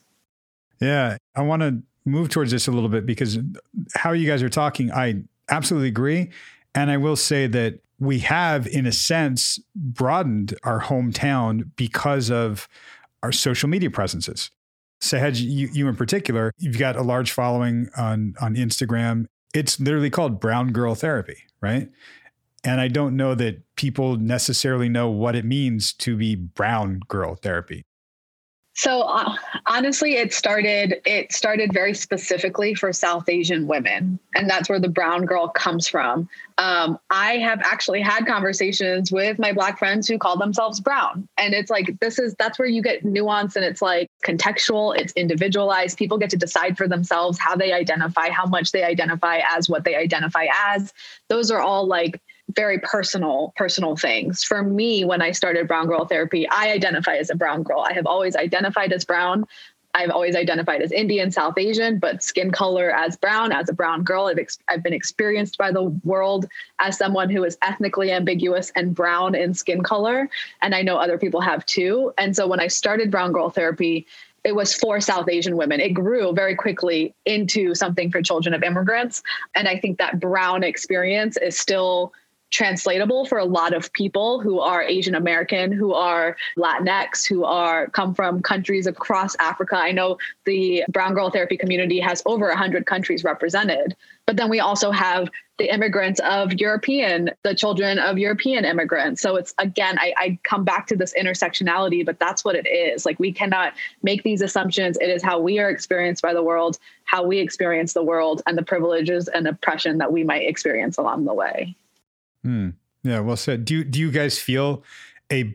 Yeah 0.81 1.17
i 1.37 1.43
want 1.43 1.63
to 1.63 1.81
move 2.05 2.29
towards 2.31 2.51
this 2.51 2.67
a 2.67 2.73
little 2.73 2.89
bit 2.89 3.07
because 3.07 3.39
how 3.95 4.13
you 4.13 4.27
guys 4.27 4.43
are 4.43 4.49
talking 4.49 4.91
i 4.91 5.23
absolutely 5.49 5.89
agree. 5.89 6.31
And 6.75 6.91
i 6.91 6.97
will 6.97 7.17
say 7.17 7.47
that 7.47 7.81
we 7.99 8.21
have 8.21 8.67
in 8.67 8.87
a 8.87 8.93
sense 8.93 9.59
broadened 9.75 10.55
our 10.65 10.81
hometown 10.81 11.71
because 11.77 12.31
of 12.31 12.67
our 13.23 13.31
social 13.31 13.69
media 13.69 13.91
presences. 13.91 14.51
Sahej, 15.03 15.41
you, 15.41 15.69
you 15.73 15.89
in 15.89 15.97
particular, 15.97 16.53
you've 16.59 16.79
got 16.79 16.97
a 16.97 17.03
large 17.03 17.33
following 17.33 17.91
on 17.97 18.35
on 18.41 18.55
Instagram. 18.55 19.27
It's 19.55 19.81
literally 19.81 20.11
called 20.11 20.41
Brown 20.41 20.73
Girl 20.73 20.95
Therapy, 20.95 21.39
right? 21.61 21.91
And 22.63 22.81
I 22.81 22.89
don't 22.89 23.17
know 23.17 23.35
that 23.35 23.63
people 23.77 24.17
necessarily 24.17 24.89
know 24.89 25.09
what 25.09 25.35
it 25.35 25.45
means 25.45 25.93
to 25.95 26.17
be 26.17 26.35
brown 26.35 27.01
girl 27.09 27.35
therapy. 27.35 27.85
So 28.81 29.03
uh, 29.03 29.35
honestly, 29.67 30.15
it 30.15 30.33
started 30.33 31.03
it 31.05 31.35
started 31.35 31.71
very 31.71 31.93
specifically 31.93 32.75
for 32.75 32.95
South 32.95 33.29
Asian 33.29 33.67
women, 33.67 34.19
and 34.35 34.49
that's 34.49 34.71
where 34.71 34.81
the 34.81 34.89
brown 34.89 35.27
girl 35.27 35.49
comes 35.49 35.87
from. 35.87 36.31
Um, 36.57 36.99
I 37.11 37.37
have 37.37 37.61
actually 37.63 38.01
had 38.01 38.25
conversations 38.25 39.13
with 39.13 39.39
my 39.39 39.53
black 39.53 39.79
friends 39.79 40.09
who 40.09 40.17
call 40.17 40.39
themselves 40.39 40.81
brown, 40.81 41.29
and 41.37 41.53
it's 41.53 41.71
like 41.71 42.01
this 42.01 42.19
is 42.19 42.35
that's 42.39 42.59
where 42.59 42.69
you 42.69 42.83
get 42.83 43.05
nuance, 43.05 43.55
and 43.55 43.67
it's 43.67 43.83
like 43.83 44.09
contextual, 44.25 44.97
it's 44.97 45.13
individualized. 45.13 45.99
People 45.99 46.17
get 46.17 46.31
to 46.31 46.39
decide 46.39 46.79
for 46.79 46.89
themselves 46.89 47.39
how 47.39 47.55
they 47.55 47.75
identify, 47.75 48.31
how 48.31 48.47
much 48.47 48.73
they 48.73 48.83
identify 48.83 49.41
as 49.51 49.69
what 49.69 49.85
they 49.85 49.95
identify 49.95 50.47
as. 50.71 50.95
Those 51.29 51.51
are 51.51 51.61
all 51.61 51.87
like 51.87 52.19
very 52.55 52.79
personal 52.79 53.53
personal 53.57 53.97
things 53.97 54.43
for 54.43 54.63
me 54.63 55.05
when 55.05 55.23
i 55.23 55.31
started 55.31 55.69
brown 55.69 55.87
girl 55.87 56.05
therapy 56.05 56.49
i 56.49 56.71
identify 56.71 57.17
as 57.17 57.31
a 57.31 57.35
brown 57.35 57.63
girl 57.63 57.81
i 57.81 57.93
have 57.93 58.07
always 58.07 58.37
identified 58.37 58.93
as 58.93 59.05
brown 59.05 59.45
i've 59.95 60.11
always 60.11 60.37
identified 60.37 60.81
as 60.83 60.93
indian 60.93 61.31
south 61.31 61.59
asian 61.59 61.99
but 61.99 62.23
skin 62.23 62.51
color 62.51 62.91
as 62.91 63.17
brown 63.17 63.53
as 63.53 63.69
a 63.69 63.73
brown 63.73 64.03
girl 64.03 64.27
i've, 64.27 64.39
ex- 64.39 64.59
I've 64.69 64.83
been 64.83 64.93
experienced 64.93 65.59
by 65.59 65.73
the 65.73 65.85
world 66.05 66.47
as 66.79 66.97
someone 66.97 67.31
who 67.31 67.45
is 67.45 67.59
ethnically 67.63 68.11
ambiguous 68.11 68.73
and 68.75 68.95
brown 68.95 69.35
in 69.35 69.55
skin 69.55 69.83
color 69.83 70.29
and 70.63 70.75
i 70.75 70.83
know 70.83 70.97
other 70.97 71.19
people 71.19 71.41
have 71.41 71.65
too 71.67 72.13
and 72.19 72.35
so 72.35 72.47
when 72.47 72.61
i 72.61 72.69
started 72.69 73.11
brown 73.11 73.33
girl 73.33 73.51
therapy 73.51 74.07
it 74.45 74.55
was 74.55 74.75
for 74.75 75.01
South 75.01 75.29
Asian 75.29 75.57
women. 75.57 75.81
It 75.81 75.91
grew 75.91 76.33
very 76.33 76.55
quickly 76.55 77.15
into 77.27 77.75
something 77.75 78.11
for 78.11 78.23
children 78.23 78.55
of 78.55 78.63
immigrants. 78.63 79.23
And 79.55 79.69
I 79.69 79.79
think 79.79 79.99
that 79.99 80.19
brown 80.19 80.65
experience 80.65 81.37
is 81.37 81.59
still 81.59 82.13
translatable 82.51 83.25
for 83.25 83.39
a 83.39 83.45
lot 83.45 83.73
of 83.73 83.93
people 83.93 84.41
who 84.41 84.61
are 84.61 84.83
Asian 84.83 85.15
American, 85.15 85.73
who 85.73 85.95
are 85.95 86.37
Latinx, 86.57 87.27
who 87.27 87.45
are 87.45 87.89
come 87.91 88.15
from 88.15 88.43
countries 88.43 88.87
across 88.87 89.37
Africa. 89.37 89.77
I 89.77 89.93
know 89.93 90.19
the 90.45 90.85
Brown 90.89 91.15
Girl 91.15 91.31
Therapy 91.31 91.57
community 91.57 92.01
has 92.01 92.23
over 92.27 92.49
100 92.49 92.87
countries 92.87 93.25
represented. 93.25 93.97
But 94.27 94.37
then 94.37 94.49
we 94.49 94.61
also 94.61 94.91
have 94.93 95.29
the 95.59 95.73
immigrants 95.73 96.21
of 96.21 96.53
European, 96.55 97.31
the 97.43 97.55
children 97.55 97.99
of 97.99 98.17
European 98.17 98.65
immigrants. 98.65 99.21
So 99.21 99.37
it's 99.37 99.53
again, 99.59 99.99
I, 99.99 100.15
I 100.17 100.39
come 100.45 100.65
back 100.65 100.87
to 100.87 100.97
this 100.97 101.13
intersectionality, 101.15 102.07
but 102.07 102.19
that's 102.19 102.45
what 102.45 102.55
it 102.55 102.67
is. 102.67 103.05
Like 103.05 103.19
we 103.19 103.33
cannot 103.33 103.75
make 104.03 104.23
these 104.23 104.41
assumptions. 104.41 104.97
It 105.01 105.11
is 105.11 105.23
how 105.23 105.39
we 105.39 105.59
are 105.59 105.69
experienced 105.69 106.23
by 106.23 106.33
the 106.33 106.43
world, 106.43 106.79
how 107.05 107.25
we 107.25 107.39
experience 107.41 107.93
the 107.93 108.03
world, 108.03 108.41
and 108.47 108.57
the 108.57 108.63
privileges 108.63 109.29
and 109.29 109.47
oppression 109.47 109.99
that 109.99 110.13
we 110.13 110.25
might 110.25 110.49
experience 110.49 110.97
along 110.97 111.25
the 111.25 111.35
way. 111.35 111.77
Hmm. 112.43 112.71
Yeah, 113.03 113.21
well 113.21 113.37
said. 113.37 113.65
Do 113.65 113.85
do 113.85 113.99
you 113.99 114.11
guys 114.11 114.39
feel 114.39 114.83
a 115.33 115.55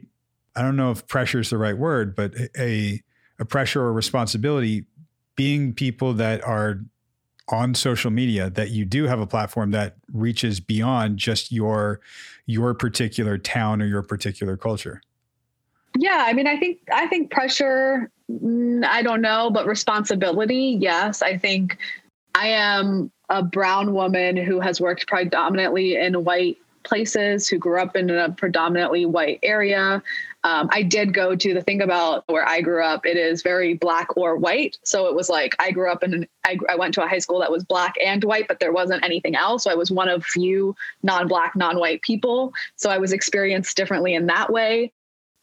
I 0.55 0.61
don't 0.61 0.75
know 0.75 0.91
if 0.91 1.05
pressure 1.07 1.39
is 1.39 1.49
the 1.49 1.57
right 1.57 1.77
word, 1.77 2.15
but 2.15 2.33
a 2.57 3.01
a 3.39 3.45
pressure 3.45 3.81
or 3.81 3.93
responsibility 3.93 4.85
being 5.35 5.73
people 5.73 6.13
that 6.13 6.43
are 6.43 6.79
on 7.49 7.75
social 7.75 8.09
media 8.09 8.49
that 8.49 8.71
you 8.71 8.85
do 8.85 9.05
have 9.05 9.19
a 9.19 9.27
platform 9.27 9.71
that 9.71 9.95
reaches 10.11 10.59
beyond 10.59 11.17
just 11.17 11.51
your 11.51 11.99
your 12.47 12.73
particular 12.73 13.37
town 13.37 13.81
or 13.81 13.85
your 13.85 14.01
particular 14.01 14.57
culture 14.57 15.01
yeah 15.97 16.23
i 16.25 16.33
mean 16.33 16.47
i 16.47 16.57
think 16.57 16.79
i 16.91 17.05
think 17.05 17.29
pressure 17.29 18.09
mm, 18.31 18.83
i 18.85 19.03
don't 19.03 19.21
know 19.21 19.51
but 19.51 19.67
responsibility 19.67 20.77
yes 20.79 21.21
i 21.21 21.37
think 21.37 21.77
i 22.33 22.47
am 22.47 23.11
a 23.29 23.43
brown 23.43 23.93
woman 23.93 24.35
who 24.35 24.59
has 24.59 24.81
worked 24.81 25.07
predominantly 25.07 25.95
in 25.95 26.23
white 26.23 26.57
places 26.85 27.47
who 27.47 27.57
grew 27.57 27.81
up 27.81 27.95
in 27.95 28.09
a 28.09 28.31
predominantly 28.31 29.05
white 29.05 29.39
area. 29.43 30.01
Um, 30.43 30.69
I 30.71 30.83
did 30.83 31.13
go 31.13 31.35
to 31.35 31.53
the 31.53 31.61
thing 31.61 31.81
about 31.81 32.23
where 32.27 32.47
I 32.47 32.61
grew 32.61 32.83
up. 32.83 33.05
It 33.05 33.17
is 33.17 33.41
very 33.41 33.73
black 33.73 34.15
or 34.15 34.37
white. 34.37 34.77
So 34.83 35.07
it 35.07 35.15
was 35.15 35.27
like 35.27 35.55
I 35.59 35.71
grew 35.71 35.91
up 35.91 36.03
in, 36.03 36.13
an, 36.13 36.27
I, 36.45 36.57
I 36.69 36.75
went 36.75 36.93
to 36.93 37.03
a 37.03 37.07
high 37.07 37.19
school 37.19 37.39
that 37.39 37.51
was 37.51 37.63
black 37.63 37.95
and 38.03 38.23
white, 38.23 38.47
but 38.47 38.59
there 38.59 38.71
wasn't 38.71 39.03
anything 39.03 39.35
else. 39.35 39.63
So 39.63 39.71
I 39.71 39.75
was 39.75 39.91
one 39.91 40.07
of 40.07 40.23
few 40.23 40.75
non 41.03 41.27
black, 41.27 41.55
non 41.55 41.79
white 41.79 42.03
people. 42.03 42.53
So 42.75 42.89
I 42.89 42.99
was 42.99 43.11
experienced 43.11 43.75
differently 43.75 44.13
in 44.13 44.27
that 44.27 44.51
way. 44.53 44.93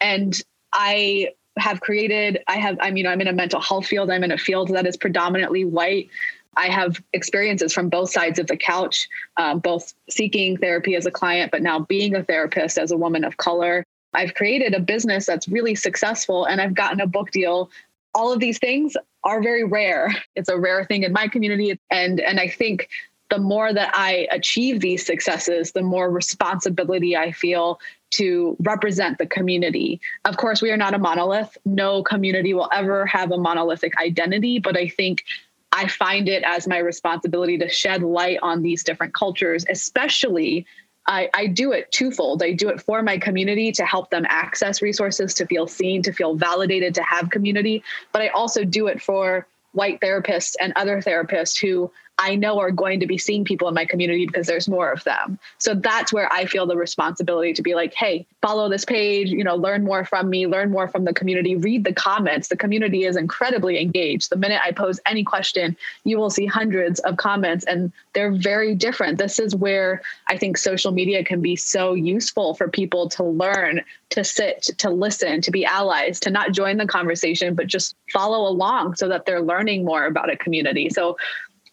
And 0.01 0.41
I 0.73 1.31
have 1.59 1.81
created, 1.81 2.39
I 2.47 2.57
have, 2.57 2.79
I 2.81 2.91
mean, 2.91 3.07
I'm 3.07 3.21
in 3.21 3.27
a 3.27 3.33
mental 3.33 3.61
health 3.61 3.87
field, 3.87 4.11
I'm 4.11 4.25
in 4.25 4.33
a 4.33 4.39
field 4.39 4.69
that 4.69 4.87
is 4.87 4.97
predominantly 4.97 5.65
white. 5.65 6.09
I 6.57 6.69
have 6.69 7.03
experiences 7.13 7.73
from 7.73 7.89
both 7.89 8.11
sides 8.11 8.39
of 8.39 8.47
the 8.47 8.57
couch, 8.57 9.09
um, 9.37 9.61
both 9.61 9.95
seeking 10.11 10.57
therapy 10.57 10.95
as 10.97 11.07
a 11.07 11.11
client, 11.11 11.51
but 11.51 11.63
now 11.63 11.81
being 11.81 12.15
a 12.15 12.23
therapist 12.23 12.79
as 12.79 12.91
a 12.91 12.97
woman 12.97 13.25
of 13.25 13.37
color. 13.37 13.85
I've 14.15 14.35
created 14.35 14.75
a 14.75 14.81
business 14.81 15.25
that's 15.25 15.49
really 15.49 15.75
successful 15.75 16.45
and 16.45 16.61
I've 16.61 16.75
gotten 16.75 17.01
a 17.01 17.07
book 17.07 17.31
deal. 17.31 17.71
All 18.15 18.33
of 18.33 18.41
these 18.41 18.59
things 18.59 18.97
are 19.25 19.43
very 19.43 19.65
rare. 19.65 20.15
It's 20.37 20.51
a 20.51 20.59
rare 20.59 20.85
thing 20.85 21.05
in 21.05 21.13
my 21.13 21.29
community. 21.29 21.79
And, 21.91 22.21
and 22.21 22.39
I 22.39 22.49
think 22.49 22.89
the 23.31 23.39
more 23.39 23.73
that 23.73 23.91
I 23.95 24.29
achieve 24.31 24.81
these 24.81 25.07
successes, 25.07 25.73
the 25.73 25.81
more 25.81 26.11
responsibility 26.11 27.17
I 27.17 27.33
feel 27.33 27.81
to 28.11 28.55
represent 28.61 29.17
the 29.17 29.25
community. 29.25 30.03
Of 30.27 30.37
course, 30.37 30.61
we 30.61 30.71
are 30.71 30.77
not 30.77 30.93
a 30.93 30.99
monolith. 30.99 31.57
No 31.65 32.03
community 32.03 32.53
will 32.53 32.69
ever 32.75 33.07
have 33.07 33.33
a 33.33 33.39
monolithic 33.39 33.97
identity, 33.97 34.59
but 34.59 34.77
I 34.77 34.89
think 34.89 35.25
I 35.73 35.89
find 35.89 36.29
it 36.29 36.43
as 36.45 36.69
my 36.69 36.79
responsibility 36.79 37.57
to 37.59 37.69
shed 37.69 38.03
light 38.03 38.39
on 38.43 38.63
these 38.63 38.85
different 38.85 39.15
cultures, 39.15 39.65
especially 39.69 40.67
I, 41.07 41.31
I 41.35 41.47
do 41.49 41.73
it 41.73 41.91
twofold. 41.91 42.43
I 42.43 42.53
do 42.53 42.69
it 42.69 42.81
for 42.81 43.03
my 43.03 43.19
community 43.19 43.73
to 43.73 43.85
help 43.85 44.11
them 44.11 44.25
access 44.29 44.81
resources, 44.83 45.35
to 45.35 45.47
feel 45.47 45.67
seen, 45.67 46.03
to 46.03 46.13
feel 46.13 46.37
validated, 46.37 46.95
to 46.95 47.03
have 47.03 47.31
community. 47.31 47.83
But 48.13 48.23
I 48.23 48.29
also 48.29 48.65
do 48.65 48.87
it 48.87 49.03
for 49.03 49.47
white 49.73 50.01
therapists 50.01 50.55
and 50.61 50.73
other 50.77 51.01
therapists 51.01 51.59
who 51.61 51.91
I 52.23 52.37
know 52.37 52.61
are 52.61 52.71
going 52.71 53.01
to 53.01 53.07
be 53.07 53.19
seeing 53.19 53.45
people 53.45 53.67
in 53.67 53.75
my 53.75 53.85
community 53.85 54.27
because 54.27 54.47
there's 54.47 54.69
more 54.69 54.93
of 54.93 55.03
them. 55.03 55.41
So 55.59 55.75
that's 55.75 56.13
where 56.13 56.33
I 56.33 56.47
feel 56.47 56.67
the 56.67 56.77
responsibility 56.77 57.53
to 57.55 57.63
be 57.63 57.75
like, 57.75 57.93
hey, 57.95 58.27
follow 58.41 58.69
this 58.69 58.85
page, 58.85 59.31
you 59.31 59.43
know, 59.43 59.57
learn 59.57 59.83
more 59.83 60.05
from 60.05 60.31
me, 60.31 60.47
learn 60.47 60.71
more 60.71 60.87
from 60.87 61.05
the 61.05 61.13
community, 61.13 61.57
read 61.57 61.83
the 61.83 61.93
comments. 61.93 62.47
The 62.47 62.57
community 62.57 63.07
is 63.07 63.17
incredibly 63.17 63.81
engaged. 63.81 64.31
The 64.31 64.37
minute 64.37 64.61
I 64.65 64.71
pose 64.71 65.01
any 65.05 65.25
question, 65.25 65.77
you 66.05 66.17
will 66.17 66.31
see 66.31 66.47
hundreds 66.47 67.01
of 67.01 67.17
comments 67.17 67.65
and 67.65 67.91
they're 68.13 68.31
very 68.31 68.77
different. 68.77 69.19
This 69.19 69.41
is 69.41 69.57
where 69.57 70.01
I 70.29 70.39
think 70.39 70.59
social 70.59 70.93
media 70.93 71.25
can 71.25 71.41
be 71.41 71.57
so 71.57 71.95
useful 71.95 72.55
for 72.55 72.69
people 72.69 73.09
to 73.11 73.25
learn, 73.25 73.81
to 74.11 74.23
sit, 74.23 74.63
to 74.79 74.91
listen, 74.91 75.41
to 75.41 75.51
be 75.51 75.65
allies, 75.65 76.21
to 76.21 76.31
not 76.31 76.53
join 76.53 76.77
the 76.77 76.87
conversation, 76.87 77.57
but 77.57 77.67
just 77.67 77.97
follow 78.13 78.49
along 78.49 78.95
so 78.95 79.09
that 79.09 79.27
they're 79.27 79.43
learning 79.43 79.85
more 79.85 80.07
about 80.07 80.31
a 80.31 80.37
community. 80.37 80.89
So 80.89 81.17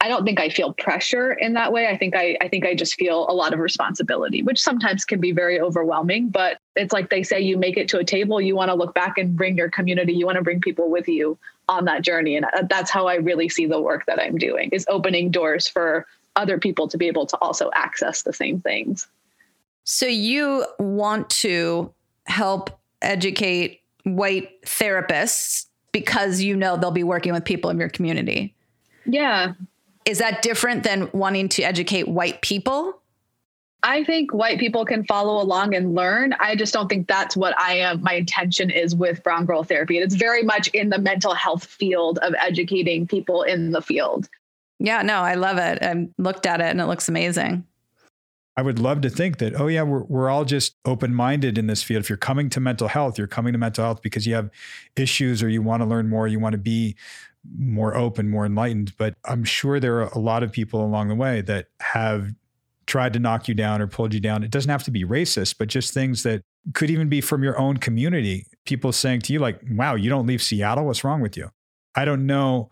I 0.02 0.08
don't 0.08 0.24
think 0.24 0.40
I 0.40 0.50
feel 0.50 0.74
pressure 0.74 1.34
in 1.34 1.54
that 1.54 1.74
way. 1.74 1.88
I 1.88 1.98
think 1.98 2.16
I, 2.16 2.38
I 2.40 2.48
think 2.48 2.66
I 2.66 2.74
just 2.74 2.96
feel 2.96 3.28
a 3.28 3.34
lot 3.34 3.54
of 3.54 3.60
responsibility, 3.60 4.44
which 4.44 4.62
sometimes 4.62 5.04
can 5.04 5.20
be 5.20 5.34
very 5.34 5.60
overwhelming. 5.60 6.30
But 6.30 6.58
it's 6.78 6.94
like 6.94 7.10
they 7.10 7.22
say, 7.22 7.42
you 7.42 7.58
make 7.58 7.76
it 7.76 7.90
to 7.90 8.00
a 8.00 8.06
table, 8.06 8.40
you 8.40 8.56
want 8.56 8.70
to 8.70 8.76
look 8.76 8.96
back 8.96 9.18
and 9.18 9.36
bring 9.36 9.58
your 9.58 9.70
community, 9.70 10.14
you 10.14 10.26
want 10.26 10.38
to 10.38 10.42
bring 10.42 10.62
people 10.62 10.90
with 10.90 11.10
you 11.10 11.38
on 11.68 11.86
that 11.86 12.02
journey, 12.02 12.36
and 12.36 12.46
uh, 12.46 12.64
that's 12.70 12.90
how 12.90 13.08
I 13.08 13.16
really 13.16 13.50
see 13.50 13.66
the 13.66 13.80
work 13.80 14.06
that 14.08 14.20
I'm 14.20 14.38
doing 14.38 14.70
is 14.72 14.86
opening 14.90 15.30
doors 15.32 15.68
for 15.68 16.08
other 16.36 16.58
people 16.58 16.88
to 16.88 16.98
be 16.98 17.08
able 17.08 17.26
to 17.28 17.38
also 17.38 17.70
access 17.74 18.24
the 18.24 18.34
same 18.34 18.62
things. 18.62 19.08
So 19.84 20.06
you 20.06 20.66
want 20.80 21.30
to 21.32 21.94
help 22.26 22.80
educate 23.02 23.82
white 24.04 24.62
therapists 24.64 25.66
because 25.92 26.42
you 26.42 26.56
know 26.56 26.78
they'll 26.78 26.92
be 26.92 27.04
working 27.04 27.34
with 27.34 27.44
people 27.44 27.70
in 27.70 27.78
your 27.78 27.90
community. 27.90 28.56
Yeah, 29.06 29.54
is 30.10 30.18
that 30.18 30.42
different 30.42 30.84
than 30.84 31.10
wanting 31.14 31.50
to 31.50 31.64
educate 31.64 32.08
white 32.08 32.42
people? 32.42 33.00
I 33.82 34.04
think 34.04 34.34
white 34.34 34.60
people 34.60 34.84
can 34.84 35.06
follow 35.06 35.42
along 35.42 35.74
and 35.74 35.96
learn. 35.96 36.34
I 36.40 36.56
just 36.56 36.74
don't 36.74 36.90
think 36.90 37.08
that's 37.08 37.38
what 37.38 37.58
I 37.58 37.78
am. 37.78 38.02
My 38.02 38.14
intention 38.14 38.70
is 38.70 38.94
with 38.94 39.24
Brown 39.24 39.46
Girl 39.46 39.64
Therapy. 39.64 40.00
It's 40.00 40.16
very 40.16 40.44
much 40.44 40.68
in 40.70 40.90
the 40.90 40.98
mental 40.98 41.34
health 41.34 41.64
field 41.64 42.20
of 42.22 42.34
educating 42.38 43.08
people 43.08 43.44
in 43.44 43.72
the 43.72 43.82
field. 43.82 44.28
Yeah, 44.80 45.02
no, 45.02 45.20
I 45.20 45.36
love 45.36 45.58
it. 45.58 45.80
I 45.82 46.08
looked 46.18 46.46
at 46.46 46.60
it 46.60 46.66
and 46.66 46.82
it 46.82 46.86
looks 46.86 47.08
amazing. 47.08 47.66
I 48.60 48.62
would 48.62 48.78
love 48.78 49.00
to 49.02 49.10
think 49.10 49.38
that, 49.38 49.58
oh, 49.58 49.68
yeah, 49.68 49.84
we're, 49.84 50.04
we're 50.04 50.30
all 50.30 50.44
just 50.44 50.76
open 50.84 51.16
minded 51.16 51.58
in 51.58 51.68
this 51.68 51.82
field. 51.82 52.04
If 52.04 52.10
you're 52.10 52.18
coming 52.18 52.50
to 52.50 52.60
mental 52.60 52.90
health, 52.90 53.18
you're 53.18 53.26
coming 53.26 53.54
to 53.54 53.58
mental 53.58 53.86
health 53.86 54.02
because 54.02 54.28
you 54.28 54.36
have 54.36 54.50
issues 54.98 55.42
or 55.42 55.48
you 55.48 55.62
want 55.62 55.82
to 55.82 55.88
learn 55.88 56.10
more, 56.10 56.28
you 56.28 56.42
want 56.42 56.52
to 56.52 56.60
be 56.60 56.98
more 57.58 57.96
open, 57.96 58.30
more 58.30 58.46
enlightened. 58.46 58.98
But 58.98 59.16
I'm 59.24 59.46
sure 59.46 59.80
there 59.80 60.02
are 60.02 60.10
a 60.10 60.20
lot 60.20 60.44
of 60.44 60.52
people 60.52 60.84
along 60.84 61.08
the 61.08 61.16
way 61.16 61.40
that 61.40 61.68
have 61.80 62.34
tried 62.86 63.14
to 63.14 63.20
knock 63.20 63.48
you 63.48 63.54
down 63.54 63.82
or 63.82 63.88
pulled 63.88 64.14
you 64.14 64.20
down. 64.20 64.44
It 64.44 64.52
doesn't 64.52 64.70
have 64.70 64.84
to 64.84 64.92
be 64.92 65.06
racist, 65.06 65.56
but 65.58 65.70
just 65.70 65.94
things 65.94 66.24
that 66.24 66.42
could 66.74 66.90
even 66.90 67.08
be 67.08 67.22
from 67.22 67.44
your 67.44 67.58
own 67.58 67.78
community. 67.78 68.46
People 68.66 68.92
saying 68.92 69.22
to 69.22 69.32
you, 69.32 69.40
like, 69.40 69.62
wow, 69.72 69.96
you 69.96 70.10
don't 70.10 70.28
leave 70.28 70.44
Seattle. 70.44 70.86
What's 70.86 71.06
wrong 71.06 71.22
with 71.22 71.38
you? 71.38 71.50
I 71.96 72.04
don't 72.04 72.26
know 72.26 72.70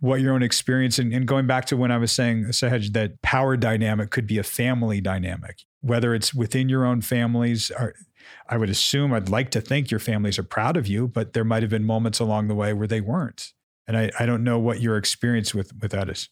what 0.00 0.20
your 0.20 0.32
own 0.32 0.42
experience 0.42 0.98
and, 0.98 1.12
and 1.12 1.26
going 1.26 1.46
back 1.46 1.64
to 1.66 1.76
when 1.76 1.90
I 1.90 1.98
was 1.98 2.12
saying 2.12 2.44
Sahej, 2.46 2.92
that 2.92 3.20
power 3.22 3.56
dynamic 3.56 4.10
could 4.10 4.26
be 4.26 4.38
a 4.38 4.44
family 4.44 5.00
dynamic, 5.00 5.64
whether 5.80 6.14
it's 6.14 6.32
within 6.32 6.68
your 6.68 6.84
own 6.84 7.00
families 7.00 7.70
or 7.70 7.94
I 8.48 8.56
would 8.56 8.70
assume 8.70 9.12
I'd 9.12 9.28
like 9.28 9.50
to 9.50 9.60
think 9.60 9.90
your 9.90 10.00
families 10.00 10.38
are 10.38 10.44
proud 10.44 10.76
of 10.76 10.86
you, 10.86 11.08
but 11.08 11.32
there 11.32 11.44
might 11.44 11.62
have 11.62 11.70
been 11.70 11.84
moments 11.84 12.18
along 12.18 12.48
the 12.48 12.54
way 12.54 12.72
where 12.72 12.86
they 12.86 13.00
weren't. 13.00 13.52
And 13.86 13.96
I, 13.96 14.10
I 14.18 14.26
don't 14.26 14.44
know 14.44 14.58
what 14.58 14.80
your 14.80 14.96
experience 14.96 15.54
with, 15.54 15.72
with 15.80 15.92
that 15.92 16.08
is. 16.08 16.28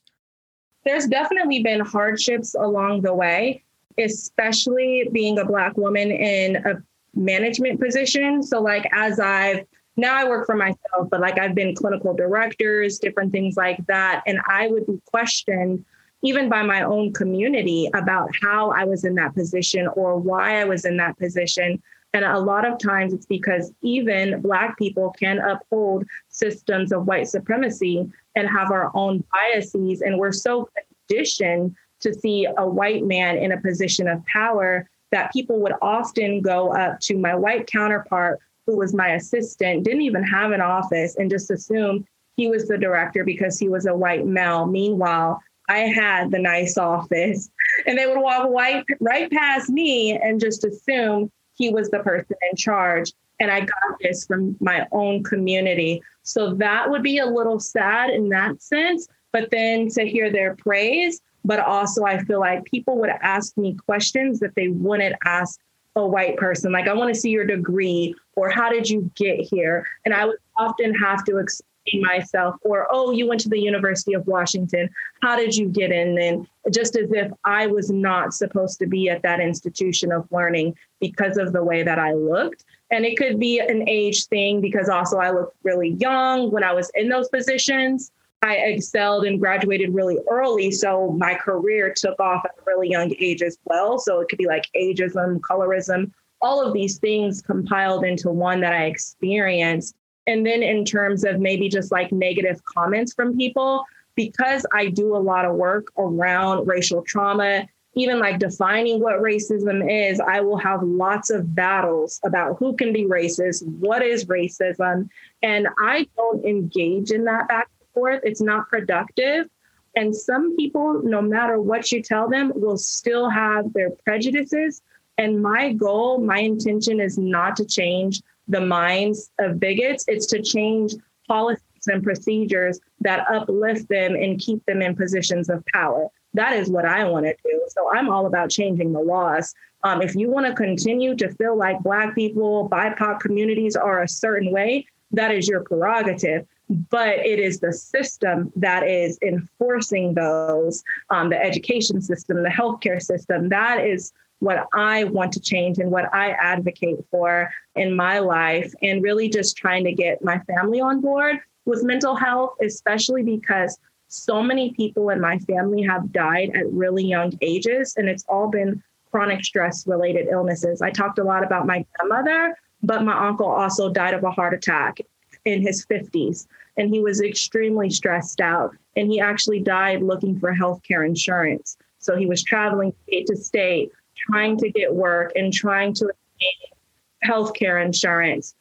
There's 0.85 1.07
definitely 1.07 1.63
been 1.63 1.81
hardships 1.81 2.55
along 2.55 3.03
the 3.03 3.15
way, 3.15 3.65
especially 3.99 5.09
being 5.13 5.39
a 5.39 5.45
Black 5.45 5.77
woman 5.77 6.11
in 6.11 6.57
a 6.57 6.83
management 7.15 7.81
position. 7.81 8.43
So, 8.43 8.61
like, 8.61 8.89
as 8.93 9.19
I've 9.19 9.65
now 9.97 10.15
I 10.17 10.29
work 10.29 10.47
for 10.47 10.57
myself, 10.57 11.09
but 11.11 11.21
like 11.21 11.39
I've 11.39 11.55
been 11.55 11.75
clinical 11.75 12.15
directors, 12.15 12.99
different 12.99 13.33
things 13.33 13.57
like 13.57 13.85
that. 13.87 14.23
And 14.27 14.41
I 14.47 14.69
would 14.69 14.87
be 14.87 15.01
questioned 15.07 15.85
even 16.23 16.49
by 16.49 16.63
my 16.63 16.83
own 16.83 17.13
community 17.13 17.89
about 17.95 18.31
how 18.43 18.71
I 18.71 18.85
was 18.85 19.05
in 19.05 19.15
that 19.15 19.35
position 19.35 19.87
or 19.95 20.17
why 20.17 20.61
I 20.61 20.65
was 20.65 20.85
in 20.85 20.97
that 20.97 21.19
position. 21.19 21.83
And 22.13 22.25
a 22.25 22.39
lot 22.39 22.67
of 22.67 22.79
times 22.79 23.13
it's 23.13 23.27
because 23.27 23.73
even 23.83 24.41
Black 24.41 24.79
people 24.79 25.15
can 25.19 25.39
uphold 25.39 26.05
systems 26.29 26.93
of 26.93 27.07
white 27.07 27.29
supremacy 27.29 28.11
and 28.35 28.49
have 28.49 28.71
our 28.71 28.91
own 28.95 29.23
biases. 29.33 30.01
And 30.01 30.19
we're 30.19 30.33
so 30.33 30.69
conditioned 31.09 31.77
to 32.01 32.15
see 32.15 32.47
a 32.57 32.67
white 32.67 33.05
man 33.05 33.37
in 33.37 33.53
a 33.53 33.61
position 33.61 34.09
of 34.09 34.25
power 34.27 34.89
that 35.13 35.33
people 35.33 35.61
would 35.61 35.75
often 35.83 36.41
go 36.41 36.73
up 36.73 37.01
to 37.01 37.17
my 37.17 37.35
white 37.35 37.67
counterpart, 37.67 38.41
who 38.67 38.77
was 38.77 38.95
my 38.95 39.11
assistant, 39.11 39.85
didn't 39.85 40.03
even 40.03 40.25
have 40.25 40.51
an 40.51 40.61
office, 40.61 41.17
and 41.17 41.31
just 41.31 41.51
assumed 41.51 42.07
he 42.37 42.49
was 42.49 42.69
the 42.69 42.79
director 42.79 43.25
because 43.25 43.59
he 43.59 43.69
was 43.69 43.87
a 43.87 43.97
white 43.97 44.27
male. 44.27 44.67
Meanwhile, 44.67 45.41
I 45.69 45.79
had 45.79 46.31
the 46.31 46.39
nice 46.39 46.77
office, 46.77 47.51
and 47.87 47.99
they 47.99 48.07
would 48.07 48.21
walk 48.21 48.49
right, 48.51 48.85
right 49.01 49.31
past 49.31 49.71
me 49.71 50.13
and 50.13 50.41
just 50.41 50.65
assume 50.65 51.31
he 51.55 51.71
was 51.71 51.91
the 51.91 52.01
person 52.01 52.37
in 52.51 52.57
charge. 52.57 53.13
And 53.39 53.51
I 53.51 53.61
got 53.61 53.99
this 54.01 54.27
from 54.27 54.57
my 54.61 54.87
own 54.93 55.23
community. 55.23 56.03
So 56.23 56.55
that 56.55 56.91
would 56.91 57.03
be 57.03 57.19
a 57.19 57.27
little 57.27 57.61
sad 57.61 58.11
in 58.11 58.31
that 58.31 58.63
sense. 58.63 59.09
But 59.33 59.51
then 59.51 59.89
to 59.91 60.07
hear 60.07 60.31
their 60.31 60.57
praise, 60.57 61.21
but 61.45 61.61
also 61.61 62.05
I 62.05 62.23
feel 62.25 62.41
like 62.41 62.65
people 62.65 62.99
would 62.99 63.11
ask 63.11 63.57
me 63.57 63.77
questions 63.87 64.41
that 64.41 64.55
they 64.57 64.69
wouldn't 64.69 65.17
ask 65.25 65.61
a 65.97 66.07
white 66.07 66.37
person. 66.37 66.71
Like, 66.71 66.87
I 66.87 66.95
want 66.95 67.13
to 67.13 67.19
see 67.21 67.31
your 67.31 67.47
degree, 67.47 68.15
or 68.37 68.51
how 68.51 68.69
did 68.71 68.89
you 68.89 69.11
get 69.15 69.41
here? 69.41 69.87
And 70.05 70.15
I 70.15 70.27
would 70.27 70.37
often 70.59 70.95
have 70.95 71.25
to 71.25 71.39
explain 71.39 72.03
myself, 72.03 72.57
or, 72.63 72.87
oh, 72.91 73.13
you 73.13 73.27
went 73.27 73.41
to 73.43 73.49
the 73.49 73.59
University 73.59 74.13
of 74.13 74.27
Washington. 74.27 74.91
How 75.23 75.37
did 75.37 75.57
you 75.57 75.69
get 75.69 75.91
in? 75.91 76.19
And 76.19 76.47
just 76.73 76.97
as 76.97 77.11
if 77.13 77.33
I 77.45 77.67
was 77.67 77.91
not 77.91 78.35
supposed 78.35 78.79
to 78.81 78.87
be 78.87 79.09
at 79.09 79.23
that 79.23 79.41
institution 79.41 80.13
of 80.13 80.31
learning 80.31 80.77
because 81.01 81.39
of 81.39 81.53
the 81.53 81.65
way 81.65 81.83
that 81.83 81.99
I 81.99 82.13
looked. 82.13 82.65
And 82.91 83.05
it 83.05 83.17
could 83.17 83.41
be 83.41 83.59
an 83.59 83.89
age 83.89 84.27
thing 84.27 84.61
because 84.61 84.89
also 84.89 85.19
I 85.19 85.31
looked 85.31 85.57
really 85.63 85.91
young 85.99 86.51
when 86.51 86.63
I 86.63 86.73
was 86.73 86.91
in 86.95 87.09
those 87.09 87.29
positions. 87.29 88.13
I 88.43 88.57
excelled 88.57 89.25
and 89.25 89.41
graduated 89.41 89.95
really 89.95 90.19
early. 90.31 90.71
So 90.71 91.11
my 91.13 91.35
career 91.35 91.93
took 91.97 92.19
off 92.21 92.45
at 92.45 92.53
a 92.59 92.63
really 92.67 92.89
young 92.89 93.13
age 93.19 93.43
as 93.43 93.59
well. 93.65 93.99
So 93.99 94.21
it 94.21 94.29
could 94.29 94.39
be 94.39 94.47
like 94.47 94.69
ageism, 94.77 95.41
colorism, 95.41 96.13
all 96.41 96.65
of 96.65 96.73
these 96.73 96.99
things 96.99 97.43
compiled 97.43 98.05
into 98.05 98.31
one 98.31 98.61
that 98.61 98.73
I 98.73 98.85
experienced. 98.85 99.97
And 100.27 100.45
then 100.45 100.63
in 100.63 100.85
terms 100.85 101.25
of 101.25 101.41
maybe 101.41 101.69
just 101.69 101.91
like 101.91 102.13
negative 102.13 102.65
comments 102.65 103.15
from 103.15 103.37
people, 103.37 103.85
because 104.17 104.67
I 104.73 104.89
do 104.89 105.17
a 105.17 105.19
lot 105.19 105.45
of 105.45 105.57
work 105.57 105.89
around 105.99 106.67
racial 106.67 107.03
trauma, 107.03 107.67
even 107.95 108.19
like 108.19 108.39
defining 108.39 109.01
what 109.01 109.21
racism 109.21 109.89
is, 109.91 110.21
I 110.21 110.41
will 110.41 110.59
have 110.59 110.83
lots 110.83 111.31
of 111.31 111.55
battles 111.55 112.21
about 112.25 112.57
who 112.59 112.77
can 112.77 112.93
be 112.93 113.05
racist, 113.05 113.67
what 113.67 114.03
is 114.03 114.27
racism. 114.27 115.09
And 115.43 115.69
I 115.79 116.07
don't 116.17 116.45
engage 116.45 117.11
in 117.11 117.25
that 117.25 117.49
back 117.49 117.69
forth. 117.97 118.21
It's 118.23 118.43
not 118.43 118.69
productive. 118.69 119.49
And 119.97 120.15
some 120.15 120.55
people, 120.57 121.01
no 121.03 121.23
matter 121.23 121.61
what 121.61 121.91
you 121.91 122.03
tell 122.03 122.29
them, 122.29 122.53
will 122.55 122.77
still 122.77 123.31
have 123.31 123.73
their 123.73 123.91
prejudices. 124.05 124.83
And 125.17 125.43
my 125.43 125.73
goal, 125.73 126.19
my 126.19 126.41
intention 126.41 127.01
is 127.01 127.17
not 127.17 127.57
to 127.57 127.65
change 127.65 128.21
the 128.47 128.61
minds 128.61 129.31
of 129.39 129.59
bigots. 129.59 130.05
It's 130.07 130.27
to 130.27 130.43
change 130.43 130.93
policies 131.27 131.63
and 131.87 132.03
procedures 132.03 132.79
that 133.01 133.27
uplift 133.33 133.89
them 133.89 134.15
and 134.15 134.39
keep 134.39 134.65
them 134.67 134.83
in 134.83 134.95
positions 134.95 135.49
of 135.49 135.65
power. 135.73 136.09
That 136.35 136.53
is 136.53 136.69
what 136.69 136.85
I 136.85 137.05
want 137.05 137.25
to 137.25 137.35
do. 137.43 137.63
So 137.69 137.91
I'm 137.91 138.11
all 138.11 138.27
about 138.27 138.51
changing 138.51 138.93
the 138.93 139.01
laws. 139.01 139.55
Um, 139.83 140.03
if 140.03 140.15
you 140.15 140.31
want 140.31 140.47
to 140.47 140.53
continue 140.53 141.15
to 141.17 141.33
feel 141.37 141.57
like 141.57 141.81
Black 141.81 142.15
people, 142.15 142.69
BIPOC 142.69 143.21
communities 143.21 143.77
are 143.77 144.03
a 144.03 144.09
certain 144.09 144.53
way, 144.53 144.87
that 145.13 145.31
is 145.31 145.49
your 145.49 145.63
prerogative. 145.63 146.47
But 146.69 147.19
it 147.21 147.39
is 147.39 147.61
the 147.61 147.73
system 147.73 148.53
that 148.57 148.89
is 148.89 149.19
enforcing 149.23 150.15
those, 150.15 150.83
um, 151.11 151.31
the 151.31 151.41
education 151.41 152.01
system, 152.01 152.43
the 152.43 152.49
healthcare 152.49 153.01
system. 153.01 153.49
That 153.51 153.85
is 153.85 154.13
what 154.41 154.67
I 154.75 155.05
want 155.05 155.33
to 155.33 155.41
change 155.41 155.79
and 155.79 155.91
what 155.91 156.13
I 156.13 156.31
advocate 156.31 156.99
for 157.11 157.51
in 157.75 157.95
my 157.95 158.19
life, 158.19 158.75
and 158.83 159.03
really 159.03 159.29
just 159.29 159.57
trying 159.57 159.85
to 159.85 159.93
get 159.93 160.25
my 160.25 160.39
family 160.41 160.81
on 160.81 161.01
board 161.01 161.39
with 161.65 161.85
mental 161.85 162.15
health, 162.17 162.55
especially 162.63 163.23
because 163.23 163.79
so 164.09 164.43
many 164.43 164.73
people 164.73 165.11
in 165.11 165.21
my 165.21 165.39
family 165.39 165.83
have 165.83 166.13
died 166.13 166.51
at 166.55 166.71
really 166.73 167.05
young 167.05 167.33
ages, 167.41 167.95
and 167.97 168.09
it's 168.09 168.25
all 168.29 168.49
been 168.49 168.83
chronic 169.11 169.45
stress 169.45 169.87
related 169.87 170.29
illnesses. 170.31 170.83
I 170.83 170.91
talked 170.91 171.19
a 171.19 171.25
lot 171.25 171.45
about 171.45 171.67
my 171.67 171.85
grandmother, 171.97 172.57
but 172.83 173.05
my 173.05 173.29
uncle 173.29 173.47
also 173.47 173.89
died 173.91 174.15
of 174.15 174.23
a 174.25 174.31
heart 174.31 174.53
attack 174.53 174.99
in 175.47 175.63
his 175.63 175.87
50s 175.87 176.47
and 176.77 176.93
he 176.93 177.01
was 177.01 177.23
extremely 177.23 177.89
stressed 177.89 178.41
out 178.41 178.77
and 178.97 179.11
he 179.11 179.21
actually 179.21 179.61
died 179.61 180.03
looking 180.03 180.39
for 180.39 180.55
healthcare 180.55 181.07
insurance. 181.07 181.79
So 181.99 182.17
he 182.17 182.27
was 182.27 182.43
traveling 182.43 182.93
state 183.07 183.27
to 183.29 183.37
state, 183.37 183.93
trying 184.17 184.59
to 184.59 184.71
get 184.71 184.95
work 184.95 185.33
and 185.35 185.53
trying 185.53 185.95
to 185.95 186.07
obtain 186.07 187.25
healthcare 187.25 187.85
insurance 187.85 188.55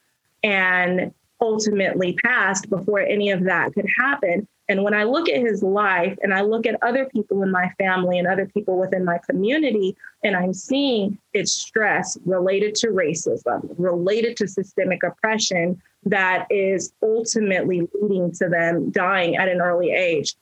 and 0.44 1.14
ultimately 1.42 2.14
passed 2.24 2.70
before 2.70 3.02
any 3.02 3.32
of 3.32 3.44
that 3.44 3.74
could 3.74 3.88
happen. 4.00 4.48
And 4.68 4.84
when 4.84 4.94
I 4.94 5.04
look 5.04 5.30
at 5.30 5.42
his 5.42 5.62
life 5.62 6.18
and 6.24 6.34
I 6.34 6.42
look 6.42 6.66
at 6.66 6.82
other 6.82 7.06
people 7.06 7.44
in 7.44 7.52
my 7.52 7.70
family 7.78 8.18
and 8.18 8.28
other 8.28 8.48
people 8.48 8.80
within 8.80 9.06
my 9.06 9.20
community, 9.30 9.96
and 10.24 10.36
I'm 10.36 10.54
seeing 10.54 11.20
it's 11.34 11.52
stress 11.52 12.18
related 12.26 12.74
to 12.76 12.88
racism, 12.88 13.76
related 13.78 14.38
to 14.38 14.48
systemic 14.48 15.04
oppression 15.04 15.82
that 16.06 16.48
is 16.50 16.94
ultimately 17.02 17.88
leading 18.00 18.32
to 18.34 18.48
them 18.48 18.92
dying 18.92 19.36
at 19.38 19.50
an 19.50 19.62
early 19.62 19.92
age. 19.92 20.36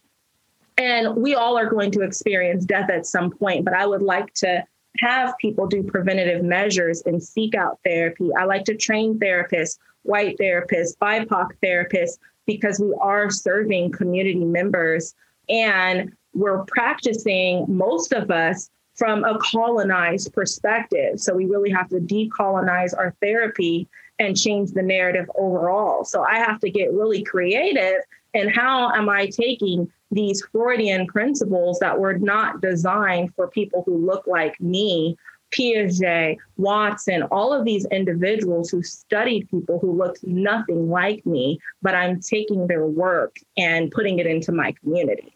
And 0.77 1.15
we 1.15 1.35
all 1.35 1.57
are 1.57 1.69
going 1.69 1.91
to 1.91 2.01
experience 2.01 2.65
death 2.65 2.89
at 2.89 3.05
some 3.05 3.31
point, 3.31 3.63
but 3.63 3.73
I 3.73 3.85
would 3.85 4.01
like 4.01 4.33
to 4.35 4.63
have 4.99 5.37
people 5.39 5.67
do 5.67 5.83
preventative 5.83 6.43
measures 6.43 7.01
and 7.05 7.21
seek 7.21 7.55
out 7.55 7.79
therapy. 7.83 8.29
I 8.37 8.45
like 8.45 8.65
to 8.65 8.75
train 8.75 9.19
therapists, 9.19 9.77
white 10.03 10.37
therapists, 10.37 10.97
BIPOC 10.97 11.49
therapists, 11.63 12.17
because 12.45 12.79
we 12.79 12.93
are 12.99 13.29
serving 13.29 13.91
community 13.91 14.43
members 14.43 15.15
and 15.49 16.11
we're 16.33 16.63
practicing, 16.65 17.65
most 17.67 18.11
of 18.11 18.31
us, 18.31 18.69
from 18.95 19.23
a 19.23 19.37
colonized 19.39 20.33
perspective. 20.33 21.19
So 21.19 21.33
we 21.33 21.45
really 21.45 21.71
have 21.71 21.89
to 21.89 21.99
decolonize 21.99 22.95
our 22.97 23.15
therapy 23.21 23.87
and 24.19 24.37
change 24.37 24.71
the 24.71 24.81
narrative 24.81 25.29
overall. 25.35 26.05
So 26.05 26.23
I 26.23 26.37
have 26.37 26.59
to 26.61 26.69
get 26.69 26.93
really 26.93 27.23
creative 27.23 28.01
and 28.33 28.51
how 28.51 28.91
am 28.91 29.09
I 29.09 29.27
taking 29.27 29.91
these 30.11 30.43
Freudian 30.51 31.07
principles 31.07 31.79
that 31.79 31.99
were 31.99 32.17
not 32.17 32.61
designed 32.61 33.33
for 33.35 33.47
people 33.47 33.83
who 33.85 33.97
look 33.97 34.25
like 34.27 34.59
me, 34.59 35.17
Piaget, 35.51 36.37
Watson, 36.57 37.23
all 37.23 37.53
of 37.53 37.65
these 37.65 37.85
individuals 37.85 38.69
who 38.69 38.81
studied 38.81 39.49
people 39.49 39.79
who 39.79 39.91
looked 39.91 40.23
nothing 40.23 40.89
like 40.89 41.25
me, 41.25 41.59
but 41.81 41.95
I'm 41.95 42.19
taking 42.19 42.67
their 42.67 42.85
work 42.85 43.37
and 43.57 43.91
putting 43.91 44.19
it 44.19 44.25
into 44.25 44.51
my 44.51 44.73
community 44.83 45.33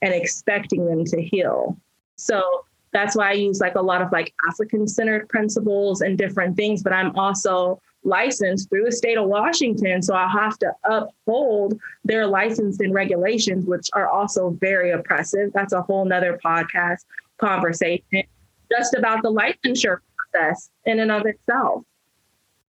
and 0.00 0.14
expecting 0.14 0.86
them 0.86 1.04
to 1.06 1.20
heal. 1.20 1.76
So 2.16 2.64
that's 2.92 3.16
why 3.16 3.30
I 3.30 3.32
use 3.32 3.60
like 3.60 3.74
a 3.74 3.82
lot 3.82 4.00
of 4.00 4.12
like 4.12 4.32
African 4.48 4.86
centered 4.86 5.28
principles 5.28 6.00
and 6.00 6.16
different 6.16 6.56
things, 6.56 6.82
but 6.82 6.92
I'm 6.92 7.16
also 7.16 7.80
licensed 8.04 8.70
through 8.70 8.84
the 8.84 8.92
state 8.92 9.18
of 9.18 9.26
Washington. 9.28 10.02
So 10.02 10.14
I 10.14 10.28
have 10.28 10.58
to 10.58 10.72
uphold 10.84 11.78
their 12.04 12.26
license 12.26 12.80
and 12.80 12.94
regulations, 12.94 13.66
which 13.66 13.88
are 13.92 14.08
also 14.08 14.50
very 14.60 14.90
oppressive. 14.90 15.52
That's 15.52 15.72
a 15.72 15.82
whole 15.82 16.04
nother 16.04 16.38
podcast 16.44 17.04
conversation 17.38 18.24
just 18.70 18.94
about 18.94 19.22
the 19.22 19.32
licensure 19.32 19.98
process 20.32 20.70
in 20.84 21.00
and 21.00 21.10
of 21.10 21.26
itself. 21.26 21.84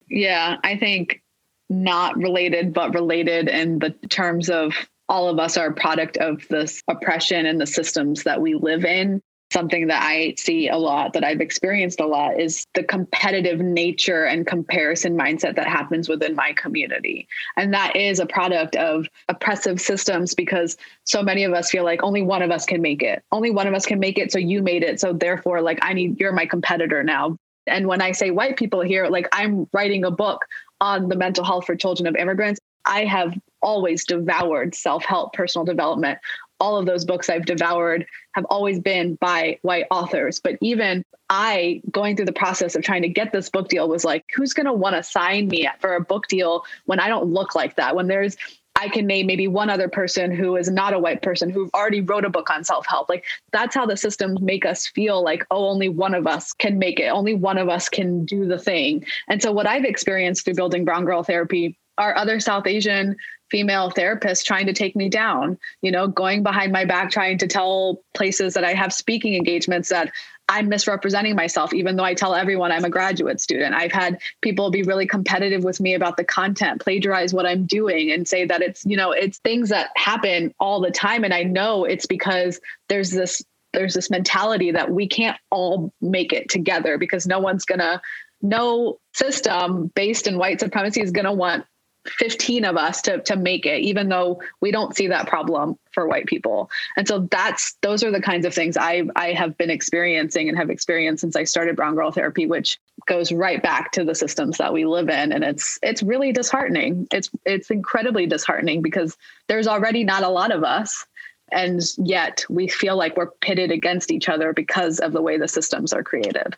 Yeah, 0.09 0.57
I 0.63 0.77
think 0.77 1.21
not 1.69 2.17
related, 2.17 2.73
but 2.73 2.93
related 2.93 3.47
in 3.47 3.79
the 3.79 3.91
terms 4.09 4.49
of 4.49 4.73
all 5.07 5.29
of 5.29 5.39
us 5.39 5.57
are 5.57 5.67
a 5.67 5.73
product 5.73 6.17
of 6.17 6.47
this 6.49 6.81
oppression 6.87 7.45
and 7.45 7.59
the 7.59 7.67
systems 7.67 8.23
that 8.23 8.41
we 8.41 8.55
live 8.55 8.85
in 8.85 9.21
something 9.51 9.87
that 9.87 10.01
I 10.03 10.35
see 10.37 10.69
a 10.69 10.77
lot, 10.77 11.13
that 11.13 11.23
I've 11.23 11.41
experienced 11.41 11.99
a 11.99 12.05
lot, 12.05 12.39
is 12.39 12.65
the 12.73 12.83
competitive 12.83 13.59
nature 13.59 14.25
and 14.25 14.47
comparison 14.47 15.17
mindset 15.17 15.55
that 15.55 15.67
happens 15.67 16.07
within 16.07 16.35
my 16.35 16.53
community. 16.53 17.27
And 17.57 17.73
that 17.73 17.95
is 17.95 18.19
a 18.19 18.25
product 18.25 18.75
of 18.75 19.07
oppressive 19.29 19.81
systems 19.81 20.33
because 20.33 20.77
so 21.03 21.21
many 21.21 21.43
of 21.43 21.53
us 21.53 21.69
feel 21.69 21.83
like 21.83 22.03
only 22.03 22.21
one 22.21 22.41
of 22.41 22.51
us 22.51 22.65
can 22.65 22.81
make 22.81 23.03
it. 23.03 23.23
Only 23.31 23.51
one 23.51 23.67
of 23.67 23.73
us 23.73 23.85
can 23.85 23.99
make 23.99 24.17
it. 24.17 24.31
So 24.31 24.39
you 24.39 24.61
made 24.61 24.83
it. 24.83 24.99
So 24.99 25.13
therefore, 25.13 25.61
like, 25.61 25.79
I 25.81 25.93
need, 25.93 26.19
you're 26.19 26.33
my 26.33 26.45
competitor 26.45 27.03
now. 27.03 27.37
And 27.67 27.87
when 27.87 28.01
I 28.01 28.11
say 28.11 28.31
white 28.31 28.57
people 28.57 28.81
here, 28.81 29.07
like, 29.07 29.27
I'm 29.31 29.67
writing 29.73 30.03
a 30.03 30.11
book 30.11 30.45
on 30.79 31.09
the 31.09 31.15
mental 31.15 31.43
health 31.43 31.65
for 31.65 31.75
children 31.75 32.07
of 32.07 32.15
immigrants. 32.15 32.59
I 32.85 33.05
have 33.05 33.37
always 33.61 34.05
devoured 34.05 34.73
self 34.73 35.05
help, 35.05 35.33
personal 35.33 35.65
development 35.65 36.17
all 36.61 36.77
of 36.77 36.85
those 36.85 37.03
books 37.03 37.29
I've 37.29 37.45
devoured 37.45 38.05
have 38.33 38.45
always 38.45 38.79
been 38.79 39.15
by 39.15 39.57
white 39.63 39.85
authors. 39.91 40.39
But 40.39 40.57
even 40.61 41.03
I, 41.29 41.81
going 41.91 42.15
through 42.15 42.27
the 42.27 42.33
process 42.33 42.75
of 42.75 42.83
trying 42.83 43.01
to 43.01 43.09
get 43.09 43.33
this 43.33 43.49
book 43.49 43.67
deal, 43.67 43.89
was 43.89 44.05
like, 44.05 44.23
who's 44.35 44.53
going 44.53 44.67
to 44.67 44.73
want 44.73 44.95
to 44.95 45.03
sign 45.03 45.47
me 45.47 45.67
for 45.79 45.95
a 45.95 46.01
book 46.01 46.27
deal 46.27 46.63
when 46.85 46.99
I 46.99 47.09
don't 47.09 47.25
look 47.25 47.55
like 47.55 47.75
that? 47.75 47.95
When 47.95 48.07
there's 48.07 48.37
I 48.81 48.87
can 48.87 49.05
name 49.05 49.27
maybe 49.27 49.47
one 49.47 49.69
other 49.69 49.89
person 49.89 50.31
who 50.31 50.55
is 50.55 50.69
not 50.69 50.93
a 50.93 50.99
white 50.99 51.21
person 51.21 51.49
who 51.49 51.69
already 51.73 52.01
wrote 52.01 52.25
a 52.25 52.29
book 52.29 52.49
on 52.49 52.63
self 52.63 52.87
help. 52.87 53.09
Like 53.09 53.25
that's 53.51 53.75
how 53.75 53.85
the 53.85 53.97
systems 53.97 54.41
make 54.41 54.65
us 54.65 54.87
feel 54.87 55.23
like, 55.23 55.45
oh, 55.51 55.67
only 55.67 55.89
one 55.89 56.15
of 56.15 56.25
us 56.25 56.53
can 56.53 56.79
make 56.79 56.99
it. 56.99 57.07
Only 57.07 57.33
one 57.33 57.57
of 57.57 57.69
us 57.69 57.89
can 57.89 58.25
do 58.25 58.47
the 58.47 58.57
thing. 58.57 59.05
And 59.27 59.41
so, 59.41 59.51
what 59.51 59.67
I've 59.67 59.83
experienced 59.83 60.45
through 60.45 60.55
building 60.55 60.85
Brown 60.85 61.05
Girl 61.05 61.21
Therapy 61.21 61.77
are 61.97 62.15
other 62.15 62.39
South 62.39 62.67
Asian 62.67 63.15
female 63.51 63.91
therapists 63.91 64.45
trying 64.45 64.65
to 64.67 64.73
take 64.73 64.95
me 64.95 65.09
down, 65.09 65.59
you 65.81 65.91
know, 65.91 66.07
going 66.07 66.41
behind 66.41 66.71
my 66.71 66.85
back, 66.85 67.11
trying 67.11 67.37
to 67.37 67.47
tell 67.47 68.01
places 68.15 68.53
that 68.53 68.63
I 68.63 68.73
have 68.73 68.93
speaking 68.93 69.35
engagements 69.35 69.89
that 69.89 70.11
I'm 70.47 70.69
misrepresenting 70.69 71.35
myself, 71.35 71.73
even 71.73 71.95
though 71.95 72.03
I 72.03 72.13
tell 72.13 72.33
everyone 72.33 72.71
I'm 72.71 72.85
a 72.85 72.89
graduate 72.89 73.39
student. 73.39 73.75
I've 73.75 73.91
had 73.91 74.19
people 74.41 74.71
be 74.71 74.83
really 74.83 75.05
competitive 75.05 75.63
with 75.63 75.79
me 75.79 75.93
about 75.93 76.17
the 76.17 76.23
content, 76.23 76.81
plagiarize 76.81 77.33
what 77.33 77.45
I'm 77.45 77.65
doing, 77.65 78.11
and 78.11 78.27
say 78.27 78.45
that 78.45 78.61
it's, 78.61 78.85
you 78.85 78.97
know, 78.97 79.11
it's 79.11 79.37
things 79.39 79.69
that 79.69 79.89
happen 79.95 80.53
all 80.59 80.81
the 80.81 80.91
time. 80.91 81.23
And 81.23 81.33
I 81.33 81.43
know 81.43 81.85
it's 81.85 82.05
because 82.05 82.59
there's 82.89 83.11
this 83.11 83.43
there's 83.73 83.93
this 83.93 84.09
mentality 84.09 84.71
that 84.71 84.91
we 84.91 85.07
can't 85.07 85.37
all 85.49 85.93
make 86.01 86.33
it 86.33 86.49
together 86.49 86.97
because 86.97 87.25
no 87.25 87.39
one's 87.39 87.63
gonna 87.63 88.01
no 88.41 88.99
system 89.13 89.91
based 89.95 90.27
in 90.27 90.37
white 90.37 90.59
supremacy 90.59 91.01
is 91.01 91.11
going 91.11 91.25
to 91.25 91.31
want 91.31 91.65
15 92.07 92.65
of 92.65 92.77
us 92.77 93.01
to 93.03 93.19
to 93.21 93.35
make 93.35 93.65
it 93.65 93.81
even 93.81 94.09
though 94.09 94.41
we 94.59 94.71
don't 94.71 94.95
see 94.95 95.07
that 95.07 95.27
problem 95.27 95.77
for 95.91 96.07
white 96.07 96.25
people. 96.25 96.69
And 96.97 97.07
so 97.07 97.27
that's 97.31 97.75
those 97.81 98.03
are 98.03 98.11
the 98.11 98.21
kinds 98.21 98.45
of 98.45 98.53
things 98.53 98.77
i 98.77 99.03
i 99.15 99.33
have 99.33 99.57
been 99.57 99.69
experiencing 99.69 100.49
and 100.49 100.57
have 100.57 100.69
experienced 100.69 101.21
since 101.21 101.35
i 101.35 101.43
started 101.43 101.75
brown 101.75 101.95
girl 101.95 102.11
therapy 102.11 102.45
which 102.45 102.79
goes 103.07 103.31
right 103.31 103.61
back 103.61 103.91
to 103.93 104.03
the 104.03 104.15
systems 104.15 104.57
that 104.57 104.73
we 104.73 104.85
live 104.85 105.09
in. 105.09 105.31
And 105.31 105.43
it's 105.43 105.79
it's 105.81 106.03
really 106.03 106.31
disheartening. 106.31 107.07
It's 107.11 107.29
it's 107.45 107.71
incredibly 107.71 108.25
disheartening 108.25 108.81
because 108.81 109.17
there's 109.47 109.67
already 109.67 110.03
not 110.03 110.23
a 110.23 110.29
lot 110.29 110.51
of 110.51 110.63
us. 110.63 111.05
And 111.51 111.81
yet 111.97 112.45
we 112.49 112.67
feel 112.67 112.95
like 112.95 113.17
we're 113.17 113.31
pitted 113.41 113.71
against 113.71 114.11
each 114.11 114.29
other 114.29 114.53
because 114.53 114.99
of 114.99 115.11
the 115.11 115.21
way 115.21 115.37
the 115.37 115.47
systems 115.47 115.91
are 115.91 116.03
created 116.03 116.55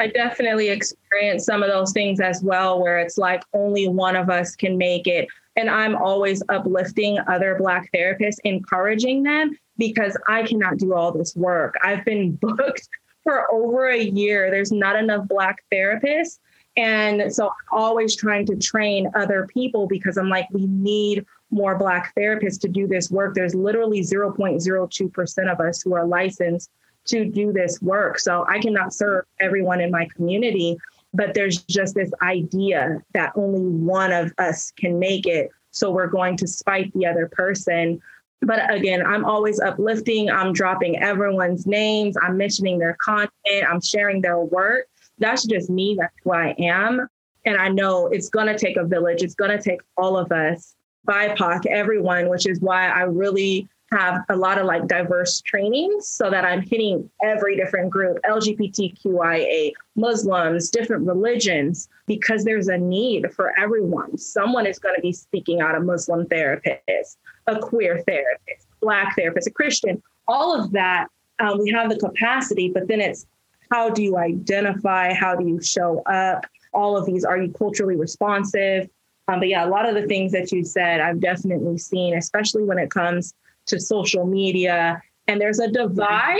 I 0.00 0.08
definitely 0.08 0.70
experienced 0.70 1.46
some 1.46 1.62
of 1.62 1.70
those 1.70 1.92
things 1.92 2.20
as 2.20 2.42
well, 2.42 2.80
where 2.80 2.98
it's 2.98 3.16
like 3.16 3.42
only 3.52 3.88
one 3.88 4.16
of 4.16 4.28
us 4.28 4.56
can 4.56 4.76
make 4.76 5.06
it. 5.06 5.28
And 5.56 5.70
I'm 5.70 5.94
always 5.94 6.42
uplifting 6.48 7.18
other 7.28 7.56
Black 7.56 7.90
therapists, 7.94 8.38
encouraging 8.44 9.22
them 9.22 9.56
because 9.78 10.16
I 10.26 10.42
cannot 10.42 10.78
do 10.78 10.94
all 10.94 11.12
this 11.12 11.36
work. 11.36 11.76
I've 11.82 12.04
been 12.04 12.32
booked 12.40 12.88
for 13.22 13.50
over 13.52 13.88
a 13.88 14.02
year. 14.02 14.50
There's 14.50 14.72
not 14.72 14.96
enough 14.96 15.28
Black 15.28 15.62
therapists. 15.72 16.38
And 16.76 17.32
so 17.32 17.46
I'm 17.46 17.78
always 17.78 18.16
trying 18.16 18.46
to 18.46 18.56
train 18.56 19.08
other 19.14 19.46
people 19.46 19.86
because 19.86 20.16
I'm 20.16 20.28
like, 20.28 20.48
we 20.50 20.66
need 20.66 21.24
more 21.50 21.78
Black 21.78 22.12
therapists 22.16 22.60
to 22.62 22.68
do 22.68 22.88
this 22.88 23.12
work. 23.12 23.34
There's 23.34 23.54
literally 23.54 24.00
0.02% 24.00 25.52
of 25.52 25.60
us 25.60 25.82
who 25.82 25.94
are 25.94 26.04
licensed 26.04 26.70
to 27.06 27.24
do 27.24 27.52
this 27.52 27.80
work. 27.82 28.18
So 28.18 28.44
I 28.48 28.58
cannot 28.58 28.92
serve 28.92 29.24
everyone 29.40 29.80
in 29.80 29.90
my 29.90 30.08
community, 30.14 30.76
but 31.12 31.34
there's 31.34 31.62
just 31.62 31.94
this 31.94 32.10
idea 32.22 33.02
that 33.12 33.32
only 33.36 33.60
one 33.60 34.12
of 34.12 34.32
us 34.38 34.72
can 34.76 34.98
make 34.98 35.26
it. 35.26 35.50
So 35.70 35.90
we're 35.90 36.06
going 36.06 36.36
to 36.38 36.46
spite 36.46 36.92
the 36.94 37.06
other 37.06 37.28
person. 37.32 38.00
But 38.40 38.72
again, 38.72 39.04
I'm 39.04 39.24
always 39.24 39.60
uplifting. 39.60 40.30
I'm 40.30 40.52
dropping 40.52 40.98
everyone's 40.98 41.66
names. 41.66 42.16
I'm 42.22 42.36
mentioning 42.36 42.78
their 42.78 42.96
content. 43.00 43.30
I'm 43.68 43.80
sharing 43.80 44.20
their 44.20 44.40
work. 44.40 44.86
That's 45.18 45.44
just 45.46 45.70
me. 45.70 45.96
That's 45.98 46.14
who 46.22 46.32
I 46.32 46.54
am. 46.58 47.08
And 47.46 47.56
I 47.56 47.68
know 47.68 48.06
it's 48.08 48.28
going 48.28 48.46
to 48.46 48.58
take 48.58 48.76
a 48.76 48.84
village. 48.84 49.22
It's 49.22 49.34
going 49.34 49.50
to 49.50 49.62
take 49.62 49.80
all 49.96 50.16
of 50.16 50.32
us, 50.32 50.74
BIPOC, 51.06 51.66
everyone, 51.66 52.28
which 52.28 52.46
is 52.46 52.60
why 52.60 52.88
I 52.88 53.02
really 53.02 53.68
have 53.94 54.24
a 54.28 54.36
lot 54.36 54.58
of 54.58 54.66
like 54.66 54.86
diverse 54.86 55.40
trainings 55.40 56.06
so 56.08 56.30
that 56.30 56.44
I'm 56.44 56.62
hitting 56.62 57.08
every 57.22 57.56
different 57.56 57.90
group 57.90 58.18
LGBTQIA, 58.28 59.72
Muslims, 59.96 60.70
different 60.70 61.06
religions, 61.06 61.88
because 62.06 62.44
there's 62.44 62.68
a 62.68 62.78
need 62.78 63.32
for 63.32 63.58
everyone. 63.58 64.18
Someone 64.18 64.66
is 64.66 64.78
going 64.78 64.94
to 64.94 65.00
be 65.00 65.12
speaking 65.12 65.60
out 65.60 65.74
a 65.74 65.80
Muslim 65.80 66.26
therapist, 66.26 67.18
a 67.46 67.58
queer 67.58 68.02
therapist, 68.06 68.66
Black 68.80 69.16
therapist, 69.16 69.48
a 69.48 69.50
Christian, 69.50 70.02
all 70.28 70.58
of 70.58 70.72
that. 70.72 71.08
Um, 71.40 71.58
we 71.58 71.70
have 71.70 71.88
the 71.88 71.98
capacity, 71.98 72.70
but 72.70 72.86
then 72.88 73.00
it's 73.00 73.26
how 73.70 73.90
do 73.90 74.02
you 74.02 74.16
identify? 74.16 75.12
How 75.12 75.34
do 75.34 75.46
you 75.46 75.60
show 75.60 76.02
up? 76.02 76.46
All 76.72 76.96
of 76.96 77.06
these, 77.06 77.24
are 77.24 77.38
you 77.38 77.52
culturally 77.52 77.96
responsive? 77.96 78.88
Um, 79.28 79.40
but 79.40 79.48
yeah, 79.48 79.64
a 79.64 79.68
lot 79.68 79.88
of 79.88 79.94
the 79.94 80.06
things 80.06 80.32
that 80.32 80.52
you 80.52 80.64
said, 80.64 81.00
I've 81.00 81.20
definitely 81.20 81.78
seen, 81.78 82.16
especially 82.16 82.64
when 82.64 82.78
it 82.78 82.90
comes 82.90 83.34
to 83.66 83.80
social 83.80 84.26
media. 84.26 85.02
And 85.26 85.40
there's 85.40 85.58
a 85.58 85.68
divide 85.68 86.38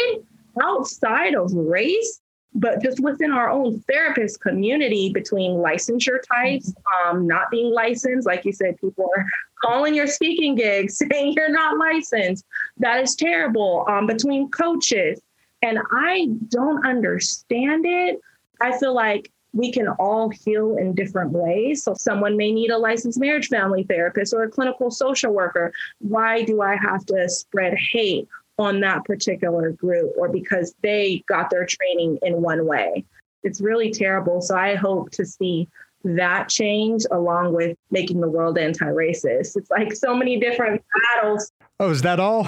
outside 0.62 1.35
of 1.35 1.53
race, 1.53 2.20
but 2.55 2.83
just 2.83 3.01
within 3.01 3.33
our 3.33 3.51
own 3.51 3.81
therapist 3.91 4.41
community 4.41 5.11
between 5.12 5.53
licensure 5.53 6.18
types, 6.33 6.72
um, 7.07 7.27
not 7.27 7.51
being 7.51 7.72
licensed. 7.72 8.27
Like 8.27 8.45
you 8.45 8.53
said, 8.53 8.81
people 8.81 9.11
are 9.16 9.27
calling 9.62 9.95
your 9.95 10.07
speaking 10.07 10.55
gigs 10.55 10.99
saying 11.11 11.35
you're 11.37 11.51
not 11.51 11.79
licensed. 11.79 12.45
That 12.79 13.03
is 13.03 13.14
terrible. 13.16 13.85
Um, 13.89 14.07
between 14.07 14.51
coaches. 14.51 15.20
And 15.62 15.79
I 15.93 16.29
don't 16.49 16.87
understand 16.87 17.87
it. 17.87 18.20
I 18.61 18.77
feel 18.79 18.95
like 18.95 19.33
we 19.55 19.70
can 19.70 19.88
all 19.88 20.28
heal 20.28 20.76
in 20.76 20.94
different 20.94 21.30
ways. 21.30 21.84
So, 21.84 21.94
someone 21.96 22.36
may 22.36 22.52
need 22.52 22.70
a 22.70 22.78
licensed 22.78 23.18
marriage 23.18 23.48
family 23.48 23.84
therapist 23.84 24.34
or 24.34 24.42
a 24.42 24.50
clinical 24.50 24.90
social 24.90 25.32
worker. 25.32 25.72
Why 26.00 26.42
do 26.42 26.61
I 26.61 26.76
have 26.76 27.07
to 27.07 27.28
spread 27.28 27.74
hate 27.92 28.28
on 28.59 28.80
that 28.80 29.05
particular 29.05 29.70
group 29.70 30.12
or 30.16 30.28
because 30.28 30.74
they 30.82 31.24
got 31.28 31.50
their 31.50 31.66
training 31.66 32.18
in 32.22 32.42
one 32.42 32.66
way? 32.66 33.05
It's 33.44 33.61
really 33.61 33.90
terrible. 33.90 34.40
So, 34.42 34.57
I 34.57 34.74
hope 34.74 35.11
to 35.12 35.24
see 35.24 35.68
that 36.02 36.48
change 36.48 37.05
along 37.11 37.55
with 37.55 37.78
making 37.90 38.20
the 38.20 38.28
world 38.28 38.59
anti 38.59 38.84
racist. 38.84 39.57
It's 39.57 39.70
like 39.70 39.94
so 39.94 40.14
many 40.14 40.38
different 40.38 40.82
battles. 41.14 41.50
Oh, 41.80 41.90
is 41.90 42.02
that 42.02 42.20
all? 42.20 42.46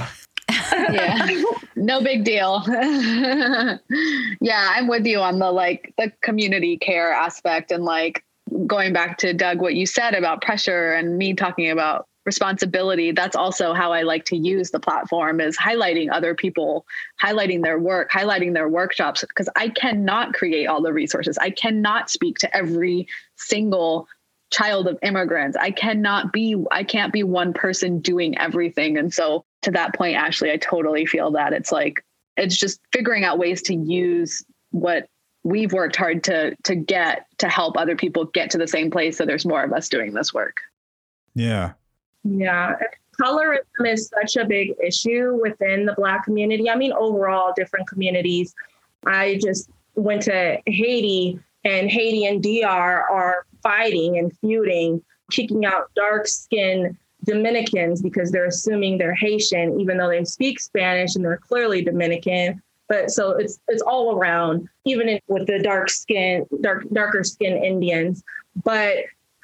Yeah. 0.50 1.42
No 1.78 2.02
big 2.02 2.24
deal. 2.24 2.62
Yeah 4.40 4.68
i'm 4.70 4.86
with 4.86 5.06
you 5.06 5.20
on 5.20 5.38
the 5.38 5.50
like 5.50 5.92
the 5.98 6.12
community 6.22 6.76
care 6.76 7.12
aspect 7.12 7.70
and 7.70 7.84
like 7.84 8.24
going 8.66 8.92
back 8.92 9.18
to 9.18 9.32
doug 9.32 9.60
what 9.60 9.74
you 9.74 9.86
said 9.86 10.14
about 10.14 10.40
pressure 10.40 10.92
and 10.92 11.18
me 11.18 11.34
talking 11.34 11.70
about 11.70 12.06
responsibility 12.24 13.12
that's 13.12 13.36
also 13.36 13.72
how 13.72 13.92
i 13.92 14.02
like 14.02 14.24
to 14.24 14.36
use 14.36 14.70
the 14.70 14.80
platform 14.80 15.40
is 15.40 15.56
highlighting 15.56 16.12
other 16.12 16.34
people 16.34 16.86
highlighting 17.22 17.62
their 17.62 17.78
work 17.78 18.10
highlighting 18.10 18.52
their 18.54 18.68
workshops 18.68 19.22
because 19.22 19.48
i 19.56 19.68
cannot 19.68 20.32
create 20.32 20.66
all 20.66 20.82
the 20.82 20.92
resources. 20.92 21.38
I 21.38 21.50
cannot 21.50 22.10
speak 22.10 22.38
to 22.38 22.56
every 22.56 23.08
single 23.36 24.06
child 24.52 24.86
of 24.86 24.98
immigrants. 25.02 25.56
I 25.56 25.70
cannot 25.70 26.32
be 26.32 26.56
i 26.70 26.84
can't 26.84 27.12
be 27.12 27.22
one 27.22 27.52
person 27.52 28.00
doing 28.00 28.38
everything. 28.38 28.96
And 28.96 29.12
so 29.12 29.44
to 29.66 29.72
that 29.72 29.94
point, 29.94 30.16
Ashley, 30.16 30.52
I 30.52 30.56
totally 30.56 31.04
feel 31.06 31.32
that 31.32 31.52
it's 31.52 31.72
like 31.72 32.04
it's 32.36 32.56
just 32.56 32.80
figuring 32.92 33.24
out 33.24 33.36
ways 33.36 33.60
to 33.62 33.74
use 33.74 34.44
what 34.70 35.08
we've 35.42 35.72
worked 35.72 35.96
hard 35.96 36.22
to 36.24 36.54
to 36.62 36.76
get 36.76 37.26
to 37.38 37.48
help 37.48 37.76
other 37.76 37.96
people 37.96 38.26
get 38.26 38.48
to 38.50 38.58
the 38.58 38.68
same 38.68 38.90
place 38.92 39.18
so 39.18 39.26
there's 39.26 39.44
more 39.44 39.64
of 39.64 39.72
us 39.72 39.88
doing 39.88 40.14
this 40.14 40.32
work. 40.32 40.58
Yeah. 41.34 41.72
Yeah. 42.22 42.76
Colorism 43.20 43.86
is 43.86 44.08
such 44.08 44.36
a 44.36 44.46
big 44.46 44.74
issue 44.84 45.36
within 45.42 45.86
the 45.86 45.94
Black 45.94 46.24
community. 46.24 46.70
I 46.70 46.76
mean, 46.76 46.92
overall, 46.92 47.52
different 47.56 47.88
communities. 47.88 48.54
I 49.04 49.40
just 49.42 49.68
went 49.96 50.22
to 50.22 50.58
Haiti, 50.66 51.40
and 51.64 51.90
Haiti 51.90 52.26
and 52.26 52.42
DR 52.42 53.02
are 53.10 53.46
fighting 53.62 54.18
and 54.18 54.36
feuding, 54.38 55.02
kicking 55.32 55.64
out 55.64 55.90
dark 55.96 56.28
skinned 56.28 56.96
Dominicans 57.26 58.00
because 58.00 58.30
they're 58.30 58.46
assuming 58.46 58.98
they're 58.98 59.14
Haitian, 59.14 59.80
even 59.80 59.98
though 59.98 60.08
they 60.08 60.24
speak 60.24 60.60
Spanish 60.60 61.14
and 61.14 61.24
they're 61.24 61.36
clearly 61.36 61.82
Dominican. 61.82 62.62
But 62.88 63.10
so 63.10 63.32
it's 63.32 63.58
it's 63.68 63.82
all 63.82 64.16
around, 64.16 64.68
even 64.84 65.08
in, 65.08 65.20
with 65.26 65.46
the 65.46 65.58
dark 65.58 65.90
skin, 65.90 66.46
dark 66.60 66.88
darker 66.92 67.24
skin 67.24 67.62
Indians. 67.62 68.22
But 68.64 68.96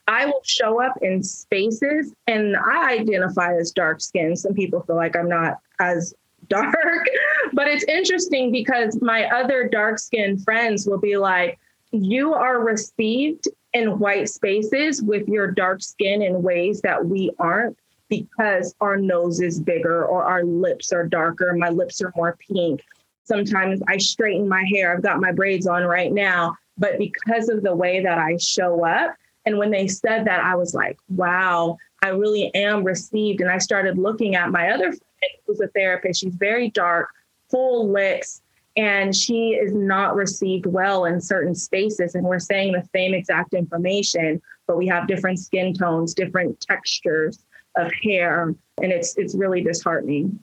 I 0.08 0.26
will 0.26 0.42
show 0.44 0.80
up 0.80 0.94
in 1.02 1.22
spaces 1.22 2.12
and 2.26 2.56
I 2.56 2.94
identify 2.94 3.56
as 3.56 3.70
dark 3.70 4.00
skinned. 4.00 4.38
Some 4.38 4.54
people 4.54 4.82
feel 4.82 4.96
like 4.96 5.16
I'm 5.16 5.28
not 5.28 5.58
as 5.78 6.14
dark, 6.48 7.06
but 7.52 7.68
it's 7.68 7.84
interesting 7.84 8.50
because 8.50 9.00
my 9.00 9.24
other 9.26 9.68
dark 9.68 9.98
skinned 9.98 10.42
friends 10.44 10.86
will 10.86 10.98
be 10.98 11.16
like, 11.16 11.58
you 11.92 12.34
are 12.34 12.60
received 12.60 13.48
in 13.72 13.98
white 13.98 14.28
spaces 14.28 15.02
with 15.02 15.28
your 15.28 15.50
dark 15.50 15.82
skin 15.82 16.22
in 16.22 16.42
ways 16.42 16.80
that 16.82 17.04
we 17.04 17.30
aren't 17.38 17.78
because 18.08 18.74
our 18.80 18.96
nose 18.96 19.40
is 19.40 19.58
bigger 19.58 20.04
or 20.04 20.24
our 20.24 20.44
lips 20.44 20.92
are 20.92 21.06
darker, 21.06 21.54
my 21.54 21.70
lips 21.70 22.02
are 22.02 22.12
more 22.14 22.36
pink. 22.46 22.82
Sometimes 23.24 23.80
I 23.88 23.96
straighten 23.96 24.48
my 24.48 24.64
hair. 24.64 24.94
I've 24.94 25.02
got 25.02 25.20
my 25.20 25.32
braids 25.32 25.66
on 25.66 25.84
right 25.84 26.12
now, 26.12 26.54
but 26.76 26.98
because 26.98 27.48
of 27.48 27.62
the 27.62 27.74
way 27.74 28.02
that 28.02 28.18
I 28.18 28.36
show 28.36 28.84
up, 28.84 29.14
and 29.46 29.58
when 29.58 29.70
they 29.70 29.88
said 29.88 30.26
that, 30.26 30.44
I 30.44 30.54
was 30.54 30.74
like, 30.74 30.98
wow, 31.08 31.78
I 32.02 32.08
really 32.08 32.54
am 32.54 32.84
received. 32.84 33.40
And 33.40 33.50
I 33.50 33.58
started 33.58 33.98
looking 33.98 34.34
at 34.34 34.50
my 34.50 34.70
other 34.70 34.92
friend 34.92 35.32
who's 35.46 35.60
a 35.60 35.68
therapist. 35.68 36.20
She's 36.20 36.34
very 36.34 36.70
dark, 36.70 37.08
full 37.50 37.90
lips, 37.90 38.42
and 38.76 39.14
she 39.14 39.50
is 39.50 39.74
not 39.74 40.14
received 40.14 40.66
well 40.66 41.04
in 41.04 41.20
certain 41.20 41.54
spaces. 41.54 42.14
And 42.14 42.24
we're 42.24 42.38
saying 42.38 42.72
the 42.72 42.86
same 42.94 43.14
exact 43.14 43.54
information 43.54 44.40
but 44.66 44.76
we 44.76 44.86
have 44.86 45.08
different 45.08 45.38
skin 45.38 45.74
tones 45.74 46.14
different 46.14 46.60
textures 46.60 47.44
of 47.76 47.90
hair. 48.02 48.54
And 48.80 48.92
it's 48.92 49.16
it's 49.16 49.34
really 49.34 49.62
disheartening. 49.62 50.38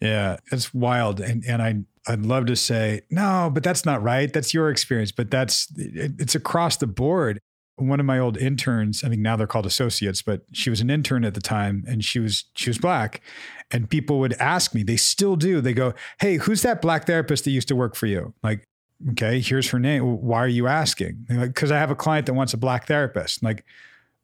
Yeah 0.00 0.36
it's 0.52 0.72
wild. 0.72 1.20
And 1.20 1.44
and 1.46 1.62
i 1.62 1.76
i'd 2.06 2.24
love 2.24 2.46
to 2.46 2.56
say 2.56 3.02
no 3.10 3.50
but 3.52 3.62
that's 3.62 3.84
not 3.84 4.02
right. 4.02 4.32
That's 4.32 4.54
your 4.54 4.70
experience 4.70 5.12
but 5.12 5.30
that's 5.30 5.68
it, 5.76 6.12
it's 6.18 6.34
across 6.34 6.76
the 6.76 6.86
board 6.86 7.40
one 7.78 8.00
of 8.00 8.06
my 8.06 8.18
old 8.18 8.36
interns, 8.36 9.04
I 9.04 9.08
think 9.08 9.20
now 9.20 9.36
they're 9.36 9.46
called 9.46 9.66
associates, 9.66 10.22
but 10.22 10.42
she 10.52 10.70
was 10.70 10.80
an 10.80 10.90
intern 10.90 11.24
at 11.24 11.34
the 11.34 11.40
time 11.40 11.84
and 11.86 12.04
she 12.04 12.18
was 12.18 12.44
she 12.54 12.70
was 12.70 12.78
black. 12.78 13.20
And 13.70 13.88
people 13.88 14.18
would 14.20 14.32
ask 14.34 14.74
me, 14.74 14.82
they 14.82 14.96
still 14.96 15.36
do. 15.36 15.60
They 15.60 15.74
go, 15.74 15.94
Hey, 16.20 16.36
who's 16.36 16.62
that 16.62 16.80
black 16.82 17.06
therapist 17.06 17.44
that 17.44 17.50
used 17.50 17.68
to 17.68 17.76
work 17.76 17.94
for 17.94 18.06
you? 18.06 18.34
Like, 18.42 18.64
okay, 19.10 19.40
here's 19.40 19.68
her 19.70 19.78
name. 19.78 20.02
Why 20.22 20.38
are 20.38 20.48
you 20.48 20.66
asking? 20.66 21.26
Like, 21.28 21.54
because 21.54 21.70
I 21.70 21.78
have 21.78 21.90
a 21.90 21.94
client 21.94 22.26
that 22.26 22.34
wants 22.34 22.54
a 22.54 22.58
black 22.58 22.86
therapist. 22.86 23.42
I'm 23.42 23.46
like, 23.46 23.64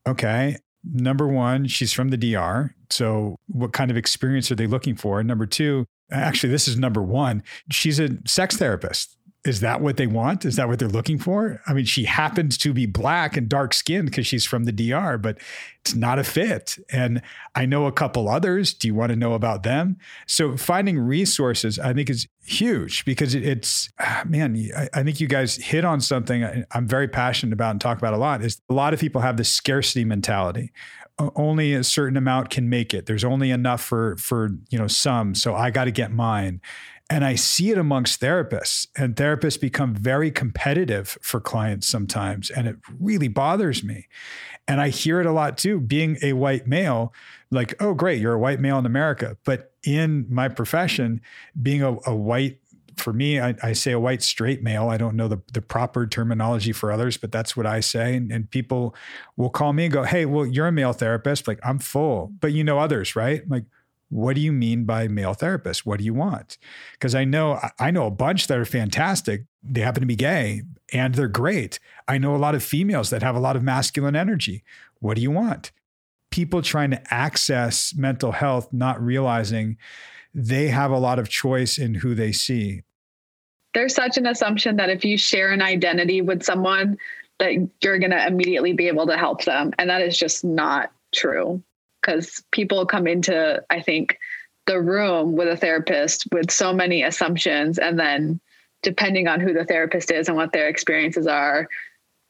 okay. 0.06 0.56
Number 0.92 1.26
one, 1.26 1.66
she's 1.66 1.92
from 1.92 2.08
the 2.08 2.16
DR. 2.16 2.74
So 2.90 3.36
what 3.46 3.72
kind 3.72 3.90
of 3.90 3.96
experience 3.96 4.50
are 4.50 4.54
they 4.54 4.66
looking 4.66 4.96
for? 4.96 5.22
number 5.22 5.46
two, 5.46 5.86
actually, 6.10 6.50
this 6.50 6.68
is 6.68 6.76
number 6.76 7.02
one. 7.02 7.42
She's 7.70 7.98
a 7.98 8.10
sex 8.26 8.56
therapist 8.56 9.16
is 9.44 9.60
that 9.60 9.82
what 9.82 9.98
they 9.98 10.06
want? 10.06 10.46
Is 10.46 10.56
that 10.56 10.68
what 10.68 10.78
they're 10.78 10.88
looking 10.88 11.18
for? 11.18 11.60
I 11.66 11.74
mean, 11.74 11.84
she 11.84 12.04
happens 12.04 12.56
to 12.58 12.72
be 12.72 12.86
black 12.86 13.36
and 13.36 13.46
dark 13.46 13.74
skinned 13.74 14.06
because 14.06 14.26
she's 14.26 14.46
from 14.46 14.64
the 14.64 14.72
DR, 14.72 15.18
but 15.18 15.38
it's 15.82 15.94
not 15.94 16.18
a 16.18 16.24
fit. 16.24 16.78
And 16.90 17.20
I 17.54 17.66
know 17.66 17.84
a 17.84 17.92
couple 17.92 18.28
others. 18.28 18.72
Do 18.72 18.88
you 18.88 18.94
want 18.94 19.10
to 19.10 19.16
know 19.16 19.34
about 19.34 19.62
them? 19.62 19.98
So 20.26 20.56
finding 20.56 20.98
resources, 20.98 21.78
I 21.78 21.92
think, 21.92 22.08
is 22.08 22.26
huge 22.42 23.04
because 23.04 23.34
it's, 23.34 23.90
ah, 24.00 24.22
man, 24.26 24.70
I, 24.94 25.02
think 25.02 25.20
you 25.20 25.28
guys 25.28 25.56
hit 25.56 25.84
on 25.84 26.00
something 26.00 26.64
I'm 26.70 26.88
very 26.88 27.08
passionate 27.08 27.52
about 27.52 27.72
and 27.72 27.80
talk 27.80 27.98
about 27.98 28.14
a 28.14 28.18
lot 28.18 28.42
is 28.42 28.62
a 28.70 28.74
lot 28.74 28.94
of 28.94 29.00
people 29.00 29.20
have 29.20 29.36
this 29.36 29.50
scarcity 29.50 30.06
mentality 30.06 30.72
only 31.36 31.74
a 31.74 31.84
certain 31.84 32.16
amount 32.16 32.50
can 32.50 32.68
make 32.68 32.92
it. 32.92 33.06
There's 33.06 33.24
only 33.24 33.50
enough 33.50 33.80
for 33.80 34.16
for 34.16 34.50
you 34.70 34.78
know 34.78 34.88
some, 34.88 35.34
so 35.34 35.54
I 35.54 35.70
got 35.70 35.84
to 35.84 35.90
get 35.90 36.12
mine. 36.12 36.60
And 37.10 37.24
I 37.24 37.34
see 37.34 37.70
it 37.70 37.76
amongst 37.76 38.20
therapists, 38.20 38.86
and 38.96 39.14
therapists 39.14 39.60
become 39.60 39.94
very 39.94 40.30
competitive 40.30 41.18
for 41.20 41.38
clients 41.38 41.86
sometimes. 41.86 42.50
And 42.50 42.66
it 42.66 42.76
really 42.98 43.28
bothers 43.28 43.84
me. 43.84 44.08
And 44.66 44.80
I 44.80 44.88
hear 44.88 45.20
it 45.20 45.26
a 45.26 45.32
lot 45.32 45.58
too, 45.58 45.80
being 45.80 46.16
a 46.22 46.32
white 46.32 46.66
male, 46.66 47.12
like, 47.50 47.74
oh, 47.80 47.92
great, 47.92 48.20
you're 48.20 48.32
a 48.32 48.38
white 48.38 48.58
male 48.58 48.78
in 48.78 48.86
America. 48.86 49.36
But 49.44 49.72
in 49.84 50.26
my 50.30 50.48
profession, 50.48 51.20
being 51.62 51.82
a, 51.82 51.98
a 52.06 52.14
white 52.14 52.58
for 52.96 53.12
me, 53.12 53.40
I, 53.40 53.54
I, 53.62 53.72
say 53.72 53.92
a 53.92 53.98
white 53.98 54.22
straight 54.22 54.62
male. 54.62 54.88
I 54.88 54.96
don't 54.96 55.16
know 55.16 55.28
the, 55.28 55.42
the 55.52 55.60
proper 55.60 56.06
terminology 56.06 56.72
for 56.72 56.92
others, 56.92 57.16
but 57.16 57.32
that's 57.32 57.56
what 57.56 57.66
I 57.66 57.80
say. 57.80 58.14
And, 58.14 58.30
and, 58.30 58.48
people 58.48 58.94
will 59.36 59.50
call 59.50 59.72
me 59.72 59.86
and 59.86 59.92
go, 59.92 60.04
Hey, 60.04 60.24
well, 60.26 60.46
you're 60.46 60.68
a 60.68 60.72
male 60.72 60.92
therapist. 60.92 61.48
Like, 61.48 61.58
I'm 61.64 61.80
full, 61.80 62.32
but 62.40 62.52
you 62.52 62.62
know 62.62 62.78
others, 62.78 63.16
right? 63.16 63.42
like, 63.48 63.64
what 64.14 64.36
do 64.36 64.40
you 64.40 64.52
mean 64.52 64.84
by 64.84 65.08
male 65.08 65.34
therapist? 65.34 65.84
What 65.84 65.98
do 65.98 66.04
you 66.04 66.14
want? 66.14 66.56
Because 66.92 67.16
I 67.16 67.24
know 67.24 67.58
I 67.80 67.90
know 67.90 68.06
a 68.06 68.12
bunch 68.12 68.46
that 68.46 68.56
are 68.56 68.64
fantastic. 68.64 69.42
They 69.60 69.80
happen 69.80 70.02
to 70.02 70.06
be 70.06 70.14
gay 70.14 70.62
and 70.92 71.16
they're 71.16 71.26
great. 71.26 71.80
I 72.06 72.18
know 72.18 72.36
a 72.36 72.38
lot 72.38 72.54
of 72.54 72.62
females 72.62 73.10
that 73.10 73.24
have 73.24 73.34
a 73.34 73.40
lot 73.40 73.56
of 73.56 73.64
masculine 73.64 74.14
energy. 74.14 74.62
What 75.00 75.16
do 75.16 75.20
you 75.20 75.32
want? 75.32 75.72
People 76.30 76.62
trying 76.62 76.92
to 76.92 77.02
access 77.12 77.92
mental 77.96 78.30
health, 78.30 78.72
not 78.72 79.02
realizing 79.02 79.78
they 80.32 80.68
have 80.68 80.92
a 80.92 80.98
lot 80.98 81.18
of 81.18 81.28
choice 81.28 81.76
in 81.76 81.94
who 81.94 82.14
they 82.14 82.30
see. 82.30 82.82
There's 83.72 83.96
such 83.96 84.16
an 84.16 84.28
assumption 84.28 84.76
that 84.76 84.90
if 84.90 85.04
you 85.04 85.18
share 85.18 85.50
an 85.50 85.60
identity 85.60 86.22
with 86.22 86.44
someone, 86.44 86.98
that 87.40 87.68
you're 87.82 87.98
going 87.98 88.12
to 88.12 88.26
immediately 88.28 88.74
be 88.74 88.86
able 88.86 89.08
to 89.08 89.18
help 89.18 89.42
them. 89.42 89.72
And 89.76 89.90
that 89.90 90.02
is 90.02 90.16
just 90.16 90.44
not 90.44 90.92
true 91.12 91.60
because 92.04 92.42
people 92.50 92.86
come 92.86 93.06
into, 93.06 93.62
I 93.70 93.80
think, 93.80 94.18
the 94.66 94.80
room 94.80 95.36
with 95.36 95.48
a 95.48 95.56
therapist 95.56 96.26
with 96.32 96.50
so 96.50 96.72
many 96.72 97.02
assumptions 97.02 97.78
and 97.78 97.98
then 97.98 98.40
depending 98.82 99.28
on 99.28 99.40
who 99.40 99.52
the 99.52 99.64
therapist 99.64 100.10
is 100.10 100.28
and 100.28 100.36
what 100.36 100.52
their 100.52 100.68
experiences 100.68 101.26
are 101.26 101.68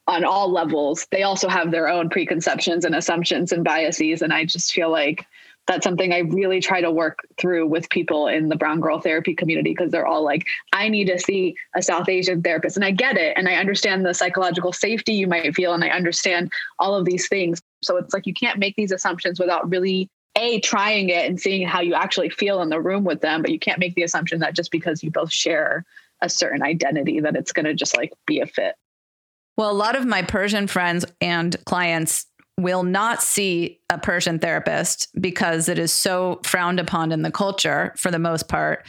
on 0.06 0.24
all 0.24 0.50
levels, 0.50 1.06
they 1.10 1.22
also 1.22 1.48
have 1.48 1.70
their 1.70 1.88
own 1.88 2.10
preconceptions 2.10 2.84
and 2.84 2.94
assumptions 2.94 3.52
and 3.52 3.64
biases. 3.64 4.22
And 4.22 4.32
I 4.32 4.44
just 4.44 4.72
feel 4.72 4.90
like 4.90 5.26
that's 5.66 5.84
something 5.84 6.12
I 6.12 6.18
really 6.18 6.60
try 6.60 6.82
to 6.82 6.90
work 6.90 7.20
through 7.38 7.66
with 7.66 7.88
people 7.88 8.26
in 8.26 8.48
the 8.48 8.56
brown 8.56 8.80
girl 8.80 9.00
therapy 9.00 9.34
community 9.34 9.70
because 9.70 9.90
they're 9.90 10.06
all 10.06 10.22
like, 10.22 10.44
I 10.72 10.88
need 10.88 11.06
to 11.06 11.18
see 11.18 11.54
a 11.74 11.82
South 11.82 12.08
Asian 12.08 12.42
therapist. 12.42 12.76
And 12.76 12.84
I 12.84 12.90
get 12.90 13.16
it. 13.16 13.34
And 13.36 13.48
I 13.48 13.54
understand 13.54 14.04
the 14.04 14.12
psychological 14.12 14.72
safety 14.72 15.14
you 15.14 15.26
might 15.26 15.54
feel. 15.54 15.72
And 15.72 15.82
I 15.82 15.88
understand 15.88 16.52
all 16.78 16.94
of 16.94 17.06
these 17.06 17.28
things. 17.28 17.62
So 17.84 17.96
it's 17.96 18.14
like 18.14 18.26
you 18.26 18.34
can't 18.34 18.58
make 18.58 18.76
these 18.76 18.92
assumptions 18.92 19.38
without 19.38 19.68
really 19.70 20.08
a 20.36 20.60
trying 20.60 21.10
it 21.10 21.26
and 21.26 21.40
seeing 21.40 21.66
how 21.66 21.80
you 21.80 21.94
actually 21.94 22.28
feel 22.28 22.60
in 22.60 22.68
the 22.68 22.80
room 22.80 23.04
with 23.04 23.20
them 23.20 23.40
but 23.40 23.52
you 23.52 23.58
can't 23.58 23.78
make 23.78 23.94
the 23.94 24.02
assumption 24.02 24.40
that 24.40 24.54
just 24.54 24.70
because 24.70 25.02
you 25.02 25.10
both 25.10 25.32
share 25.32 25.84
a 26.20 26.28
certain 26.28 26.62
identity 26.62 27.20
that 27.20 27.36
it's 27.36 27.52
going 27.52 27.66
to 27.66 27.74
just 27.74 27.96
like 27.96 28.12
be 28.26 28.40
a 28.40 28.46
fit. 28.46 28.74
Well 29.56 29.70
a 29.70 29.72
lot 29.72 29.94
of 29.94 30.06
my 30.06 30.22
persian 30.22 30.66
friends 30.66 31.04
and 31.20 31.56
clients 31.66 32.26
will 32.58 32.82
not 32.82 33.22
see 33.22 33.80
a 33.90 33.98
persian 33.98 34.38
therapist 34.38 35.08
because 35.20 35.68
it 35.68 35.78
is 35.78 35.92
so 35.92 36.40
frowned 36.44 36.80
upon 36.80 37.12
in 37.12 37.22
the 37.22 37.30
culture 37.30 37.92
for 37.96 38.10
the 38.10 38.18
most 38.18 38.48
part 38.48 38.86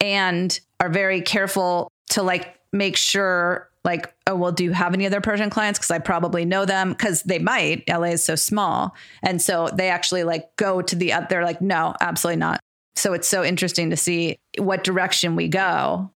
and 0.00 0.60
are 0.80 0.90
very 0.90 1.20
careful 1.20 1.90
to 2.10 2.22
like 2.22 2.58
make 2.72 2.96
sure 2.96 3.70
like, 3.86 4.12
oh, 4.26 4.34
well, 4.34 4.52
do 4.52 4.64
you 4.64 4.72
have 4.72 4.92
any 4.92 5.06
other 5.06 5.20
Persian 5.20 5.48
clients? 5.48 5.78
Because 5.78 5.92
I 5.92 6.00
probably 6.00 6.44
know 6.44 6.66
them 6.66 6.90
because 6.90 7.22
they 7.22 7.38
might. 7.38 7.88
LA 7.88 8.08
is 8.08 8.24
so 8.24 8.34
small. 8.34 8.94
And 9.22 9.40
so 9.40 9.68
they 9.72 9.88
actually 9.88 10.24
like 10.24 10.54
go 10.56 10.82
to 10.82 10.96
the, 10.96 11.14
they're 11.30 11.44
like, 11.44 11.62
no, 11.62 11.94
absolutely 12.00 12.40
not. 12.40 12.60
So 12.96 13.12
it's 13.12 13.28
so 13.28 13.44
interesting 13.44 13.90
to 13.90 13.96
see 13.96 14.38
what 14.58 14.84
direction 14.84 15.36
we 15.36 15.48
go. 15.48 16.10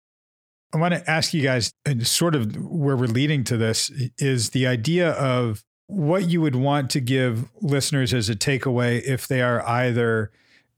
I 0.72 0.78
want 0.78 0.94
to 0.94 1.10
ask 1.10 1.32
you 1.32 1.42
guys, 1.42 1.72
and 1.84 2.06
sort 2.06 2.34
of 2.34 2.56
where 2.56 2.96
we're 2.96 3.06
leading 3.06 3.44
to 3.44 3.56
this 3.56 3.90
is 4.18 4.50
the 4.50 4.66
idea 4.66 5.12
of 5.12 5.62
what 5.86 6.28
you 6.28 6.40
would 6.40 6.56
want 6.56 6.90
to 6.90 7.00
give 7.00 7.48
listeners 7.60 8.12
as 8.14 8.28
a 8.28 8.36
takeaway 8.36 9.02
if 9.02 9.26
they 9.26 9.42
are 9.42 9.66
either 9.66 10.30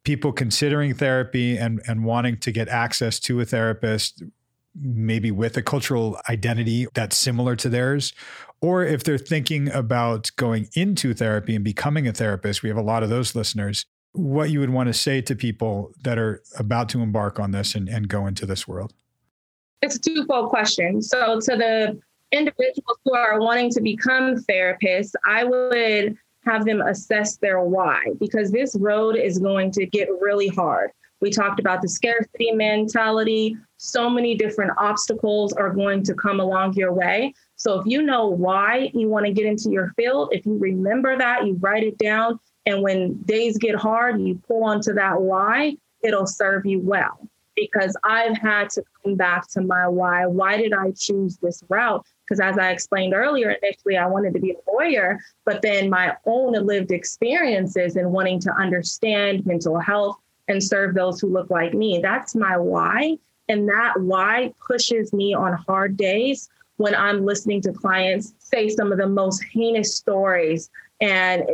people 0.04 0.32
considering 0.32 0.94
therapy 0.94 1.56
and, 1.56 1.80
and 1.86 2.04
wanting 2.04 2.36
to 2.38 2.50
get 2.50 2.68
access 2.68 3.20
to 3.20 3.40
a 3.40 3.44
therapist 3.44 4.22
maybe 4.74 5.30
with 5.30 5.56
a 5.56 5.62
cultural 5.62 6.18
identity 6.28 6.86
that's 6.94 7.16
similar 7.16 7.56
to 7.56 7.68
theirs, 7.68 8.12
or 8.60 8.84
if 8.84 9.04
they're 9.04 9.18
thinking 9.18 9.70
about 9.70 10.30
going 10.36 10.68
into 10.74 11.14
therapy 11.14 11.54
and 11.54 11.64
becoming 11.64 12.06
a 12.06 12.12
therapist, 12.12 12.62
we 12.62 12.68
have 12.68 12.78
a 12.78 12.82
lot 12.82 13.02
of 13.02 13.10
those 13.10 13.34
listeners, 13.34 13.86
what 14.12 14.50
you 14.50 14.60
would 14.60 14.70
want 14.70 14.86
to 14.86 14.92
say 14.92 15.20
to 15.22 15.34
people 15.34 15.92
that 16.02 16.18
are 16.18 16.42
about 16.58 16.88
to 16.90 17.00
embark 17.00 17.40
on 17.40 17.50
this 17.50 17.74
and, 17.74 17.88
and 17.88 18.08
go 18.08 18.26
into 18.26 18.46
this 18.46 18.68
world? 18.68 18.92
It's 19.80 19.96
a 19.96 20.00
twofold 20.00 20.50
question. 20.50 21.02
So, 21.02 21.40
to 21.40 21.56
the 21.56 22.00
individuals 22.30 22.98
who 23.04 23.14
are 23.14 23.40
wanting 23.40 23.70
to 23.70 23.80
become 23.80 24.36
therapists, 24.36 25.12
I 25.26 25.44
would 25.44 26.16
have 26.44 26.64
them 26.64 26.80
assess 26.80 27.36
their 27.36 27.60
why 27.62 28.04
because 28.20 28.50
this 28.50 28.76
road 28.76 29.16
is 29.16 29.38
going 29.38 29.70
to 29.72 29.86
get 29.86 30.08
really 30.20 30.48
hard. 30.48 30.90
We 31.22 31.30
talked 31.30 31.60
about 31.60 31.82
the 31.82 31.88
scarcity 31.88 32.50
mentality. 32.50 33.56
So 33.76 34.10
many 34.10 34.34
different 34.34 34.72
obstacles 34.76 35.52
are 35.52 35.70
going 35.70 36.02
to 36.02 36.14
come 36.14 36.40
along 36.40 36.74
your 36.74 36.92
way. 36.92 37.32
So 37.54 37.78
if 37.78 37.86
you 37.86 38.02
know 38.02 38.26
why 38.26 38.90
you 38.92 39.08
want 39.08 39.26
to 39.26 39.32
get 39.32 39.46
into 39.46 39.70
your 39.70 39.92
field, 39.96 40.30
if 40.32 40.44
you 40.44 40.58
remember 40.58 41.16
that, 41.16 41.46
you 41.46 41.54
write 41.60 41.84
it 41.84 41.96
down. 41.96 42.40
And 42.66 42.82
when 42.82 43.22
days 43.22 43.56
get 43.56 43.76
hard, 43.76 44.20
you 44.20 44.42
pull 44.48 44.64
onto 44.64 44.92
that 44.94 45.22
why, 45.22 45.76
it'll 46.02 46.26
serve 46.26 46.66
you 46.66 46.80
well. 46.80 47.28
Because 47.54 47.96
I've 48.02 48.36
had 48.36 48.70
to 48.70 48.82
come 49.04 49.14
back 49.14 49.48
to 49.50 49.60
my 49.60 49.86
why. 49.86 50.26
Why 50.26 50.56
did 50.56 50.72
I 50.72 50.90
choose 50.98 51.36
this 51.36 51.62
route? 51.68 52.04
Because 52.26 52.40
as 52.40 52.58
I 52.58 52.70
explained 52.70 53.14
earlier, 53.14 53.50
initially 53.62 53.96
I 53.96 54.06
wanted 54.06 54.34
to 54.34 54.40
be 54.40 54.52
a 54.52 54.70
lawyer, 54.72 55.20
but 55.44 55.62
then 55.62 55.88
my 55.88 56.16
own 56.26 56.54
lived 56.66 56.90
experiences 56.90 57.94
and 57.94 58.10
wanting 58.10 58.40
to 58.40 58.52
understand 58.52 59.46
mental 59.46 59.78
health 59.78 60.16
and 60.48 60.62
serve 60.62 60.94
those 60.94 61.20
who 61.20 61.28
look 61.28 61.50
like 61.50 61.74
me. 61.74 62.00
That's 62.02 62.34
my 62.34 62.56
why. 62.56 63.18
And 63.48 63.68
that 63.68 64.00
why 64.00 64.52
pushes 64.66 65.12
me 65.12 65.34
on 65.34 65.52
hard 65.52 65.96
days 65.96 66.48
when 66.76 66.94
I'm 66.94 67.24
listening 67.24 67.60
to 67.62 67.72
clients 67.72 68.34
say 68.38 68.68
some 68.68 68.92
of 68.92 68.98
the 68.98 69.08
most 69.08 69.42
heinous 69.52 69.94
stories 69.94 70.70
and 71.00 71.44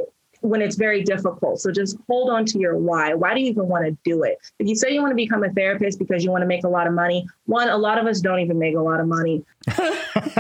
when 0.41 0.63
it's 0.63 0.77
very 0.77 1.03
difficult. 1.03 1.61
So 1.61 1.73
just 1.73 1.97
hold 2.09 2.31
on 2.31 2.45
to 2.47 2.59
your 2.59 2.77
why. 2.77 3.15
Why 3.15 3.35
do 3.35 3.41
you 3.41 3.51
even 3.51 3.67
want 3.67 3.87
to 3.87 3.97
do 4.05 4.23
it? 4.23 4.39
If 4.59 4.69
you 4.69 4.77
say 4.77 4.93
you 4.93 5.01
want 5.01 5.11
to 5.11 5.17
become 5.17 5.43
a 5.43 5.51
therapist 5.51 5.99
because 5.99 6.23
you 6.23 6.31
want 6.31 6.43
to 6.43 6.47
make 6.47 6.65
a 6.65 6.69
lot 6.69 6.87
of 6.87 6.93
money, 6.93 7.27
one, 7.47 7.69
a 7.69 7.77
lot 7.77 7.99
of 7.99 8.07
us 8.07 8.21
don't 8.21 8.39
even 8.39 8.59
make 8.59 8.77
a 8.77 8.81
lot 8.81 9.01
of 9.01 9.09
money. 9.09 9.45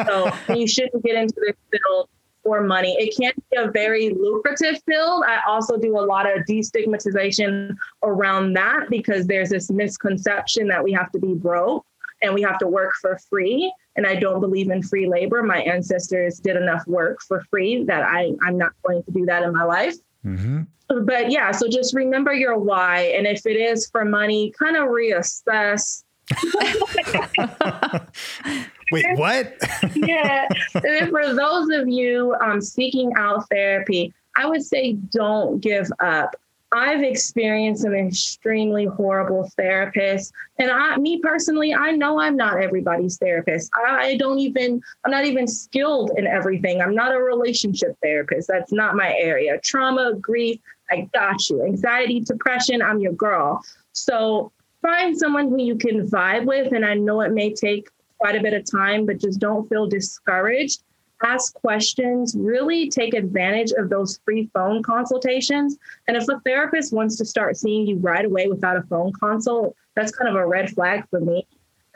so 0.07 0.33
you 0.55 0.69
shouldn't 0.69 1.03
get 1.03 1.17
into 1.17 1.35
this 1.45 1.57
field 1.71 2.09
for 2.49 2.63
money. 2.63 2.97
It 2.99 3.15
can 3.15 3.35
be 3.51 3.59
a 3.59 3.71
very 3.71 4.09
lucrative 4.09 4.83
field. 4.87 5.23
I 5.27 5.41
also 5.47 5.77
do 5.77 5.99
a 5.99 6.01
lot 6.01 6.25
of 6.25 6.47
destigmatization 6.47 7.77
around 8.03 8.55
that 8.55 8.89
because 8.89 9.27
there's 9.27 9.51
this 9.51 9.71
misconception 9.71 10.67
that 10.69 10.83
we 10.83 10.91
have 10.93 11.13
to 11.13 11.19
be 11.19 11.35
broke 11.35 11.85
and 12.23 12.33
we 12.33 12.41
have 12.41 12.57
to 12.61 12.67
work 12.67 12.95
for 13.03 13.19
free. 13.29 13.71
And 13.97 14.07
I 14.07 14.15
don't 14.15 14.41
believe 14.41 14.71
in 14.71 14.83
free 14.83 15.07
labor. 15.07 15.43
My 15.43 15.59
ancestors 15.59 16.39
did 16.39 16.57
enough 16.57 16.87
work 16.87 17.19
for 17.29 17.43
free 17.51 17.85
that 17.85 18.03
I, 18.03 18.33
I'm 18.43 18.57
not 18.57 18.73
going 18.83 19.03
to 19.03 19.11
do 19.11 19.27
that 19.27 19.43
in 19.43 19.53
my 19.53 19.65
life. 19.65 19.97
Mm-hmm. 20.25 20.63
But 21.05 21.31
yeah, 21.31 21.51
so 21.51 21.69
just 21.69 21.95
remember 21.95 22.33
your 22.33 22.57
why. 22.57 23.13
And 23.15 23.27
if 23.27 23.45
it 23.45 23.59
is 23.59 23.91
for 23.91 24.07
money, 24.07 24.55
kind 24.59 24.75
of 24.75 24.89
reassess. 24.89 26.03
Wait, 28.93 29.07
what? 29.17 29.55
yeah. 29.95 30.49
And 30.75 31.11
for 31.11 31.35
those 31.35 31.71
of 31.71 31.89
you 31.89 32.35
um, 32.41 32.61
seeking 32.61 33.13
out 33.17 33.49
therapy, 33.51 34.13
I 34.37 34.47
would 34.47 34.63
say 34.63 34.93
don't 34.93 35.61
give 35.61 35.89
up. 36.01 36.37
I've 36.71 37.03
experienced 37.03 37.85
an 37.85 37.95
extremely 37.95 38.85
horrible 38.85 39.51
therapist. 39.57 40.35
And 40.59 40.71
I, 40.71 40.97
me 40.99 41.19
personally, 41.19 41.73
I 41.73 41.93
know 41.93 42.21
I'm 42.21 42.37
not 42.37 42.63
everybody's 42.63 43.17
therapist. 43.17 43.71
I 43.75 44.17
don't 44.17 44.39
even, 44.39 44.83
I'm 45.05 45.11
not 45.11 45.25
even 45.25 45.47
skilled 45.47 46.11
in 46.17 46.27
everything. 46.27 46.83
I'm 46.83 46.95
not 46.95 47.15
a 47.15 47.19
relationship 47.19 47.97
therapist. 48.03 48.49
That's 48.49 48.71
not 48.71 48.97
my 48.97 49.15
area. 49.17 49.59
Trauma, 49.63 50.15
grief, 50.15 50.61
I 50.91 51.09
got 51.15 51.49
you. 51.49 51.65
Anxiety, 51.65 52.21
depression, 52.21 52.83
I'm 52.83 53.01
your 53.01 53.15
girl. 53.15 53.65
So 53.93 54.53
find 54.83 55.17
someone 55.17 55.49
who 55.49 55.63
you 55.63 55.77
can 55.77 56.07
vibe 56.07 56.45
with. 56.45 56.73
And 56.73 56.85
I 56.85 56.95
know 56.95 57.23
it 57.23 57.33
may 57.33 57.55
take 57.55 57.89
quite 58.19 58.37
a 58.37 58.43
bit 58.43 58.55
of 58.55 58.71
time, 58.71 59.07
but 59.07 59.19
just 59.19 59.41
don't 59.41 59.69
feel 59.69 59.87
discouraged. 59.87 60.83
Ask 61.25 61.55
questions, 61.55 62.37
really 62.39 62.89
take 62.89 63.15
advantage 63.15 63.73
of 63.73 63.91
those 63.91 64.21
free 64.25 64.49
phone 64.55 64.83
consultations. 64.83 65.77
And 66.07 66.17
if 66.17 66.29
a 66.29 66.41
therapist 66.45 66.93
wants 66.93 67.17
to 67.17 67.25
start 67.25 67.57
seeing 67.57 67.87
you 67.87 67.97
right 67.99 68.25
away 68.25 68.47
without 68.47 68.77
a 68.77 68.83
phone 68.83 69.13
consult, 69.13 69.75
that's 69.97 70.13
kind 70.13 70.29
of 70.29 70.37
a 70.37 70.47
red 70.47 70.71
flag 70.71 71.09
for 71.11 71.21
me. 71.21 71.47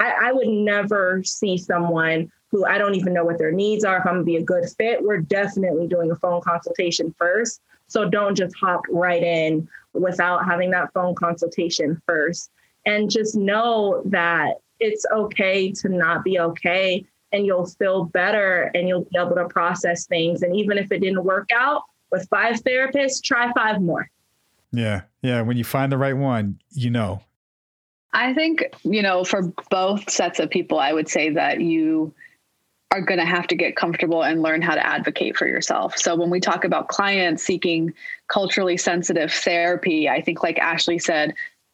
I, 0.01 0.15
I 0.25 0.33
would 0.33 0.49
never 0.49 1.23
see 1.25 1.57
someone 1.57 2.33
who 2.51 2.67
I 2.67 2.79
don't 2.79 2.97
even 2.97 3.15
know 3.15 3.25
what 3.25 3.39
their 3.39 3.53
needs 3.53 3.85
are, 3.85 3.99
if 3.99 4.07
I'm 4.07 4.15
gonna 4.15 4.25
be 4.25 4.37
a 4.37 4.43
good 4.43 4.65
fit. 4.77 5.03
We're 5.03 5.21
definitely 5.21 5.87
doing 5.87 6.11
a 6.11 6.17
phone 6.17 6.41
consultation 6.43 7.15
first. 7.17 7.61
So 7.87 8.09
don't 8.09 8.35
just 8.35 8.55
hop 8.57 8.83
right 8.91 9.23
in 9.23 9.69
without 9.93 10.45
having 10.45 10.71
that 10.73 10.93
phone 10.93 11.15
consultation 11.15 12.01
first. 12.07 12.51
And 12.85 13.11
just 13.11 13.37
know 13.37 14.03
that 14.07 14.57
it's 14.83 15.07
okay 15.13 15.71
to 15.73 15.89
not 15.89 16.25
be 16.25 16.39
okay 16.39 17.05
and 17.33 17.47
you'll 17.47 17.67
feel 17.67 18.05
better 18.05 18.71
and 18.75 18.89
you'll 18.89 19.05
be 19.05 19.19
able 19.19 19.35
to 19.35 19.49
process 19.49 20.07
things. 20.07 20.43
And 20.43 20.55
even 20.55 20.77
if 20.77 20.93
it 20.93 21.01
didn't 21.01 21.25
work 21.25 21.49
out 21.55 21.83
with 22.11 22.29
five 22.29 22.57
therapists, 22.63 23.23
try 23.23 23.53
five 23.53 23.81
more. 23.81 24.11
Yeah. 24.73 25.03
Yeah. 25.23 25.43
When 25.43 25.57
you 25.57 25.65
find 25.65 25.91
the 25.91 25.99
right 25.99 26.17
one, 26.17 26.59
you 26.73 26.91
know. 26.91 27.23
I 28.13 28.35
think, 28.35 28.65
you 28.83 29.01
know, 29.01 29.25
for 29.25 29.51
both 29.71 30.11
sets 30.11 30.39
of 30.39 30.51
people, 30.51 30.79
I 30.79 30.93
would 30.93 31.09
say 31.09 31.31
that 31.31 31.61
you 31.63 32.15
are 32.91 33.01
going 33.01 33.19
to 33.19 33.25
have 33.25 33.47
to 33.47 33.57
get 33.57 33.75
comfortable 33.75 34.23
and 34.23 34.43
learn 34.43 34.61
how 34.61 34.75
to 34.75 34.87
advocate 34.87 35.35
for 35.35 35.47
yourself. 35.47 35.97
So 35.97 36.15
when 36.15 36.29
we 36.29 36.41
talk 36.41 36.65
about 36.65 36.89
clients 36.89 37.43
seeking 37.43 37.95
culturally 38.29 38.77
sensitive 38.77 39.33
therapy, 39.33 40.11
I 40.11 40.21
think 40.21 40.43
like 40.43 40.59
Ashley 40.59 40.99
said, 40.99 41.33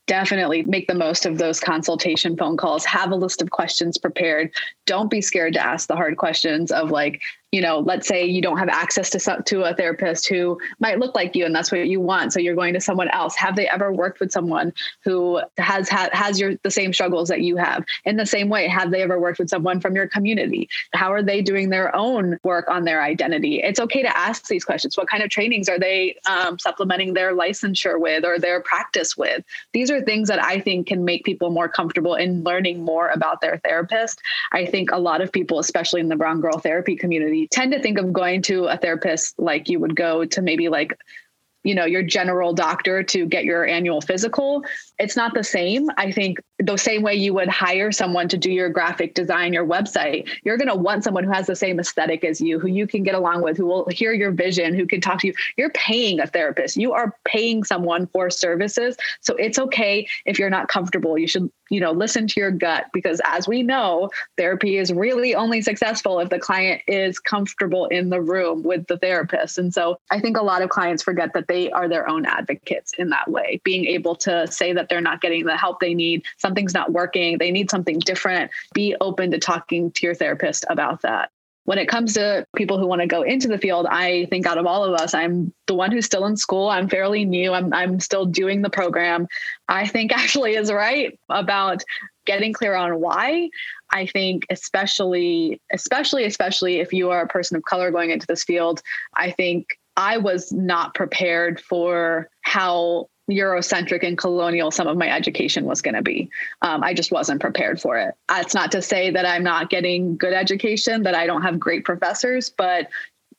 definitely 0.08 0.64
make 0.64 0.88
the 0.88 0.94
most 0.94 1.24
of 1.26 1.38
those 1.38 1.60
consultation 1.60 2.36
phone 2.36 2.56
calls 2.56 2.84
have 2.84 3.12
a 3.12 3.16
list 3.16 3.40
of 3.40 3.50
questions 3.50 3.96
prepared. 3.96 4.50
Don't 4.86 5.10
be 5.10 5.20
scared 5.20 5.52
to 5.52 5.64
ask 5.64 5.86
the 5.86 5.94
hard 5.94 6.16
questions 6.16 6.72
of 6.72 6.90
like 6.90 7.20
you 7.50 7.62
know, 7.62 7.78
let's 7.78 8.06
say 8.06 8.26
you 8.26 8.42
don't 8.42 8.58
have 8.58 8.68
access 8.68 9.08
to 9.10 9.42
to 9.46 9.62
a 9.62 9.74
therapist 9.74 10.28
who 10.28 10.58
might 10.80 10.98
look 10.98 11.14
like 11.14 11.34
you 11.34 11.46
and 11.46 11.54
that's 11.54 11.72
what 11.72 11.86
you 11.86 11.98
want, 11.98 12.32
so 12.32 12.40
you're 12.40 12.54
going 12.54 12.74
to 12.74 12.80
someone 12.80 13.08
else. 13.08 13.34
Have 13.36 13.56
they 13.56 13.66
ever 13.66 13.90
worked 13.90 14.20
with 14.20 14.30
someone 14.30 14.72
who 15.02 15.40
has 15.56 15.88
had 15.88 16.12
has 16.12 16.38
your 16.38 16.56
the 16.56 16.70
same 16.70 16.92
struggles 16.92 17.28
that 17.30 17.40
you 17.40 17.56
have? 17.56 17.84
In 18.04 18.18
the 18.18 18.26
same 18.26 18.50
way, 18.50 18.68
have 18.68 18.90
they 18.90 19.00
ever 19.00 19.18
worked 19.18 19.38
with 19.38 19.48
someone 19.48 19.80
from 19.80 19.94
your 19.94 20.06
community? 20.06 20.68
How 20.92 21.10
are 21.10 21.22
they 21.22 21.40
doing 21.40 21.70
their 21.70 21.94
own 21.96 22.38
work 22.44 22.68
on 22.68 22.84
their 22.84 23.02
identity? 23.02 23.62
It's 23.62 23.80
okay 23.80 24.02
to 24.02 24.16
ask 24.16 24.46
these 24.48 24.64
questions. 24.64 24.98
What 24.98 25.08
kind 25.08 25.22
of 25.22 25.30
trainings 25.30 25.70
are 25.70 25.78
they 25.78 26.16
um, 26.28 26.58
supplementing 26.58 27.14
their 27.14 27.34
licensure 27.34 27.98
with 27.98 28.26
or 28.26 28.38
their 28.38 28.60
practice 28.60 29.16
with? 29.16 29.42
These 29.72 29.90
are 29.90 30.02
things 30.02 30.28
that 30.28 30.42
I 30.42 30.60
think 30.60 30.88
can 30.88 31.02
make 31.02 31.24
people 31.24 31.50
more 31.50 31.68
comfortable 31.68 32.14
in 32.14 32.44
learning 32.44 32.84
more 32.84 33.08
about 33.08 33.40
their 33.40 33.56
therapist. 33.64 34.20
I 34.52 34.66
think 34.66 34.90
a 34.90 34.98
lot 34.98 35.22
of 35.22 35.32
people, 35.32 35.58
especially 35.58 36.02
in 36.02 36.08
the 36.08 36.16
brown 36.16 36.42
girl 36.42 36.58
therapy 36.58 36.94
community, 36.94 37.37
tend 37.46 37.72
to 37.72 37.80
think 37.80 37.98
of 37.98 38.12
going 38.12 38.42
to 38.42 38.64
a 38.64 38.76
therapist 38.76 39.38
like 39.38 39.68
you 39.68 39.78
would 39.78 39.94
go 39.94 40.24
to 40.24 40.42
maybe 40.42 40.68
like 40.68 40.98
you 41.64 41.74
know 41.74 41.84
your 41.84 42.02
general 42.02 42.52
doctor 42.52 43.02
to 43.02 43.26
get 43.26 43.44
your 43.44 43.66
annual 43.66 44.00
physical. 44.00 44.64
It's 44.98 45.16
not 45.16 45.34
the 45.34 45.44
same. 45.44 45.88
I 45.96 46.10
think 46.10 46.38
the 46.58 46.76
same 46.76 47.02
way 47.02 47.14
you 47.14 47.34
would 47.34 47.48
hire 47.48 47.92
someone 47.92 48.28
to 48.28 48.36
do 48.36 48.50
your 48.50 48.68
graphic 48.68 49.14
design 49.14 49.52
your 49.52 49.66
website 49.66 50.28
you're 50.44 50.56
going 50.56 50.68
to 50.68 50.74
want 50.74 51.04
someone 51.04 51.24
who 51.24 51.30
has 51.30 51.46
the 51.46 51.56
same 51.56 51.78
aesthetic 51.78 52.24
as 52.24 52.40
you 52.40 52.58
who 52.58 52.68
you 52.68 52.86
can 52.86 53.02
get 53.02 53.14
along 53.14 53.42
with 53.42 53.56
who 53.56 53.66
will 53.66 53.86
hear 53.90 54.12
your 54.12 54.30
vision 54.30 54.74
who 54.74 54.86
can 54.86 55.00
talk 55.00 55.20
to 55.20 55.26
you. 55.26 55.34
You're 55.56 55.70
paying 55.70 56.20
a 56.20 56.26
therapist. 56.26 56.76
You 56.76 56.92
are 56.92 57.14
paying 57.24 57.64
someone 57.64 58.06
for 58.08 58.30
services. 58.30 58.96
So 59.20 59.34
it's 59.36 59.58
okay 59.58 60.06
if 60.24 60.38
you're 60.38 60.50
not 60.50 60.68
comfortable. 60.68 61.18
You 61.18 61.28
should 61.28 61.50
you 61.70 61.80
know 61.80 61.92
listen 61.92 62.26
to 62.26 62.40
your 62.40 62.50
gut 62.50 62.86
because 62.92 63.20
as 63.24 63.46
we 63.46 63.62
know 63.62 64.10
therapy 64.36 64.78
is 64.78 64.92
really 64.92 65.34
only 65.34 65.60
successful 65.60 66.18
if 66.20 66.30
the 66.30 66.38
client 66.38 66.80
is 66.86 67.18
comfortable 67.18 67.86
in 67.86 68.08
the 68.08 68.20
room 68.20 68.62
with 68.62 68.86
the 68.86 68.98
therapist. 68.98 69.58
And 69.58 69.72
so 69.72 69.98
i 70.10 70.20
think 70.20 70.36
a 70.36 70.42
lot 70.42 70.62
of 70.62 70.70
clients 70.70 71.02
forget 71.02 71.32
that 71.34 71.48
they 71.48 71.70
are 71.70 71.88
their 71.88 72.08
own 72.08 72.24
advocates 72.24 72.92
in 72.98 73.10
that 73.10 73.30
way 73.30 73.60
being 73.64 73.84
able 73.84 74.14
to 74.16 74.46
say 74.46 74.72
that 74.72 74.88
they're 74.88 75.00
not 75.00 75.20
getting 75.20 75.44
the 75.44 75.56
help 75.56 75.80
they 75.80 75.94
need 75.94 76.24
something's 76.48 76.74
not 76.74 76.92
working 76.92 77.38
they 77.38 77.50
need 77.50 77.70
something 77.70 77.98
different 77.98 78.50
be 78.74 78.96
open 79.00 79.30
to 79.30 79.38
talking 79.38 79.90
to 79.92 80.06
your 80.06 80.14
therapist 80.14 80.64
about 80.68 81.02
that 81.02 81.30
when 81.68 81.76
it 81.76 81.86
comes 81.86 82.14
to 82.14 82.46
people 82.56 82.78
who 82.78 82.86
want 82.86 83.02
to 83.02 83.06
go 83.06 83.20
into 83.20 83.46
the 83.46 83.58
field, 83.58 83.86
I 83.90 84.26
think 84.30 84.46
out 84.46 84.56
of 84.56 84.64
all 84.64 84.84
of 84.84 84.98
us, 84.98 85.12
I'm 85.12 85.52
the 85.66 85.74
one 85.74 85.92
who's 85.92 86.06
still 86.06 86.24
in 86.24 86.34
school. 86.34 86.70
I'm 86.70 86.88
fairly 86.88 87.26
new. 87.26 87.52
I'm, 87.52 87.74
I'm 87.74 88.00
still 88.00 88.24
doing 88.24 88.62
the 88.62 88.70
program. 88.70 89.28
I 89.68 89.86
think 89.86 90.10
Ashley 90.16 90.54
is 90.54 90.72
right 90.72 91.18
about 91.28 91.82
getting 92.24 92.54
clear 92.54 92.74
on 92.74 93.02
why. 93.02 93.50
I 93.92 94.06
think 94.06 94.46
especially, 94.48 95.60
especially, 95.70 96.24
especially 96.24 96.80
if 96.80 96.94
you 96.94 97.10
are 97.10 97.20
a 97.20 97.28
person 97.28 97.58
of 97.58 97.64
color 97.64 97.90
going 97.90 98.12
into 98.12 98.26
this 98.26 98.44
field, 98.44 98.80
I 99.14 99.30
think 99.32 99.66
I 99.94 100.16
was 100.16 100.50
not 100.50 100.94
prepared 100.94 101.60
for 101.60 102.30
how 102.40 103.10
Eurocentric 103.30 104.06
and 104.06 104.16
colonial 104.16 104.70
some 104.70 104.86
of 104.86 104.96
my 104.96 105.10
education 105.10 105.64
was 105.64 105.82
going 105.82 105.94
to 105.94 106.02
be. 106.02 106.30
Um, 106.62 106.82
I 106.82 106.94
just 106.94 107.12
wasn't 107.12 107.40
prepared 107.40 107.80
for 107.80 107.98
it. 107.98 108.14
That's 108.28 108.54
not 108.54 108.72
to 108.72 108.82
say 108.82 109.10
that 109.10 109.26
I'm 109.26 109.44
not 109.44 109.70
getting 109.70 110.16
good 110.16 110.32
education, 110.32 111.02
that 111.02 111.14
I 111.14 111.26
don't 111.26 111.42
have 111.42 111.60
great 111.60 111.84
professors, 111.84 112.48
but 112.50 112.88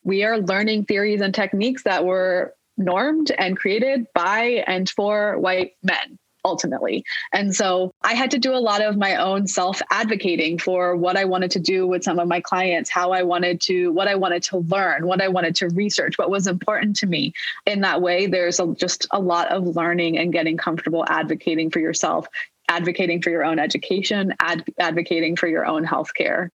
we 0.04 0.24
are 0.24 0.38
learning 0.38 0.86
theories 0.86 1.22
and 1.22 1.34
techniques 1.34 1.84
that 1.84 2.06
were 2.06 2.54
normed 2.78 3.32
and 3.32 3.58
created 3.58 4.08
by 4.14 4.64
and 4.68 4.90
for 4.90 5.38
white 5.38 5.74
men 5.84 6.18
ultimately. 6.50 7.04
And 7.32 7.56
so 7.56 7.94
I 8.02 8.14
had 8.14 8.32
to 8.32 8.40
do 8.40 8.54
a 8.54 8.58
lot 8.58 8.82
of 8.82 8.98
my 8.98 9.16
own 9.16 9.48
self 9.48 9.82
advocating 9.92 10.58
for 10.58 10.96
what 10.96 11.16
I 11.16 11.26
wanted 11.26 11.52
to 11.52 11.60
do 11.60 11.88
with 11.88 12.04
some 12.04 12.20
of 12.20 12.28
my 12.28 12.42
clients, 12.42 12.90
how 12.90 13.12
I 13.12 13.24
wanted 13.24 13.62
to, 13.62 13.92
what 13.92 14.08
I 14.08 14.16
wanted 14.16 14.44
to 14.44 14.58
learn, 14.58 15.06
what 15.06 15.22
I 15.22 15.28
wanted 15.28 15.56
to 15.58 15.70
research, 15.70 16.18
what 16.18 16.30
was 16.30 16.48
important 16.48 16.96
to 16.98 17.08
me. 17.08 17.34
In 17.66 17.82
that 17.82 18.02
way, 18.02 18.26
there's 18.28 18.60
a, 18.60 18.74
just 18.74 19.08
a 19.12 19.20
lot 19.20 19.52
of 19.52 19.76
learning 19.76 20.18
and 20.18 20.34
getting 20.34 20.58
comfortable 20.58 21.06
advocating 21.08 21.70
for 21.70 21.80
yourself, 21.80 22.28
advocating 22.68 23.22
for 23.22 23.30
your 23.30 23.46
own 23.46 23.60
education, 23.60 24.34
ad- 24.40 24.66
advocating 24.80 25.36
for 25.36 25.48
your 25.48 25.66
own 25.66 25.86
healthcare. 25.86 26.50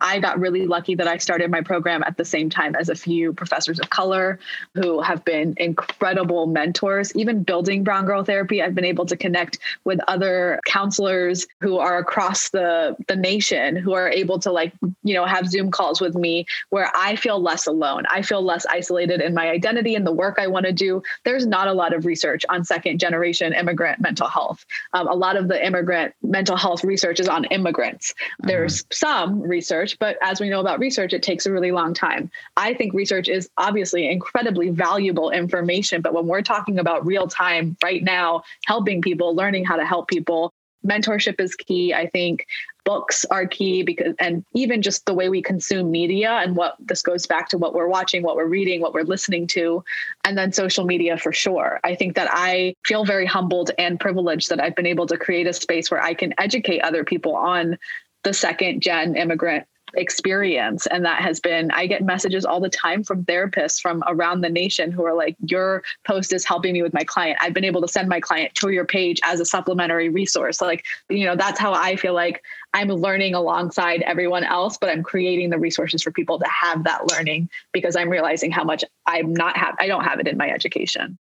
I 0.00 0.20
got 0.20 0.38
really 0.38 0.66
lucky 0.66 0.94
that 0.94 1.08
I 1.08 1.18
started 1.18 1.50
my 1.50 1.60
program 1.60 2.02
at 2.04 2.16
the 2.16 2.24
same 2.24 2.50
time 2.50 2.74
as 2.76 2.88
a 2.88 2.94
few 2.94 3.32
professors 3.32 3.78
of 3.80 3.90
color 3.90 4.38
who 4.74 5.00
have 5.00 5.24
been 5.24 5.54
incredible 5.56 6.46
mentors. 6.46 7.14
Even 7.16 7.42
building 7.42 7.82
Brown 7.84 8.06
Girl 8.06 8.24
Therapy, 8.24 8.62
I've 8.62 8.74
been 8.74 8.84
able 8.84 9.06
to 9.06 9.16
connect 9.16 9.58
with 9.84 10.00
other 10.06 10.60
counselors 10.66 11.46
who 11.60 11.78
are 11.78 11.98
across 11.98 12.50
the, 12.50 12.96
the 13.08 13.16
nation 13.16 13.76
who 13.76 13.92
are 13.92 14.08
able 14.08 14.38
to, 14.40 14.52
like, 14.52 14.72
you 15.02 15.14
know, 15.14 15.24
have 15.24 15.48
Zoom 15.48 15.70
calls 15.70 16.00
with 16.00 16.14
me 16.14 16.46
where 16.70 16.90
I 16.94 17.16
feel 17.16 17.40
less 17.40 17.66
alone. 17.66 18.04
I 18.10 18.22
feel 18.22 18.42
less 18.42 18.66
isolated 18.66 19.20
in 19.20 19.34
my 19.34 19.48
identity 19.48 19.94
and 19.94 20.06
the 20.06 20.12
work 20.12 20.38
I 20.38 20.46
want 20.46 20.66
to 20.66 20.72
do. 20.72 21.02
There's 21.24 21.46
not 21.46 21.68
a 21.68 21.72
lot 21.72 21.92
of 21.92 22.06
research 22.06 22.44
on 22.48 22.64
second 22.64 23.00
generation 23.00 23.52
immigrant 23.52 24.00
mental 24.00 24.28
health. 24.28 24.64
Um, 24.92 25.08
a 25.08 25.14
lot 25.14 25.36
of 25.36 25.48
the 25.48 25.64
immigrant 25.64 26.14
mental 26.22 26.56
health 26.56 26.84
research 26.84 27.20
is 27.20 27.28
on 27.28 27.44
immigrants. 27.46 28.12
Mm-hmm. 28.12 28.48
There's 28.48 28.84
some 28.92 29.40
research 29.40 29.87
research, 29.88 29.98
but 29.98 30.16
as 30.22 30.40
we 30.40 30.48
know 30.48 30.60
about 30.60 30.78
research, 30.78 31.12
it 31.12 31.22
takes 31.22 31.46
a 31.46 31.52
really 31.52 31.72
long 31.72 31.94
time. 31.94 32.30
I 32.56 32.74
think 32.74 32.94
research 32.94 33.28
is 33.28 33.48
obviously 33.56 34.10
incredibly 34.10 34.70
valuable 34.70 35.30
information, 35.30 36.02
but 36.02 36.14
when 36.14 36.26
we're 36.26 36.42
talking 36.42 36.78
about 36.78 37.06
real 37.06 37.26
time 37.26 37.76
right 37.82 38.02
now, 38.02 38.42
helping 38.66 39.02
people, 39.02 39.34
learning 39.34 39.64
how 39.64 39.76
to 39.76 39.84
help 39.84 40.08
people, 40.08 40.52
mentorship 40.86 41.40
is 41.40 41.54
key. 41.56 41.92
I 41.92 42.08
think 42.08 42.46
books 42.84 43.26
are 43.30 43.46
key 43.46 43.82
because 43.82 44.14
and 44.18 44.44
even 44.54 44.80
just 44.80 45.04
the 45.04 45.12
way 45.12 45.28
we 45.28 45.42
consume 45.42 45.90
media 45.90 46.30
and 46.42 46.56
what 46.56 46.76
this 46.78 47.02
goes 47.02 47.26
back 47.26 47.48
to 47.48 47.58
what 47.58 47.74
we're 47.74 47.88
watching 47.88 48.22
what 48.22 48.34
we're 48.34 48.46
reading 48.46 48.80
what 48.80 48.94
we're 48.94 49.02
listening 49.02 49.46
to 49.46 49.84
and 50.24 50.38
then 50.38 50.52
social 50.52 50.86
media 50.86 51.18
for 51.18 51.30
sure 51.30 51.80
i 51.84 51.94
think 51.94 52.14
that 52.14 52.28
i 52.30 52.74
feel 52.86 53.04
very 53.04 53.26
humbled 53.26 53.70
and 53.76 54.00
privileged 54.00 54.48
that 54.48 54.58
i've 54.58 54.74
been 54.74 54.86
able 54.86 55.06
to 55.06 55.18
create 55.18 55.46
a 55.46 55.52
space 55.52 55.90
where 55.90 56.02
i 56.02 56.14
can 56.14 56.32
educate 56.38 56.80
other 56.80 57.04
people 57.04 57.36
on 57.36 57.76
the 58.24 58.32
second 58.32 58.80
gen 58.80 59.16
immigrant 59.16 59.66
experience 59.94 60.86
and 60.86 61.04
that 61.04 61.20
has 61.20 61.40
been 61.40 61.70
i 61.70 61.86
get 61.86 62.02
messages 62.02 62.44
all 62.44 62.60
the 62.60 62.68
time 62.68 63.02
from 63.02 63.24
therapists 63.24 63.80
from 63.80 64.02
around 64.06 64.40
the 64.40 64.48
nation 64.48 64.90
who 64.90 65.04
are 65.04 65.14
like 65.14 65.36
your 65.46 65.82
post 66.06 66.32
is 66.32 66.44
helping 66.44 66.72
me 66.72 66.82
with 66.82 66.92
my 66.92 67.04
client 67.04 67.38
i've 67.40 67.54
been 67.54 67.64
able 67.64 67.80
to 67.80 67.88
send 67.88 68.08
my 68.08 68.20
client 68.20 68.54
to 68.54 68.70
your 68.70 68.84
page 68.84 69.20
as 69.24 69.40
a 69.40 69.44
supplementary 69.44 70.08
resource 70.08 70.60
like 70.60 70.84
you 71.08 71.24
know 71.24 71.36
that's 71.36 71.58
how 71.58 71.72
i 71.72 71.96
feel 71.96 72.14
like 72.14 72.42
i'm 72.74 72.88
learning 72.88 73.34
alongside 73.34 74.02
everyone 74.02 74.44
else 74.44 74.76
but 74.78 74.90
i'm 74.90 75.02
creating 75.02 75.50
the 75.50 75.58
resources 75.58 76.02
for 76.02 76.10
people 76.10 76.38
to 76.38 76.46
have 76.48 76.84
that 76.84 77.10
learning 77.10 77.48
because 77.72 77.96
i'm 77.96 78.08
realizing 78.08 78.50
how 78.50 78.64
much 78.64 78.84
i'm 79.06 79.32
not 79.32 79.56
have 79.56 79.74
i 79.78 79.86
don't 79.86 80.04
have 80.04 80.20
it 80.20 80.28
in 80.28 80.36
my 80.36 80.50
education 80.50 81.18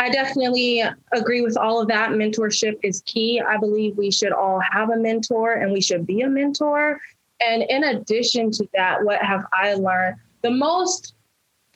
I 0.00 0.08
definitely 0.08 0.82
agree 1.12 1.42
with 1.42 1.58
all 1.58 1.78
of 1.78 1.88
that. 1.88 2.12
Mentorship 2.12 2.78
is 2.82 3.02
key. 3.04 3.38
I 3.38 3.58
believe 3.58 3.98
we 3.98 4.10
should 4.10 4.32
all 4.32 4.58
have 4.58 4.88
a 4.88 4.96
mentor 4.96 5.52
and 5.52 5.74
we 5.74 5.82
should 5.82 6.06
be 6.06 6.22
a 6.22 6.28
mentor. 6.28 6.98
And 7.46 7.62
in 7.68 7.84
addition 7.84 8.50
to 8.52 8.68
that, 8.74 9.04
what 9.04 9.22
have 9.22 9.44
I 9.52 9.74
learned? 9.74 10.16
The 10.42 10.50
most 10.50 11.14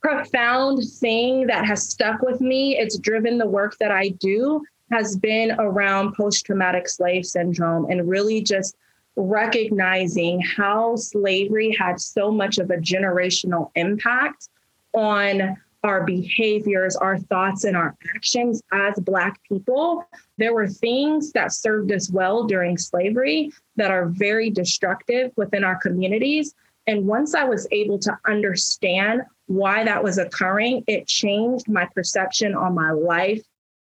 profound 0.03 0.83
thing 1.01 1.47
that 1.47 1.65
has 1.65 1.89
stuck 1.89 2.21
with 2.23 2.41
me, 2.41 2.77
it's 2.79 2.99
driven 2.99 3.39
the 3.39 3.47
work 3.47 3.77
that 3.79 3.91
I 3.91 4.11
do, 4.11 4.63
has 4.91 5.17
been 5.17 5.53
around 5.59 6.15
post 6.15 6.45
traumatic 6.45 6.89
slave 6.89 7.25
syndrome 7.25 7.91
and 7.91 8.09
really 8.09 8.43
just 8.43 8.77
recognizing 9.17 10.41
how 10.41 10.97
slavery 10.97 11.75
had 11.79 12.01
so 12.01 12.31
much 12.31 12.59
of 12.59 12.71
a 12.71 12.77
generational 12.77 13.71
impact 13.77 14.49
on 14.93 15.57
our 15.85 16.05
behaviors, 16.05 16.97
our 16.97 17.19
thoughts, 17.19 17.65
and 17.65 17.77
our 17.77 17.95
actions 18.15 18.63
as 18.73 18.99
Black 19.01 19.41
people. 19.45 20.05
There 20.39 20.55
were 20.55 20.69
things 20.69 21.33
that 21.33 21.53
served 21.53 21.93
us 21.93 22.11
well 22.11 22.45
during 22.45 22.79
slavery 22.79 23.53
that 23.77 23.91
are 23.91 24.07
very 24.07 24.51
destructive 24.51 25.33
within 25.37 25.65
our 25.65 25.77
communities. 25.77 26.55
And 26.87 27.07
once 27.07 27.35
I 27.35 27.45
was 27.45 27.67
able 27.71 27.99
to 28.01 28.17
understand 28.27 29.23
why 29.47 29.85
that 29.85 30.03
was 30.03 30.19
occurring, 30.19 30.85
it 30.87 31.07
changed 31.07 31.69
my 31.69 31.87
perception 31.95 32.55
on 32.55 32.75
my 32.75 32.91
life. 32.93 33.43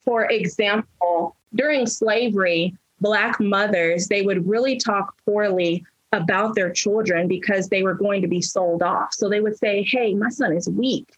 For 0.04 0.24
example, 0.30 1.36
during 1.54 1.86
slavery, 1.86 2.76
Black 3.00 3.40
mothers, 3.40 4.08
they 4.08 4.22
would 4.22 4.46
really 4.46 4.76
talk 4.76 5.16
poorly 5.24 5.84
about 6.12 6.54
their 6.54 6.70
children 6.70 7.28
because 7.28 7.68
they 7.68 7.82
were 7.82 7.94
going 7.94 8.20
to 8.20 8.28
be 8.28 8.42
sold 8.42 8.82
off. 8.82 9.14
So 9.14 9.28
they 9.28 9.40
would 9.40 9.56
say, 9.56 9.86
Hey, 9.88 10.14
my 10.14 10.28
son 10.28 10.52
is 10.54 10.68
weak 10.68 11.16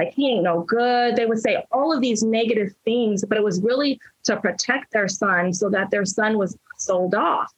like 0.00 0.14
he 0.14 0.30
ain't 0.30 0.44
no 0.44 0.62
good. 0.62 1.16
They 1.16 1.26
would 1.26 1.40
say 1.40 1.64
all 1.72 1.92
of 1.92 2.00
these 2.00 2.22
negative 2.22 2.74
things, 2.84 3.24
but 3.24 3.36
it 3.36 3.44
was 3.44 3.60
really 3.60 4.00
to 4.24 4.40
protect 4.40 4.92
their 4.92 5.08
son 5.08 5.52
so 5.52 5.68
that 5.70 5.90
their 5.90 6.04
son 6.04 6.38
was 6.38 6.56
sold 6.78 7.14
off. 7.14 7.52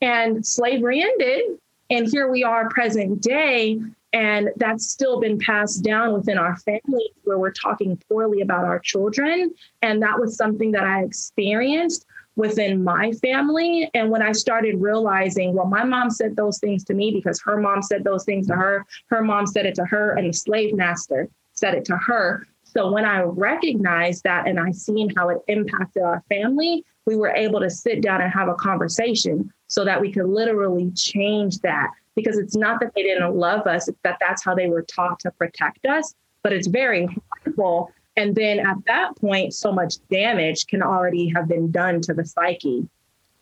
And 0.00 0.44
slavery 0.44 1.02
ended. 1.02 1.58
And 1.90 2.08
here 2.08 2.30
we 2.30 2.44
are, 2.44 2.68
present 2.68 3.22
day. 3.22 3.80
And 4.12 4.50
that's 4.56 4.88
still 4.88 5.20
been 5.20 5.38
passed 5.38 5.84
down 5.84 6.12
within 6.14 6.38
our 6.38 6.56
families 6.56 7.10
where 7.24 7.38
we're 7.38 7.52
talking 7.52 8.00
poorly 8.08 8.40
about 8.40 8.64
our 8.64 8.78
children. 8.78 9.52
And 9.82 10.02
that 10.02 10.18
was 10.18 10.36
something 10.36 10.72
that 10.72 10.84
I 10.84 11.02
experienced. 11.02 12.06
within 12.36 12.84
my 12.84 13.12
family. 13.12 13.90
And 13.94 14.10
when 14.10 14.22
I 14.22 14.32
started 14.32 14.80
realizing, 14.80 15.54
well, 15.54 15.66
my 15.66 15.84
mom 15.84 16.10
said 16.10 16.36
those 16.36 16.58
things 16.58 16.84
to 16.84 16.94
me 16.94 17.10
because 17.10 17.40
her 17.40 17.56
mom 17.56 17.82
said 17.82 18.04
those 18.04 18.24
things 18.24 18.46
to 18.48 18.54
her, 18.54 18.84
her 19.06 19.22
mom 19.22 19.46
said 19.46 19.66
it 19.66 19.74
to 19.76 19.84
her, 19.86 20.12
and 20.12 20.28
the 20.28 20.32
slave 20.32 20.74
master 20.74 21.28
said 21.54 21.74
it 21.74 21.86
to 21.86 21.96
her. 21.96 22.46
So 22.64 22.92
when 22.92 23.06
I 23.06 23.22
recognized 23.22 24.24
that 24.24 24.46
and 24.46 24.60
I 24.60 24.70
seen 24.72 25.10
how 25.16 25.30
it 25.30 25.38
impacted 25.48 26.02
our 26.02 26.22
family, 26.28 26.84
we 27.06 27.16
were 27.16 27.34
able 27.34 27.60
to 27.60 27.70
sit 27.70 28.02
down 28.02 28.20
and 28.20 28.30
have 28.30 28.48
a 28.48 28.54
conversation 28.54 29.50
so 29.68 29.84
that 29.84 30.00
we 30.00 30.12
could 30.12 30.26
literally 30.26 30.90
change 30.92 31.58
that. 31.60 31.90
Because 32.14 32.38
it's 32.38 32.56
not 32.56 32.80
that 32.80 32.92
they 32.94 33.02
didn't 33.02 33.34
love 33.36 33.66
us, 33.66 33.88
it's 33.88 33.98
that 34.02 34.16
that's 34.20 34.42
how 34.42 34.54
they 34.54 34.68
were 34.68 34.82
taught 34.82 35.20
to 35.20 35.30
protect 35.32 35.84
us. 35.84 36.14
But 36.42 36.52
it's 36.52 36.66
very 36.66 37.06
harmful 37.44 37.92
and 38.16 38.34
then 38.34 38.58
at 38.60 38.76
that 38.86 39.16
point, 39.16 39.54
so 39.54 39.70
much 39.70 39.96
damage 40.10 40.66
can 40.66 40.82
already 40.82 41.28
have 41.34 41.48
been 41.48 41.70
done 41.70 42.00
to 42.02 42.14
the 42.14 42.24
psyche. 42.24 42.88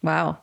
Wow. 0.03 0.39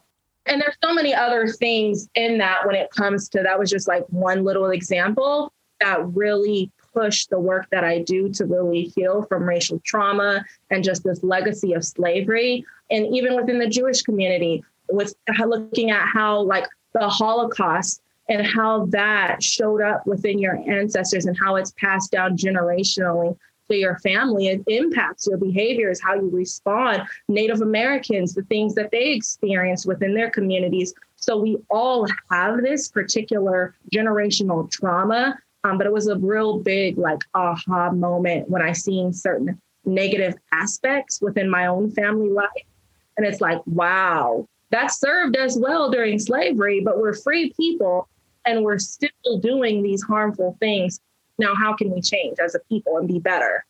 And 0.45 0.61
there's 0.61 0.77
so 0.83 0.93
many 0.93 1.13
other 1.13 1.47
things 1.47 2.09
in 2.15 2.37
that 2.39 2.65
when 2.65 2.75
it 2.75 2.89
comes 2.91 3.29
to 3.29 3.43
that 3.43 3.59
was 3.59 3.69
just 3.69 3.87
like 3.87 4.05
one 4.07 4.43
little 4.43 4.71
example 4.71 5.53
that 5.81 5.99
really 6.15 6.71
pushed 6.93 7.29
the 7.29 7.39
work 7.39 7.67
that 7.71 7.83
I 7.83 7.99
do 7.99 8.29
to 8.29 8.45
really 8.45 8.83
heal 8.95 9.23
from 9.23 9.43
racial 9.43 9.79
trauma 9.83 10.43
and 10.69 10.83
just 10.83 11.03
this 11.03 11.23
legacy 11.23 11.73
of 11.73 11.85
slavery. 11.85 12.65
And 12.89 13.15
even 13.15 13.35
within 13.35 13.59
the 13.59 13.67
Jewish 13.67 14.01
community, 14.01 14.63
with 14.91 15.13
looking 15.39 15.91
at 15.91 16.07
how 16.07 16.41
like 16.41 16.67
the 16.93 17.07
Holocaust 17.07 18.01
and 18.29 18.45
how 18.45 18.85
that 18.87 19.41
showed 19.43 19.81
up 19.81 20.05
within 20.05 20.39
your 20.39 20.57
ancestors 20.69 21.25
and 21.25 21.37
how 21.39 21.55
it's 21.55 21.71
passed 21.71 22.11
down 22.11 22.37
generationally 22.37 23.37
to 23.69 23.77
your 23.77 23.97
family. 23.99 24.47
It 24.47 24.63
impacts 24.67 25.27
your 25.27 25.37
behaviors, 25.37 26.01
how 26.01 26.15
you 26.15 26.29
respond. 26.29 27.03
Native 27.27 27.61
Americans, 27.61 28.33
the 28.33 28.43
things 28.43 28.75
that 28.75 28.91
they 28.91 29.11
experience 29.11 29.85
within 29.85 30.13
their 30.13 30.29
communities. 30.29 30.93
So 31.15 31.37
we 31.37 31.57
all 31.69 32.07
have 32.29 32.61
this 32.61 32.87
particular 32.87 33.75
generational 33.93 34.69
trauma. 34.71 35.37
Um, 35.63 35.77
but 35.77 35.85
it 35.85 35.93
was 35.93 36.07
a 36.07 36.17
real 36.17 36.59
big 36.59 36.97
like 36.97 37.21
aha 37.33 37.91
moment 37.91 38.49
when 38.49 38.61
I 38.61 38.71
seen 38.71 39.13
certain 39.13 39.59
negative 39.85 40.35
aspects 40.51 41.21
within 41.21 41.49
my 41.49 41.67
own 41.67 41.91
family 41.91 42.29
life. 42.29 42.49
And 43.17 43.25
it's 43.25 43.41
like, 43.41 43.61
wow, 43.67 44.47
that 44.71 44.87
served 44.87 45.37
us 45.37 45.57
well 45.57 45.91
during 45.91 46.19
slavery, 46.19 46.81
but 46.81 46.99
we're 46.99 47.13
free 47.13 47.53
people 47.53 48.07
and 48.45 48.63
we're 48.63 48.79
still 48.79 49.39
doing 49.41 49.83
these 49.83 50.01
harmful 50.01 50.57
things 50.59 50.99
now, 51.41 51.55
how 51.55 51.73
can 51.73 51.91
we 51.91 52.01
change 52.01 52.37
as 52.39 52.55
a 52.55 52.59
people 52.69 52.97
and 52.97 53.07
be 53.07 53.19
better? 53.19 53.65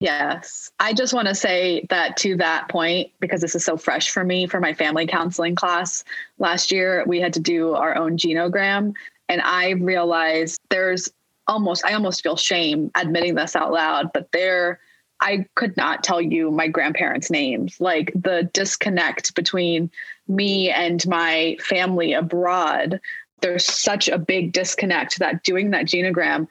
Yes. 0.00 0.70
I 0.78 0.92
just 0.92 1.12
want 1.12 1.26
to 1.26 1.34
say 1.34 1.86
that 1.90 2.16
to 2.18 2.36
that 2.36 2.68
point, 2.68 3.10
because 3.18 3.40
this 3.40 3.56
is 3.56 3.64
so 3.64 3.76
fresh 3.76 4.10
for 4.10 4.22
me 4.22 4.46
for 4.46 4.60
my 4.60 4.72
family 4.72 5.06
counseling 5.06 5.56
class 5.56 6.04
last 6.38 6.70
year, 6.70 7.02
we 7.06 7.20
had 7.20 7.32
to 7.32 7.40
do 7.40 7.74
our 7.74 7.96
own 7.96 8.16
genogram. 8.16 8.92
And 9.28 9.40
I 9.40 9.70
realized 9.70 10.60
there's 10.70 11.10
almost, 11.48 11.84
I 11.84 11.94
almost 11.94 12.22
feel 12.22 12.36
shame 12.36 12.90
admitting 12.94 13.34
this 13.34 13.56
out 13.56 13.72
loud, 13.72 14.12
but 14.12 14.30
there, 14.32 14.78
I 15.20 15.46
could 15.54 15.76
not 15.76 16.04
tell 16.04 16.20
you 16.20 16.50
my 16.50 16.68
grandparents' 16.68 17.30
names. 17.30 17.80
Like 17.80 18.12
the 18.14 18.48
disconnect 18.52 19.34
between 19.34 19.90
me 20.28 20.70
and 20.70 21.04
my 21.06 21.56
family 21.60 22.12
abroad, 22.12 23.00
there's 23.40 23.64
such 23.64 24.08
a 24.08 24.18
big 24.18 24.52
disconnect 24.52 25.18
that 25.18 25.42
doing 25.42 25.70
that 25.70 25.86
genogram 25.86 26.48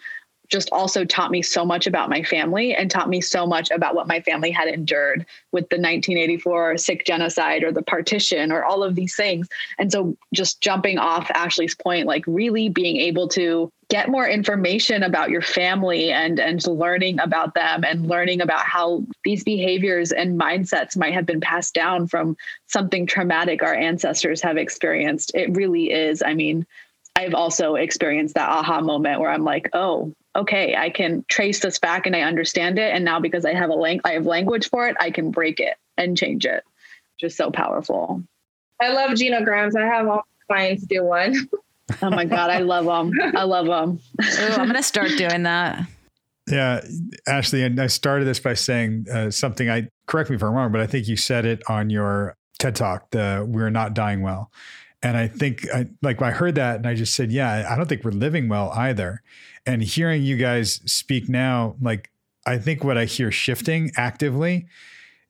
just 0.49 0.69
also 0.71 1.03
taught 1.03 1.31
me 1.31 1.41
so 1.41 1.65
much 1.65 1.87
about 1.87 2.09
my 2.09 2.23
family 2.23 2.73
and 2.73 2.89
taught 2.89 3.09
me 3.09 3.21
so 3.21 3.45
much 3.45 3.69
about 3.71 3.95
what 3.95 4.07
my 4.07 4.21
family 4.21 4.51
had 4.51 4.67
endured 4.67 5.25
with 5.51 5.67
the 5.69 5.75
1984 5.75 6.77
Sikh 6.77 7.05
genocide 7.05 7.63
or 7.63 7.71
the 7.71 7.81
partition 7.81 8.51
or 8.51 8.63
all 8.63 8.83
of 8.83 8.95
these 8.95 9.15
things. 9.15 9.47
And 9.77 9.91
so 9.91 10.15
just 10.33 10.61
jumping 10.61 10.97
off 10.97 11.29
Ashley's 11.31 11.75
point, 11.75 12.07
like 12.07 12.23
really 12.27 12.69
being 12.69 12.97
able 12.97 13.27
to 13.29 13.71
get 13.89 14.09
more 14.09 14.27
information 14.27 15.03
about 15.03 15.29
your 15.29 15.41
family 15.41 16.11
and 16.11 16.39
and 16.39 16.65
learning 16.67 17.19
about 17.21 17.53
them 17.53 17.85
and 17.85 18.07
learning 18.07 18.41
about 18.41 18.65
how 18.65 19.03
these 19.23 19.43
behaviors 19.43 20.11
and 20.11 20.39
mindsets 20.39 20.97
might 20.97 21.13
have 21.13 21.25
been 21.25 21.39
passed 21.39 21.73
down 21.73 22.05
from 22.07 22.35
something 22.67 23.05
traumatic 23.05 23.63
our 23.63 23.73
ancestors 23.73 24.41
have 24.41 24.57
experienced. 24.57 25.31
It 25.33 25.55
really 25.55 25.91
is. 25.91 26.21
I 26.21 26.33
mean, 26.33 26.65
I've 27.15 27.33
also 27.33 27.75
experienced 27.75 28.35
that 28.35 28.49
aha 28.49 28.81
moment 28.81 29.19
where 29.19 29.31
I'm 29.31 29.43
like, 29.43 29.69
oh, 29.73 30.13
okay, 30.37 30.75
I 30.75 30.89
can 30.89 31.25
trace 31.27 31.59
this 31.59 31.79
back 31.79 32.05
and 32.05 32.15
I 32.15 32.21
understand 32.21 32.77
it. 32.79 32.93
And 32.93 33.03
now 33.03 33.19
because 33.19 33.43
I 33.43 33.53
have 33.53 33.69
a 33.69 33.73
lang- 33.73 34.01
I 34.05 34.11
have 34.11 34.25
language 34.25 34.69
for 34.69 34.87
it, 34.87 34.95
I 34.99 35.11
can 35.11 35.31
break 35.31 35.59
it 35.59 35.75
and 35.97 36.17
change 36.17 36.45
it. 36.45 36.63
Just 37.19 37.35
so 37.35 37.49
powerful. 37.49 38.23
I 38.79 38.93
love 38.93 39.11
genograms. 39.11 39.75
I 39.75 39.85
have 39.87 40.07
all 40.07 40.23
my 40.49 40.55
clients 40.55 40.85
do 40.85 41.03
one. 41.03 41.49
oh 42.01 42.09
my 42.11 42.25
God, 42.25 42.51
I 42.51 42.59
love 42.59 42.85
them. 42.85 43.11
I 43.35 43.43
love 43.43 43.65
them. 43.65 43.99
Ooh, 44.21 44.53
I'm 44.53 44.67
going 44.67 44.75
to 44.75 44.83
start 44.83 45.09
doing 45.17 45.43
that. 45.43 45.87
Yeah, 46.49 46.81
Ashley, 47.27 47.63
and 47.63 47.79
I 47.81 47.87
started 47.87 48.25
this 48.25 48.39
by 48.39 48.53
saying 48.53 49.07
uh, 49.11 49.31
something. 49.31 49.69
I 49.69 49.89
correct 50.05 50.29
me 50.29 50.37
if 50.37 50.43
I'm 50.43 50.53
wrong, 50.53 50.71
but 50.71 50.79
I 50.79 50.87
think 50.87 51.07
you 51.07 51.17
said 51.17 51.45
it 51.45 51.61
on 51.69 51.89
your 51.89 52.37
TED 52.57 52.75
Talk. 52.75 53.09
The 53.11 53.45
"We're 53.45 53.69
not 53.69 53.93
dying 53.93 54.21
well," 54.21 54.49
and 55.03 55.17
I 55.17 55.27
think, 55.27 55.67
I, 55.73 55.87
like, 56.01 56.21
I 56.21 56.31
heard 56.31 56.55
that, 56.55 56.77
and 56.77 56.87
I 56.87 56.93
just 56.93 57.15
said, 57.15 57.33
"Yeah, 57.33 57.67
I 57.69 57.75
don't 57.75 57.89
think 57.89 58.05
we're 58.05 58.11
living 58.11 58.47
well 58.47 58.71
either." 58.71 59.23
And 59.67 59.83
hearing 59.83 60.23
you 60.23 60.37
guys 60.37 60.81
speak 60.91 61.29
now, 61.29 61.75
like 61.81 62.09
I 62.45 62.57
think 62.57 62.83
what 62.83 62.97
I 62.97 63.05
hear 63.05 63.31
shifting 63.31 63.91
actively 63.97 64.65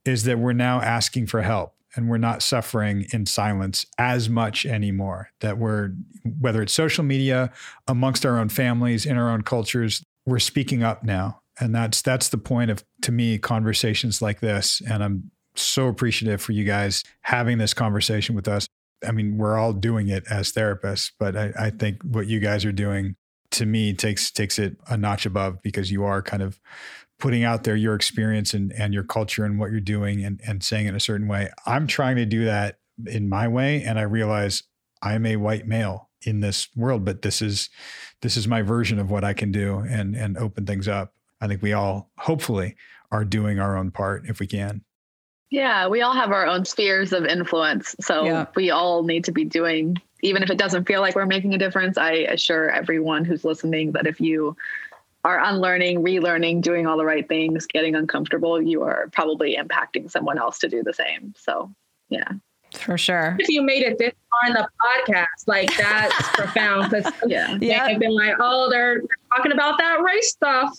is 0.06 0.24
that 0.24 0.38
we're 0.38 0.54
now 0.54 0.80
asking 0.80 1.26
for 1.26 1.42
help 1.42 1.74
and 1.96 2.08
we're 2.08 2.18
not 2.18 2.44
suffering 2.44 3.08
in 3.12 3.26
silence 3.26 3.86
as 3.98 4.30
much 4.30 4.66
anymore. 4.66 5.32
That 5.42 5.58
we're, 5.58 5.94
whether 6.40 6.62
it's 6.62 6.72
social 6.72 7.04
media, 7.04 7.52
amongst 7.88 8.26
our 8.26 8.38
own 8.38 8.50
families, 8.50 9.06
in 9.06 9.18
our 9.18 9.32
own 9.32 9.42
cultures, 9.42 10.04
we're 10.28 10.40
speaking 10.40 10.84
up 10.84 11.04
now. 11.04 11.42
And 11.60 11.74
that's 11.74 12.04
that's 12.04 12.30
the 12.30 12.38
point 12.38 12.70
of 12.70 12.84
to 13.02 13.12
me 13.12 13.40
conversations 13.40 14.22
like 14.22 14.40
this. 14.40 14.80
And 14.88 15.04
I'm 15.04 15.32
so 15.56 15.88
appreciative 15.88 16.40
for 16.40 16.52
you 16.52 16.64
guys 16.64 17.04
having 17.22 17.58
this 17.58 17.74
conversation 17.74 18.36
with 18.36 18.48
us. 18.48 18.68
I 19.08 19.12
mean, 19.12 19.38
we're 19.38 19.58
all 19.58 19.74
doing 19.74 20.08
it 20.10 20.24
as 20.30 20.52
therapists, 20.52 21.12
but 21.20 21.36
I, 21.36 21.52
I 21.58 21.70
think 21.72 22.04
what 22.04 22.28
you 22.28 22.40
guys 22.40 22.64
are 22.64 22.72
doing 22.72 23.16
to 23.52 23.66
me 23.66 23.94
takes 23.94 24.32
takes 24.32 24.60
it 24.60 24.78
a 24.88 24.98
notch 24.98 25.26
above 25.26 25.62
because 25.62 25.92
you 25.92 26.04
are 26.04 26.22
kind 26.22 26.44
of 26.44 26.60
putting 27.20 27.44
out 27.44 27.64
there 27.64 27.76
your 27.76 27.96
experience 27.96 28.54
and, 28.54 28.72
and 28.74 28.94
your 28.94 29.04
culture 29.04 29.44
and 29.44 29.60
what 29.60 29.72
you're 29.72 29.80
doing 29.80 30.24
and, 30.24 30.40
and 30.46 30.64
saying 30.64 30.86
it 30.86 30.90
in 30.90 30.96
a 30.96 31.00
certain 31.00 31.28
way. 31.28 31.50
I'm 31.66 31.88
trying 31.88 32.18
to 32.18 32.26
do 32.26 32.46
that 32.46 32.78
in 33.08 33.28
my 33.28 33.48
way. 33.48 33.84
And 33.84 33.98
I 33.98 34.04
realize 34.04 34.64
I'm 35.02 35.26
a 35.26 35.36
white 35.38 35.68
male 35.68 36.10
in 36.24 36.40
this 36.40 36.68
world, 36.76 37.06
but 37.06 37.22
this 37.22 37.42
is 37.42 37.70
this 38.22 38.38
is 38.38 38.48
my 38.48 38.62
version 38.62 39.00
of 39.00 39.10
what 39.10 39.24
I 39.24 39.34
can 39.34 39.52
do 39.52 39.80
and 39.80 40.16
and 40.16 40.38
open 40.38 40.66
things 40.66 40.88
up. 40.88 41.14
I 41.40 41.48
think 41.48 41.62
we 41.62 41.74
all 41.74 42.12
hopefully 42.18 42.76
are 43.12 43.24
doing 43.24 43.60
our 43.60 43.78
own 43.78 43.92
part 43.92 44.26
if 44.28 44.40
we 44.40 44.48
can. 44.48 44.84
Yeah, 45.50 45.88
we 45.88 46.02
all 46.02 46.14
have 46.14 46.32
our 46.32 46.46
own 46.46 46.66
spheres 46.66 47.14
of 47.14 47.26
influence. 47.26 47.96
So 48.02 48.26
yeah. 48.26 48.46
we 48.56 48.70
all 48.70 49.04
need 49.04 49.24
to 49.26 49.32
be 49.32 49.46
doing 49.46 49.98
even 50.22 50.44
if 50.44 50.50
it 50.50 50.58
doesn't 50.58 50.86
feel 50.86 51.02
like 51.02 51.16
we're 51.16 51.26
making 51.26 51.54
a 51.54 51.58
difference, 51.58 51.98
I 51.98 52.12
assure 52.12 52.70
everyone 52.70 53.26
who's 53.26 53.46
listening 53.46 53.92
that 53.94 54.08
if 54.08 54.20
you 54.20 54.56
are 55.24 55.44
unlearning, 55.44 56.04
relearning, 56.04 56.62
doing 56.62 56.88
all 56.88 56.98
the 56.98 57.06
right 57.06 57.28
things, 57.28 57.66
getting 57.66 57.96
uncomfortable, 57.96 58.62
you 58.62 58.84
are 58.84 59.10
probably 59.12 59.58
impacting 59.58 60.10
someone 60.10 60.38
else 60.38 60.60
to 60.60 60.70
do 60.70 60.84
the 60.84 60.94
same. 60.94 61.34
So, 61.38 61.72
yeah. 62.10 62.32
For 62.74 62.98
sure. 62.98 63.36
If 63.40 63.50
you 63.50 63.62
made 63.62 63.84
it 63.84 63.98
this 63.98 64.14
far 64.30 64.50
in 64.50 64.54
the 64.54 64.68
podcast, 64.82 65.48
like 65.48 65.76
that's 65.78 66.30
profound 66.34 66.92
because 66.92 67.12
yeah. 67.26 67.58
I've 67.84 68.00
been 68.00 68.16
like, 68.16 68.36
oh, 68.40 68.70
they're 68.70 69.02
talking 69.36 69.52
about 69.52 69.78
that 69.78 70.02
race 70.02 70.32
stuff. 70.32 70.78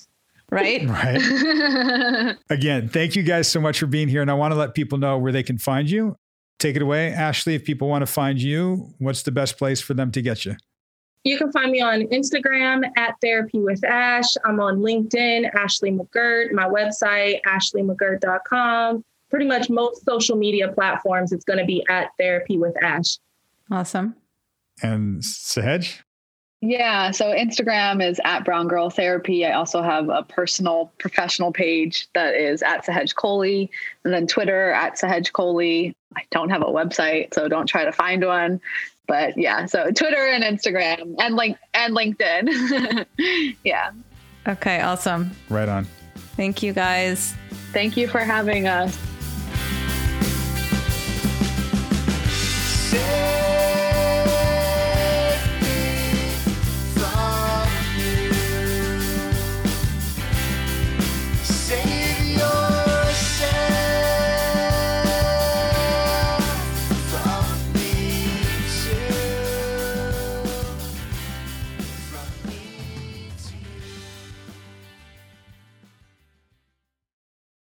Right. 0.51 0.83
Right. 0.89 2.37
Again, 2.51 2.89
thank 2.89 3.17
you 3.17 3.23
guys 3.23 3.49
so 3.49 3.61
much 3.61 3.79
for 3.79 3.87
being 3.87 4.09
here. 4.09 4.23
And 4.23 4.31
I 4.31 4.35
want 4.35 4.53
to 4.53 4.59
let 4.59 4.75
people 4.75 4.97
know 4.97 5.19
where 5.19 5.33
they 5.33 5.43
can 5.43 5.59
find 5.59 5.91
you. 5.91 6.17
Take 6.59 6.77
it 6.77 6.83
away, 6.83 7.13
Ashley. 7.13 7.55
If 7.55 7.65
people 7.65 7.89
want 7.89 8.03
to 8.03 8.07
find 8.07 8.41
you, 8.41 8.93
what's 8.99 9.23
the 9.23 9.31
best 9.31 9.59
place 9.59 9.81
for 9.81 9.95
them 9.95 10.11
to 10.13 10.23
get 10.23 10.45
you? 10.45 10.57
You 11.25 11.37
can 11.37 11.53
find 11.53 11.71
me 11.71 11.81
on 11.81 12.03
Instagram 12.09 12.85
at 12.97 13.15
Therapy 13.21 13.59
with 13.59 13.85
Ash. 13.85 14.37
I'm 14.45 14.61
on 14.61 14.79
LinkedIn, 14.79 15.53
Ashley 15.55 15.91
McGirt, 15.91 16.53
my 16.53 16.67
website, 16.69 17.41
ashleymcgirt.com. 17.47 19.05
Pretty 19.31 19.47
much 19.47 19.69
most 19.69 20.05
social 20.05 20.37
media 20.37 20.73
platforms, 20.73 21.33
it's 21.33 21.45
going 21.45 21.59
to 21.59 21.65
be 21.65 21.85
at 21.91 22.09
Therapy 22.19 22.57
with 22.57 22.75
Ash. 22.83 23.19
Awesome. 23.71 24.17
And 24.83 25.21
Sahej? 25.21 26.01
Yeah. 26.61 27.13
So 27.13 27.27
Instagram 27.27 28.05
is 28.05 28.21
at 28.25 28.45
Brown 28.45 28.67
Girl 28.67 28.91
Therapy. 28.91 29.47
I 29.47 29.53
also 29.53 29.81
have 29.81 30.09
a 30.09 30.25
personal 30.25 30.93
professional 30.99 31.53
page 31.53 32.09
that 32.15 32.35
is 32.35 32.63
at 32.63 32.85
Sahej 32.85 33.15
Kohli. 33.15 33.69
And 34.05 34.13
then 34.13 34.27
Twitter 34.27 34.73
at 34.73 34.99
Sahej 34.99 35.31
Kohli. 35.31 35.95
I 36.17 36.23
don't 36.31 36.51
have 36.51 36.63
a 36.63 36.67
website, 36.67 37.35
so 37.35 37.49
don't 37.49 37.67
try 37.67 37.85
to 37.85 37.93
find 37.93 38.25
one. 38.25 38.61
But 39.07 39.39
yeah, 39.39 39.67
so 39.67 39.91
Twitter 39.91 40.27
and 40.27 40.43
Instagram 40.43 41.15
and 41.19 41.37
link 41.37 41.57
and 41.75 41.97
LinkedIn. 41.97 43.07
yeah. 43.65 43.91
Okay, 44.47 44.81
awesome. 44.81 45.31
Right 45.49 45.69
on. 45.69 45.87
Thank 46.37 46.63
you 46.63 46.73
guys. 46.73 47.35
Thank 47.73 47.97
you 47.97 48.09
for 48.09 48.21
having 48.21 48.67
us. 48.67 48.99